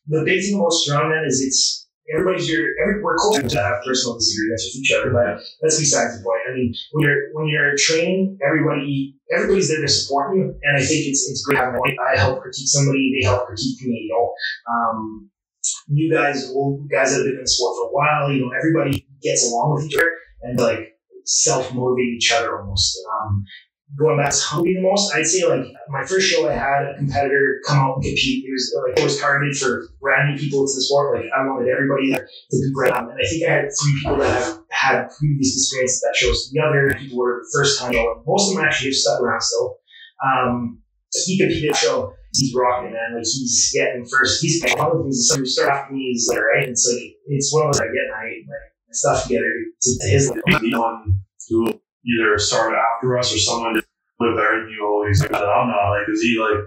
the 0.06 0.22
big 0.24 0.44
thing 0.44 0.60
about 0.60 0.76
strongman 0.76 1.26
is 1.26 1.40
it's, 1.40 1.83
everybody's 2.12 2.48
your 2.48 2.72
every 2.82 3.02
we're 3.02 3.16
close 3.16 3.52
to 3.52 3.62
have 3.62 3.82
personal 3.84 4.18
disagreements 4.18 4.68
with 4.68 4.80
each 4.80 4.92
other, 4.92 5.10
but 5.10 5.40
that's 5.62 5.78
besides 5.78 6.18
the 6.18 6.24
point. 6.24 6.40
I 6.48 6.54
mean, 6.54 6.74
when 6.92 7.04
you're 7.04 7.20
when 7.32 7.48
you're 7.48 7.76
training, 7.76 8.38
everybody 8.44 9.16
everybody's 9.32 9.68
there 9.68 9.80
to 9.80 9.88
support 9.88 10.36
you, 10.36 10.54
and 10.62 10.76
I 10.76 10.80
think 10.80 11.06
it's 11.06 11.28
it's 11.30 11.44
great 11.44 11.58
I 11.58 12.18
help 12.18 12.42
critique 12.42 12.68
somebody, 12.68 13.12
they 13.14 13.26
help 13.26 13.46
critique 13.46 13.80
me. 13.82 14.08
You 14.08 14.12
know, 14.12 14.34
um, 14.72 15.30
you 15.88 16.12
guys, 16.12 16.50
old 16.50 16.90
guys 16.90 17.10
that 17.10 17.18
have 17.18 17.26
been 17.26 17.36
in 17.36 17.42
the 17.42 17.48
sport 17.48 17.76
for 17.76 17.88
a 17.88 17.92
while, 17.92 18.32
you 18.32 18.40
know, 18.40 18.52
everybody 18.56 19.06
gets 19.22 19.48
along 19.50 19.74
with 19.74 19.86
each 19.86 19.96
other 19.96 20.10
and 20.42 20.58
like 20.58 20.94
self 21.24 21.72
motivate 21.74 22.14
each 22.16 22.32
other 22.32 22.58
almost. 22.60 22.98
Um, 23.10 23.44
going 23.98 24.18
back 24.18 24.32
to 24.32 24.40
hungry 24.40 24.74
the 24.74 24.82
most, 24.82 25.14
I'd 25.14 25.26
say 25.26 25.46
like 25.46 25.66
my 25.88 26.04
first 26.04 26.26
show 26.26 26.48
I 26.48 26.54
had 26.54 26.86
a 26.86 26.94
competitor 26.96 27.60
come 27.66 27.78
out 27.78 27.94
and 27.96 28.04
compete. 28.04 28.44
It 28.44 28.52
was 28.52 28.74
like 28.74 28.98
it 28.98 29.04
was 29.04 29.20
targeted 29.20 29.56
for 29.56 29.86
brand 30.00 30.34
new 30.34 30.38
people 30.38 30.66
to 30.66 30.72
the 30.74 30.82
sport. 30.82 31.16
Like 31.16 31.30
I 31.30 31.46
wanted 31.46 31.70
everybody 31.70 32.10
to 32.10 32.20
be 32.50 32.72
brand. 32.74 33.10
And 33.10 33.18
I 33.18 33.26
think 33.28 33.46
I 33.46 33.52
had 33.52 33.68
three 33.70 33.94
people 34.00 34.16
that 34.18 34.42
have 34.42 34.58
had 34.70 35.08
previous 35.18 35.54
experience 35.54 36.02
at 36.02 36.08
that 36.08 36.16
show. 36.16 36.32
So 36.32 36.50
the 36.52 36.60
other 36.60 36.98
people 36.98 37.18
were 37.18 37.42
the 37.42 37.50
first 37.54 37.78
time 37.78 37.92
going. 37.92 38.22
Most 38.26 38.50
of 38.50 38.56
them 38.56 38.64
actually 38.64 38.90
have 38.90 38.96
stuck 38.96 39.20
around 39.20 39.42
still. 39.42 39.78
Um, 40.24 40.82
he 41.26 41.38
competed 41.38 41.76
show. 41.76 42.12
He's 42.32 42.52
rocking, 42.54 42.92
man. 42.92 43.14
Like 43.14 43.22
he's 43.22 43.70
getting 43.72 44.04
first. 44.06 44.42
He's 44.42 44.60
one 44.74 44.90
of 44.90 44.98
the 44.98 45.02
things 45.04 45.28
that 45.28 45.46
start 45.46 45.70
after 45.70 45.94
me 45.94 46.10
is 46.10 46.26
like 46.28 46.42
right. 46.42 46.68
It's 46.68 46.82
like 46.90 47.14
it's 47.28 47.54
one 47.54 47.66
of 47.66 47.72
those 47.72 47.80
I 47.80 47.86
get 47.86 48.10
my, 48.10 48.26
my 48.48 48.56
stuff 48.90 49.22
together 49.22 49.46
to, 49.82 49.98
to 50.00 50.08
his 50.08 50.28
level. 50.30 50.42
Anyone 50.48 51.20
who 51.48 51.80
either 52.06 52.38
started 52.38 52.76
after 52.76 53.18
us 53.18 53.34
or 53.34 53.38
someone 53.38 53.74
live 53.74 54.36
better 54.36 54.60
than 54.60 54.70
you 54.70 54.84
always 54.86 55.20
like, 55.22 55.32
I'm 55.32 55.68
not 55.68 55.90
like, 55.90 56.08
is 56.12 56.22
he 56.22 56.38
like, 56.38 56.64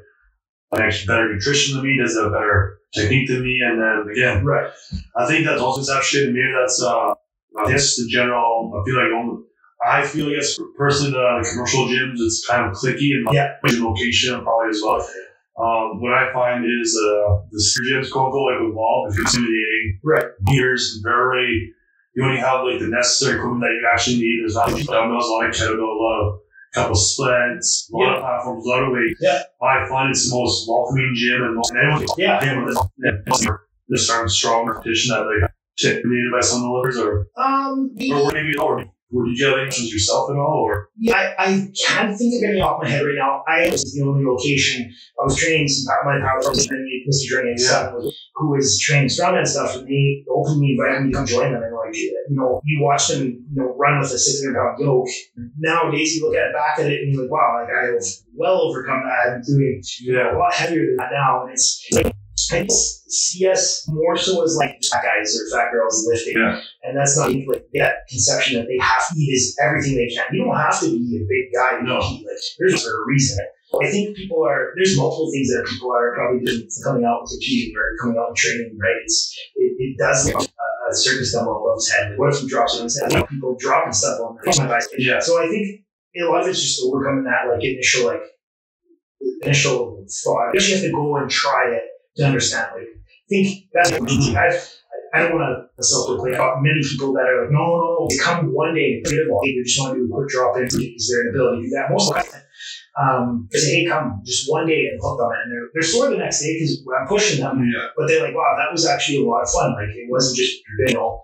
like 0.72 0.82
actually 0.82 1.08
better 1.08 1.34
nutrition 1.34 1.76
than 1.78 1.86
me? 1.86 1.98
Does 1.98 2.16
he 2.16 2.22
have 2.22 2.32
better 2.32 2.80
technique 2.94 3.28
than 3.30 3.44
me? 3.44 3.60
And 3.64 3.80
then 3.82 4.12
again, 4.12 4.46
Right. 4.46 4.72
I 5.16 5.26
think 5.28 5.46
that's 5.46 5.62
also 5.62 5.82
that 5.94 6.04
shit. 6.04 6.28
Maybe 6.30 6.52
that's, 6.60 6.82
uh, 6.82 7.14
I 7.60 7.72
guess 7.72 7.96
the 7.96 8.08
general, 8.10 8.74
I 8.76 8.84
feel 8.86 8.96
like, 8.98 9.12
only, 9.16 9.44
I 9.86 10.06
feel, 10.06 10.28
I 10.30 10.36
guess, 10.36 10.60
personally, 10.78 11.12
the, 11.12 11.48
commercial 11.52 11.86
gyms, 11.88 12.18
it's 12.20 12.46
kind 12.48 12.66
of 12.70 12.74
clicky 12.76 13.12
and 13.16 13.28
Yeah. 13.32 13.54
location 13.64 14.42
probably 14.44 14.70
as 14.70 14.82
well. 14.84 15.02
Um, 15.60 16.02
what 16.02 16.14
I 16.14 16.32
find 16.34 16.64
is, 16.66 16.96
uh, 16.96 17.42
the 17.50 17.64
gyms, 17.90 18.12
quote 18.12 18.26
unquote, 18.26 18.52
like 18.52 18.70
Evolve, 18.72 19.10
is 19.10 19.18
intimidating. 19.18 20.00
Right. 20.04 20.26
Meters, 20.42 21.00
very, 21.04 21.74
you 22.18 22.26
only 22.26 22.40
have 22.42 22.66
like 22.66 22.80
the 22.80 22.88
necessary 22.90 23.38
equipment 23.38 23.62
that 23.62 23.70
you 23.78 23.88
actually 23.94 24.18
need. 24.18 24.42
There's 24.42 24.56
not 24.56 24.72
much 24.72 24.86
dumbbells, 24.88 25.26
a 25.30 25.32
lot 25.32 25.46
of 25.46 25.54
kettlebell, 25.54 25.94
a 25.94 26.02
lot 26.02 26.18
of 26.26 26.40
couple 26.74 26.96
splits, 26.96 27.90
a 27.94 27.98
lot 27.98 28.16
of 28.16 28.22
platforms, 28.22 28.66
a 28.66 28.70
lot 28.70 28.84
of 28.84 28.92
weight. 28.92 29.16
Yeah. 29.22 29.42
I 29.62 29.88
find 29.88 30.10
it's 30.10 30.30
the 30.30 30.36
most 30.36 30.68
welcoming 30.68 31.14
gym 31.16 31.42
and 31.44 31.56
most, 31.56 31.70
and 31.72 31.80
everyone 31.80 32.08
Yeah. 32.18 32.44
yeah, 32.44 33.52
they're 33.88 33.98
starting 33.98 34.30
strong 34.30 34.66
competition 34.68 35.14
that 35.16 35.22
like 35.26 35.52
intimidated 35.78 36.32
by 36.34 36.42
some 36.42 36.58
of 36.60 36.64
the 36.64 36.72
livers 36.74 36.98
or 36.98 37.28
Um. 37.38 37.92
or 38.12 38.32
maybe 38.34 38.58
or 38.58 38.84
or 39.14 39.26
did 39.26 39.38
you 39.38 39.46
have 39.48 39.58
any 39.58 39.68
questions 39.68 39.92
yourself 39.92 40.30
at 40.30 40.36
all 40.36 40.68
or 40.68 40.90
Yeah, 40.98 41.16
I, 41.16 41.46
I 41.46 41.72
can't 41.86 42.18
think 42.18 42.44
of 42.44 42.50
any 42.50 42.62
off 42.62 42.82
my 42.82 42.90
head 42.90 43.06
right 43.06 43.16
now. 43.18 43.44
I 43.48 43.70
was 43.70 43.94
the 43.94 44.04
only 44.04 44.26
location. 44.26 44.92
I 45.20 45.24
was 45.24 45.38
training 45.38 45.68
some 45.68 45.96
my 46.06 46.20
power 46.20 46.52
and 46.52 46.60
Mr. 46.60 47.28
Dre 47.30 47.50
and 47.50 47.60
son 47.60 47.94
who 48.36 48.52
was 48.52 48.80
training 48.80 49.08
strongman 49.08 49.48
stuff, 49.48 49.76
and 49.76 49.88
they 49.88 50.24
openly 50.30 50.78
invited 50.78 51.06
me 51.06 51.12
to 51.12 51.18
come 51.18 51.26
join 51.26 51.54
them. 51.54 51.64
And 51.64 51.74
like, 51.74 51.96
you 51.96 52.14
know, 52.30 52.62
you 52.66 52.84
watch 52.84 53.08
them, 53.08 53.24
you 53.24 53.56
know, 53.56 53.76
run 53.78 54.00
with 54.00 54.12
a 54.12 54.20
six 54.20 54.44
hundred 54.44 54.60
pound 54.60 54.80
yoke. 54.80 55.08
Nowadays, 55.58 56.16
you 56.16 56.28
look 56.28 56.36
at 56.36 56.54
back 56.54 56.80
at 56.80 56.92
it 56.92 57.02
and 57.02 57.14
you're 57.14 57.24
like, 57.24 57.32
wow, 57.32 57.64
like 57.64 57.74
I 57.74 57.86
have 57.94 58.04
well 58.36 58.62
overcome 58.62 59.04
that. 59.06 59.34
I'm 59.36 59.42
doing 59.42 59.82
yeah 60.02 60.36
a 60.36 60.38
lot 60.38 60.54
heavier 60.54 60.86
than 60.86 60.98
that 60.98 61.12
now, 61.12 61.44
and 61.44 61.52
it's. 61.54 61.88
Like, 61.92 62.14
I 62.54 62.64
just 62.64 63.10
see 63.12 63.48
us 63.48 63.88
more 63.88 64.18
so 64.18 64.44
as 64.44 64.56
like 64.56 64.78
fat 64.92 65.04
guys 65.04 65.36
or 65.40 65.58
fat 65.58 65.72
girls 65.72 66.06
lifting, 66.08 66.36
Yeah. 66.38 66.60
and 66.84 66.98
that's 66.98 67.18
not 67.18 67.32
like 67.32 67.66
that 67.76 68.08
conception 68.10 68.60
that 68.60 68.68
they 68.68 68.78
have 68.82 69.08
to 69.10 69.16
eat 69.20 69.32
is 69.34 69.58
everything 69.62 69.96
they 69.96 70.08
can. 70.08 70.26
You 70.32 70.46
don't 70.46 70.56
have 70.56 70.80
to 70.82 70.88
be 70.92 71.18
a 71.18 71.26
big 71.28 71.54
guy 71.54 71.80
to 71.80 71.84
No. 71.84 72.00
compete. 72.00 72.26
Like 72.28 72.38
there's 72.60 72.86
a 72.86 72.92
reason. 73.06 73.40
I 73.84 73.92
think 73.92 74.16
people 74.16 74.46
are 74.48 74.72
there's 74.78 74.96
multiple 74.96 75.30
things 75.32 75.50
that 75.50 75.68
people 75.68 75.92
are 75.92 76.16
probably 76.16 76.40
doing 76.46 76.70
for 76.72 76.84
coming 76.92 77.04
out 77.04 77.20
and 77.20 77.30
competing 77.30 77.76
or 77.76 77.98
coming 78.00 78.18
out 78.18 78.30
and 78.30 78.38
training. 78.38 78.78
Right? 78.80 78.96
It's 79.04 79.36
it, 79.56 79.76
it 79.78 79.98
does 79.98 80.26
have 80.32 80.36
a, 80.42 80.92
a 80.92 80.96
certain 80.96 81.26
stumble 81.26 81.58
above 81.58 81.76
his 81.76 81.92
head. 81.92 82.12
Like, 82.12 82.20
what 82.20 82.34
if 82.34 82.40
he 82.40 82.48
drops 82.48 82.78
on 82.78 82.84
his 82.84 83.00
head? 83.00 83.12
Like, 83.12 83.28
people 83.28 83.58
dropping 83.60 83.92
stuff 83.92 84.22
on 84.22 84.38
their 84.42 84.68
my. 84.68 84.80
Yeah. 84.98 85.20
So 85.20 85.44
I 85.44 85.50
think 85.50 85.84
a 86.16 86.24
lot 86.32 86.44
of 86.44 86.48
it's 86.48 86.62
just 86.62 86.82
overcoming 86.82 87.26
that 87.26 87.52
like 87.52 87.62
initial 87.64 88.06
like 88.08 88.24
initial 89.42 90.06
thought. 90.24 90.50
I 90.50 90.52
guess 90.54 90.70
you 90.70 90.76
have 90.76 90.86
to 90.86 90.92
go 90.92 91.18
and 91.18 91.30
try 91.30 91.76
it 91.76 91.84
to 92.18 92.26
understand. 92.26 92.68
Like, 92.76 92.88
I 92.88 93.28
think 93.30 93.70
that's 93.74 93.92
what 93.92 94.10
I've, 94.38 94.74
I 95.14 95.20
don't 95.24 95.36
want 95.36 95.70
to 95.78 95.84
self-proclaim 95.84 96.36
many 96.64 96.82
people 96.82 97.14
that 97.14 97.26
are 97.26 97.44
like, 97.44 97.52
no, 97.52 97.64
no, 97.64 97.78
no, 98.00 98.08
they 98.10 98.18
come 98.18 98.54
one 98.54 98.76
day 98.76 99.00
and 99.00 99.06
get 99.06 99.28
all. 99.32 99.42
They 99.44 99.56
just 99.64 99.80
want 99.80 99.96
to 99.96 100.00
do 100.00 100.06
a 100.06 100.16
quick 100.16 100.30
drop 100.30 100.58
in. 100.58 100.66
Is 100.68 101.08
there 101.10 101.22
an 101.24 101.30
ability 101.36 101.64
to 101.64 101.68
do 101.68 101.76
that? 101.76 101.92
Most 101.92 102.12
of 102.12 102.16
the 102.18 102.32
time. 102.32 102.44
Um, 102.98 103.48
they 103.52 103.60
say, 103.60 103.72
hey, 103.82 103.86
come 103.86 104.22
just 104.26 104.50
one 104.50 104.66
day 104.66 104.90
and 104.90 105.00
hooked 105.02 105.22
on 105.22 105.30
it. 105.32 105.40
And 105.46 105.52
they're, 105.54 105.70
they're 105.74 105.86
sore 105.86 106.10
the 106.10 106.18
next 106.18 106.42
day 106.42 106.58
because 106.58 106.82
I'm 107.00 107.08
pushing 107.08 107.40
them. 107.40 107.62
yeah 107.62 107.94
But 107.96 108.08
they're 108.08 108.24
like, 108.24 108.34
wow, 108.34 108.58
that 108.58 108.72
was 108.72 108.88
actually 108.88 109.22
a 109.22 109.26
lot 109.30 109.44
of 109.44 109.50
fun. 109.50 109.74
Like, 109.78 109.94
it 109.94 110.10
wasn't 110.10 110.38
just, 110.38 110.58
know, 110.96 111.22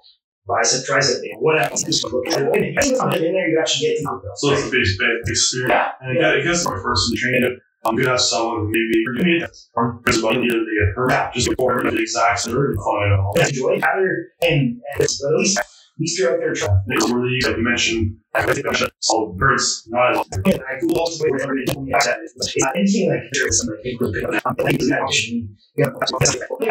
bicep, 0.47 0.85
tricep 0.85 1.19
thing. 1.21 1.35
Whatever. 1.39 1.75
Just 1.75 2.05
look 2.05 2.27
at 2.27 2.41
it. 2.41 2.47
And 2.53 3.15
in 3.15 3.33
there, 3.33 3.49
you 3.49 3.57
actually 3.59 3.87
get 3.89 3.97
to 3.97 4.21
so 4.35 4.53
it's 4.53 4.67
a 4.67 4.71
big 4.71 4.85
big 4.85 5.09
experience 5.25 5.71
Yeah. 5.71 5.91
and 6.01 6.25
I 6.25 6.41
guess 6.41 6.65
my 6.65 6.77
first 6.81 7.11
in 7.11 7.17
training 7.17 7.59
I'm 7.85 7.95
gonna 7.95 8.09
have 8.09 8.21
someone 8.21 8.59
who 8.59 8.71
maybe 8.71 9.43
or 9.75 10.01
everybody 10.07 10.39
either 10.39 10.59
they 10.59 10.75
get 10.79 10.95
hurt 10.95 11.33
just 11.33 11.49
before 11.49 11.83
the 11.83 11.97
exact 11.97 12.39
same 12.39 12.53
fun 12.53 13.11
at 13.11 13.19
all. 13.19 13.33
enjoy 13.37 13.73
and, 13.73 13.83
and 14.41 14.81
at 14.95 14.99
least 14.99 15.57
at 15.59 15.65
least 15.99 16.19
you're 16.19 16.33
out 16.33 16.39
there 16.39 16.53
trying. 16.53 16.81
It's 16.87 17.09
really 17.11 17.39
like 17.43 17.57
you 17.57 17.63
mentioned 17.63 18.17
I 18.33 18.45
all 19.09 19.35
birds 19.37 19.83
not 19.87 20.15
all 20.15 20.25
I 20.33 20.79
feel 20.79 20.97
also 20.97 21.25
it 21.25 21.69
is 21.69 21.75
you 21.75 21.93
have 21.93 22.03
that 22.05 22.19
is 22.23 22.55
like, 22.61 22.75
anything 22.75 23.09
like 23.09 23.23
is 23.31 23.59
somebody 23.59 23.81
big 23.83 23.97
group 23.97 24.15
like 24.23 24.77
that 24.79 25.01
option. 25.01 25.55
Yeah, 25.75 25.87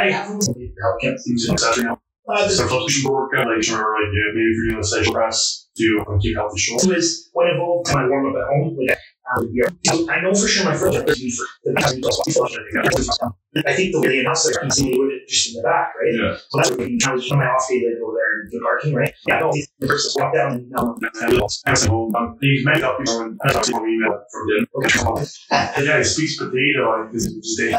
I 0.01 0.11
have 0.11 0.43
somebody 0.43 0.69
to 0.69 0.75
help 0.83 1.01
get 1.01 1.21
things 1.25 1.49
in 1.49 1.59
such 1.59 1.79
a 1.79 1.99
uh, 2.29 2.49
so 2.49 2.87
to 2.87 3.09
workout 3.09 3.49
like 3.49 3.63
sure 3.63 3.79
like 3.79 4.13
yeah, 4.15 4.33
maybe 4.33 4.47
if 4.47 4.57
you're 4.57 4.71
doing 4.71 4.81
a 4.81 4.85
session 4.85 5.13
press 5.13 5.63
do 5.75 6.05
keep 6.21 6.37
healthy. 6.37 6.61
It 6.61 6.97
was 6.97 7.31
when 7.33 7.49
involved 7.49 7.93
my 7.93 8.07
warm 8.07 8.35
up 8.35 8.43
at 8.43 8.49
home. 8.49 8.77
Like, 8.79 8.99
um, 9.37 9.51
yeah, 9.53 9.69
I 10.11 10.21
know 10.21 10.35
for 10.35 10.49
sure 10.49 10.65
my 10.65 10.77
first 10.77 10.99
one 10.99 11.07
was 11.07 11.37
for 11.37 11.71
the 11.71 13.33
I 13.67 13.75
think 13.75 13.93
the 13.93 14.01
way 14.01 14.09
they 14.09 14.21
announced 14.21 14.49
it, 14.49 14.57
he's 14.65 14.77
saying 14.77 14.97
it 14.97 15.29
just 15.29 15.49
in 15.51 15.61
the 15.61 15.63
back, 15.63 15.93
right? 16.01 16.15
Yeah. 16.15 16.37
So 16.49 16.57
that's 16.57 16.71
what 16.71 16.81
I 16.81 17.13
was 17.13 17.31
on 17.31 17.39
my 17.39 17.45
off 17.45 17.69
day 17.69 17.81
to 17.81 17.97
go 18.01 18.15
there 18.17 18.41
and 18.41 18.51
do 18.51 18.61
parking, 18.61 18.95
right? 18.95 19.13
Yeah, 19.29 19.41
no, 19.41 19.53
the 19.53 19.87
first 19.87 20.17
walk 20.19 20.33
down 20.35 20.53
and 20.53 20.73
um, 20.77 20.97
Um, 22.17 22.39
he's 22.41 22.65
met 22.65 22.83
up 22.83 22.99
people 22.99 23.21
and 23.21 23.39
I 23.45 23.53
an 23.53 23.85
email 23.85 24.25
from 24.33 24.49
him. 24.51 24.67
The 24.73 25.85
guy 25.87 26.03
speaks 26.03 26.39
potato 26.39 27.11
is 27.13 27.57
day. 27.59 27.73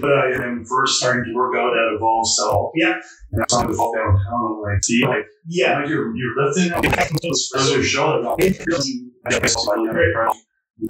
But 0.00 0.10
I 0.10 0.44
am 0.44 0.64
first 0.64 0.98
starting 0.98 1.24
to 1.24 1.34
work 1.34 1.54
out 1.56 1.70
at 1.70 1.94
a 1.94 1.98
ball 2.00 2.24
Cell. 2.24 2.72
Yeah. 2.74 3.00
And 3.30 3.42
I'm 3.42 3.46
trying 3.48 3.68
to 3.68 3.74
fall 3.74 3.94
downtown. 3.94 4.18
I'm 4.32 4.60
like, 4.62 4.82
see, 4.82 5.04
like, 5.06 5.26
yeah. 5.46 5.78
like 5.78 5.88
you're, 5.88 6.14
you're 6.16 6.34
lifting. 6.36 6.70
There's 7.22 7.70
a 7.70 7.82
show 7.82 8.22
that 8.22 9.02
I 9.24 9.38
guess 9.38 9.54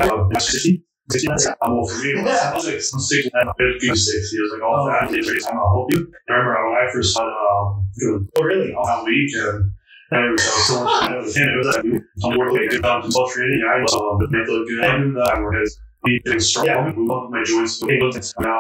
I'm 0.01 0.09
like, 0.09 0.09
very 0.09 0.29
proud. 0.31 0.43
60. 0.43 0.85
60. 1.11 1.49
I'm 1.63 1.73
all 1.73 1.89
for 1.89 1.99
me. 2.03 2.15
I 2.21 2.55
was 2.55 2.65
like, 2.67 2.75
I'm 2.75 3.01
60. 3.01 3.31
I'm 3.35 3.49
50, 3.59 3.87
60. 3.95 4.37
He 4.37 4.43
was 4.43 4.53
like, 4.53 4.63
oh, 4.65 4.87
that 4.89 5.19
is 5.19 5.29
great. 5.29 5.43
I'm 5.47 5.57
gonna 5.57 5.69
help 5.75 5.93
you. 5.93 6.13
I 6.29 6.33
remember 6.33 6.71
when 6.71 6.77
I 6.89 6.93
first 6.93 7.13
started, 7.13 7.33
um, 7.33 8.29
Oh, 8.39 8.43
really? 8.45 8.73
all 8.75 8.87
that 8.87 9.05
week 9.05 9.31
and 9.37 9.71
and 10.13 10.25
it 10.27 10.31
was 10.33 10.41
uh, 10.43 10.61
so 10.69 10.85
much 10.85 11.01
fun. 11.01 11.13
It 11.15 11.23
was, 11.23 11.37
and 11.37 11.51
it 11.51 11.57
was 11.57 11.67
like, 11.67 11.85
I'm 12.25 12.39
working 12.39 12.69
good 12.69 12.85
on 12.85 13.03
football 13.03 13.29
training. 13.31 13.63
I 13.65 13.81
was, 13.81 13.95
um, 13.95 14.19
look 14.19 14.31
good. 14.69 14.85
And 14.85 15.17
then, 15.17 15.23
uh, 15.23 15.37
whereas 15.41 15.79
be 16.05 16.21
a 16.27 16.41
strong 16.41 16.67
Yeah. 16.67 16.93
move 16.95 17.11
on 17.11 17.31
my 17.31 17.43
joints, 17.45 17.81
but 17.81 17.89
now. 18.41 18.59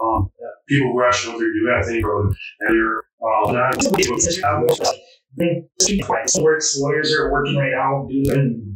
Um, 0.00 0.30
people 0.68 0.92
who 0.92 1.02
actually 1.04 1.32
know 1.32 1.38
what 1.38 1.40
they're 1.40 1.52
doing, 1.52 1.74
I 1.76 1.82
think, 1.82 2.04
are, 2.06 2.26
and 2.60 2.74
you're, 2.76 3.04
uh, 3.20 3.52
not, 3.52 3.76
I 3.76 3.80
think 3.80 5.66
it 5.88 6.38
works. 6.38 6.78
Lawyers 6.78 7.12
are 7.14 7.32
working 7.32 7.56
right 7.56 7.72
now 7.72 8.06
doing 8.08 8.30
and 8.30 8.38
so 8.38 8.40
um, 8.40 8.62
it's 8.62 8.71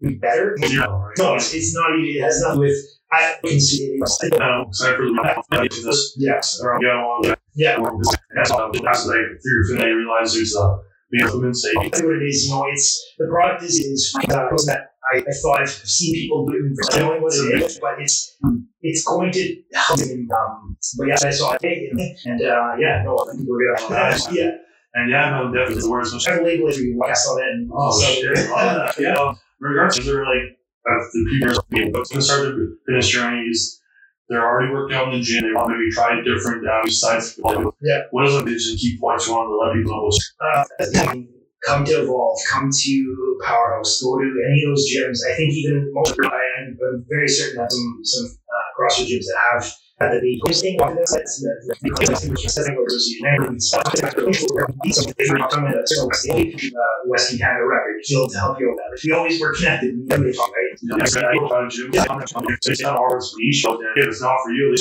be 0.00 0.14
better. 0.16 0.56
you 0.58 0.80
know, 0.80 0.98
right? 0.98 1.18
No, 1.18 1.34
it's, 1.36 1.54
it's 1.54 1.74
not 1.74 1.90
even. 1.98 2.16
It 2.16 2.22
has 2.22 2.40
nothing 2.42 2.60
with. 2.60 2.76
I 3.12 3.36
can 3.44 3.60
see 3.60 3.84
it. 3.84 4.40
I'm 4.40 4.66
excited 4.66 4.96
for 4.96 5.06
the 5.06 5.68
this. 5.70 6.16
Yes. 6.18 6.60
Around, 6.60 6.82
yeah, 6.82 7.06
well, 7.06 7.36
Yeah. 7.54 7.78
Well, 7.78 7.96
because 7.96 8.16
that's 8.34 8.50
that's 8.50 9.06
like 9.06 9.16
through 9.16 9.68
Finlay, 9.68 9.86
I 9.86 9.94
realized 9.94 10.36
there's 10.36 10.56
a 10.56 10.78
being 11.10 11.30
women 11.32 11.54
say 11.54 11.70
That's 11.82 12.02
what 12.02 12.14
it 12.16 12.26
is. 12.26 12.46
You 12.46 12.54
know, 12.54 12.66
it's 12.72 13.14
the 13.18 13.26
product 13.30 13.62
is 13.62 13.78
is 13.78 14.14
uh, 14.16 14.48
that 14.66 14.94
I, 15.12 15.18
I 15.18 15.32
thought 15.42 15.60
I've 15.60 15.68
seen 15.68 16.14
people 16.14 16.46
doing 16.46 16.74
for 16.74 16.98
knowing 16.98 17.22
what 17.22 17.34
it 17.34 17.62
is, 17.62 17.78
but 17.78 18.00
it's 18.00 18.36
it's 18.80 19.04
going 19.04 19.30
to 19.32 19.62
help. 19.74 20.00
Um, 20.00 20.76
but 20.98 21.06
yeah, 21.06 21.16
I 21.22 21.30
saw 21.30 21.56
it, 21.60 22.18
and 22.24 22.40
uh, 22.40 22.74
yeah, 22.80 23.02
no, 23.04 23.16
I 23.16 23.32
think 23.36 23.46
we're 23.48 23.76
gonna. 23.76 23.94
Uh, 23.94 24.18
yeah, 24.32 24.50
and 24.94 25.10
yeah, 25.10 25.30
no, 25.30 25.52
definitely 25.52 25.82
the 25.82 25.90
words. 25.90 26.26
I 26.26 26.40
label 26.40 26.68
it. 26.68 26.76
I 26.76 27.12
saw 27.12 27.34
that. 27.34 27.46
And 27.52 27.70
Oh 27.72 28.00
shit! 28.00 28.34
That. 28.34 28.94
Yeah. 28.98 29.14
Um, 29.24 29.38
regardless, 29.60 30.04
they're 30.04 30.24
like 30.24 30.58
uh, 30.90 30.98
the 31.12 31.26
people 31.30 31.50
are 31.50 31.64
going 31.70 32.04
to 32.04 32.22
start 32.22 32.42
their 32.42 32.68
fitness 32.86 33.08
journeys. 33.08 33.80
They're 34.28 34.44
already 34.44 34.72
working 34.72 34.96
out 34.96 35.12
in 35.12 35.20
the 35.20 35.24
gym. 35.24 35.42
They 35.42 35.52
want 35.52 35.68
to 35.68 35.76
maybe 35.76 35.90
try 35.90 36.20
different 36.22 36.66
uh, 36.66 36.90
sides. 36.90 37.38
Yeah. 37.80 38.02
What 38.10 38.26
is 38.26 38.34
a 38.34 38.42
vision 38.42 38.76
key 38.76 38.98
points 39.00 39.26
you 39.26 39.34
want 39.34 39.48
to 39.48 39.56
let 39.56 39.74
people 39.76 39.92
know? 39.92 40.10
uh, 40.40 41.14
come 41.64 41.84
to 41.84 42.02
Evolve, 42.02 42.38
come 42.50 42.70
to 42.70 43.38
Powerhouse, 43.44 44.02
go 44.02 44.18
to 44.18 44.24
any 44.24 44.64
of 44.64 44.70
those 44.70 44.86
gyms. 44.92 45.18
I 45.30 45.36
think 45.36 45.52
even 45.54 45.90
most, 45.92 46.16
I'm 46.20 47.04
very 47.08 47.28
certain 47.28 47.60
that 47.62 47.72
some 47.72 48.00
some 48.02 48.26
uh, 48.26 48.66
CrossFit 48.76 49.06
gyms 49.08 49.24
that 49.24 49.40
have 49.52 49.72
the 50.00 50.20
big 50.20 50.54
thing 50.56 50.76
of 50.82 50.96
this, 50.96 51.12
that's 51.12 51.40
the 51.40 52.48
setting 52.48 52.74
where 52.76 52.86
there's 52.88 53.08
uh, 56.74 56.80
Western 57.06 57.38
Canada 57.38 57.64
record, 57.66 58.00
he'll 58.04 58.28
help 58.34 58.58
you 58.60 58.68
with 58.70 58.78
that. 58.78 58.90
If 58.96 59.04
we 59.04 59.12
always 59.12 59.40
were 59.40 59.52
connected, 59.54 59.94
we 59.96 60.04
never 60.06 60.32
talk, 60.32 60.50
right? 60.50 60.78
Yeah, 61.92 62.04
exactly. 62.10 62.58
It's 62.72 62.82
not 62.82 62.96
hard 62.98 63.22
for 63.22 63.38
if 63.96 64.06
it's 64.08 64.20
not 64.20 64.36
for 64.44 64.50
you, 64.52 64.74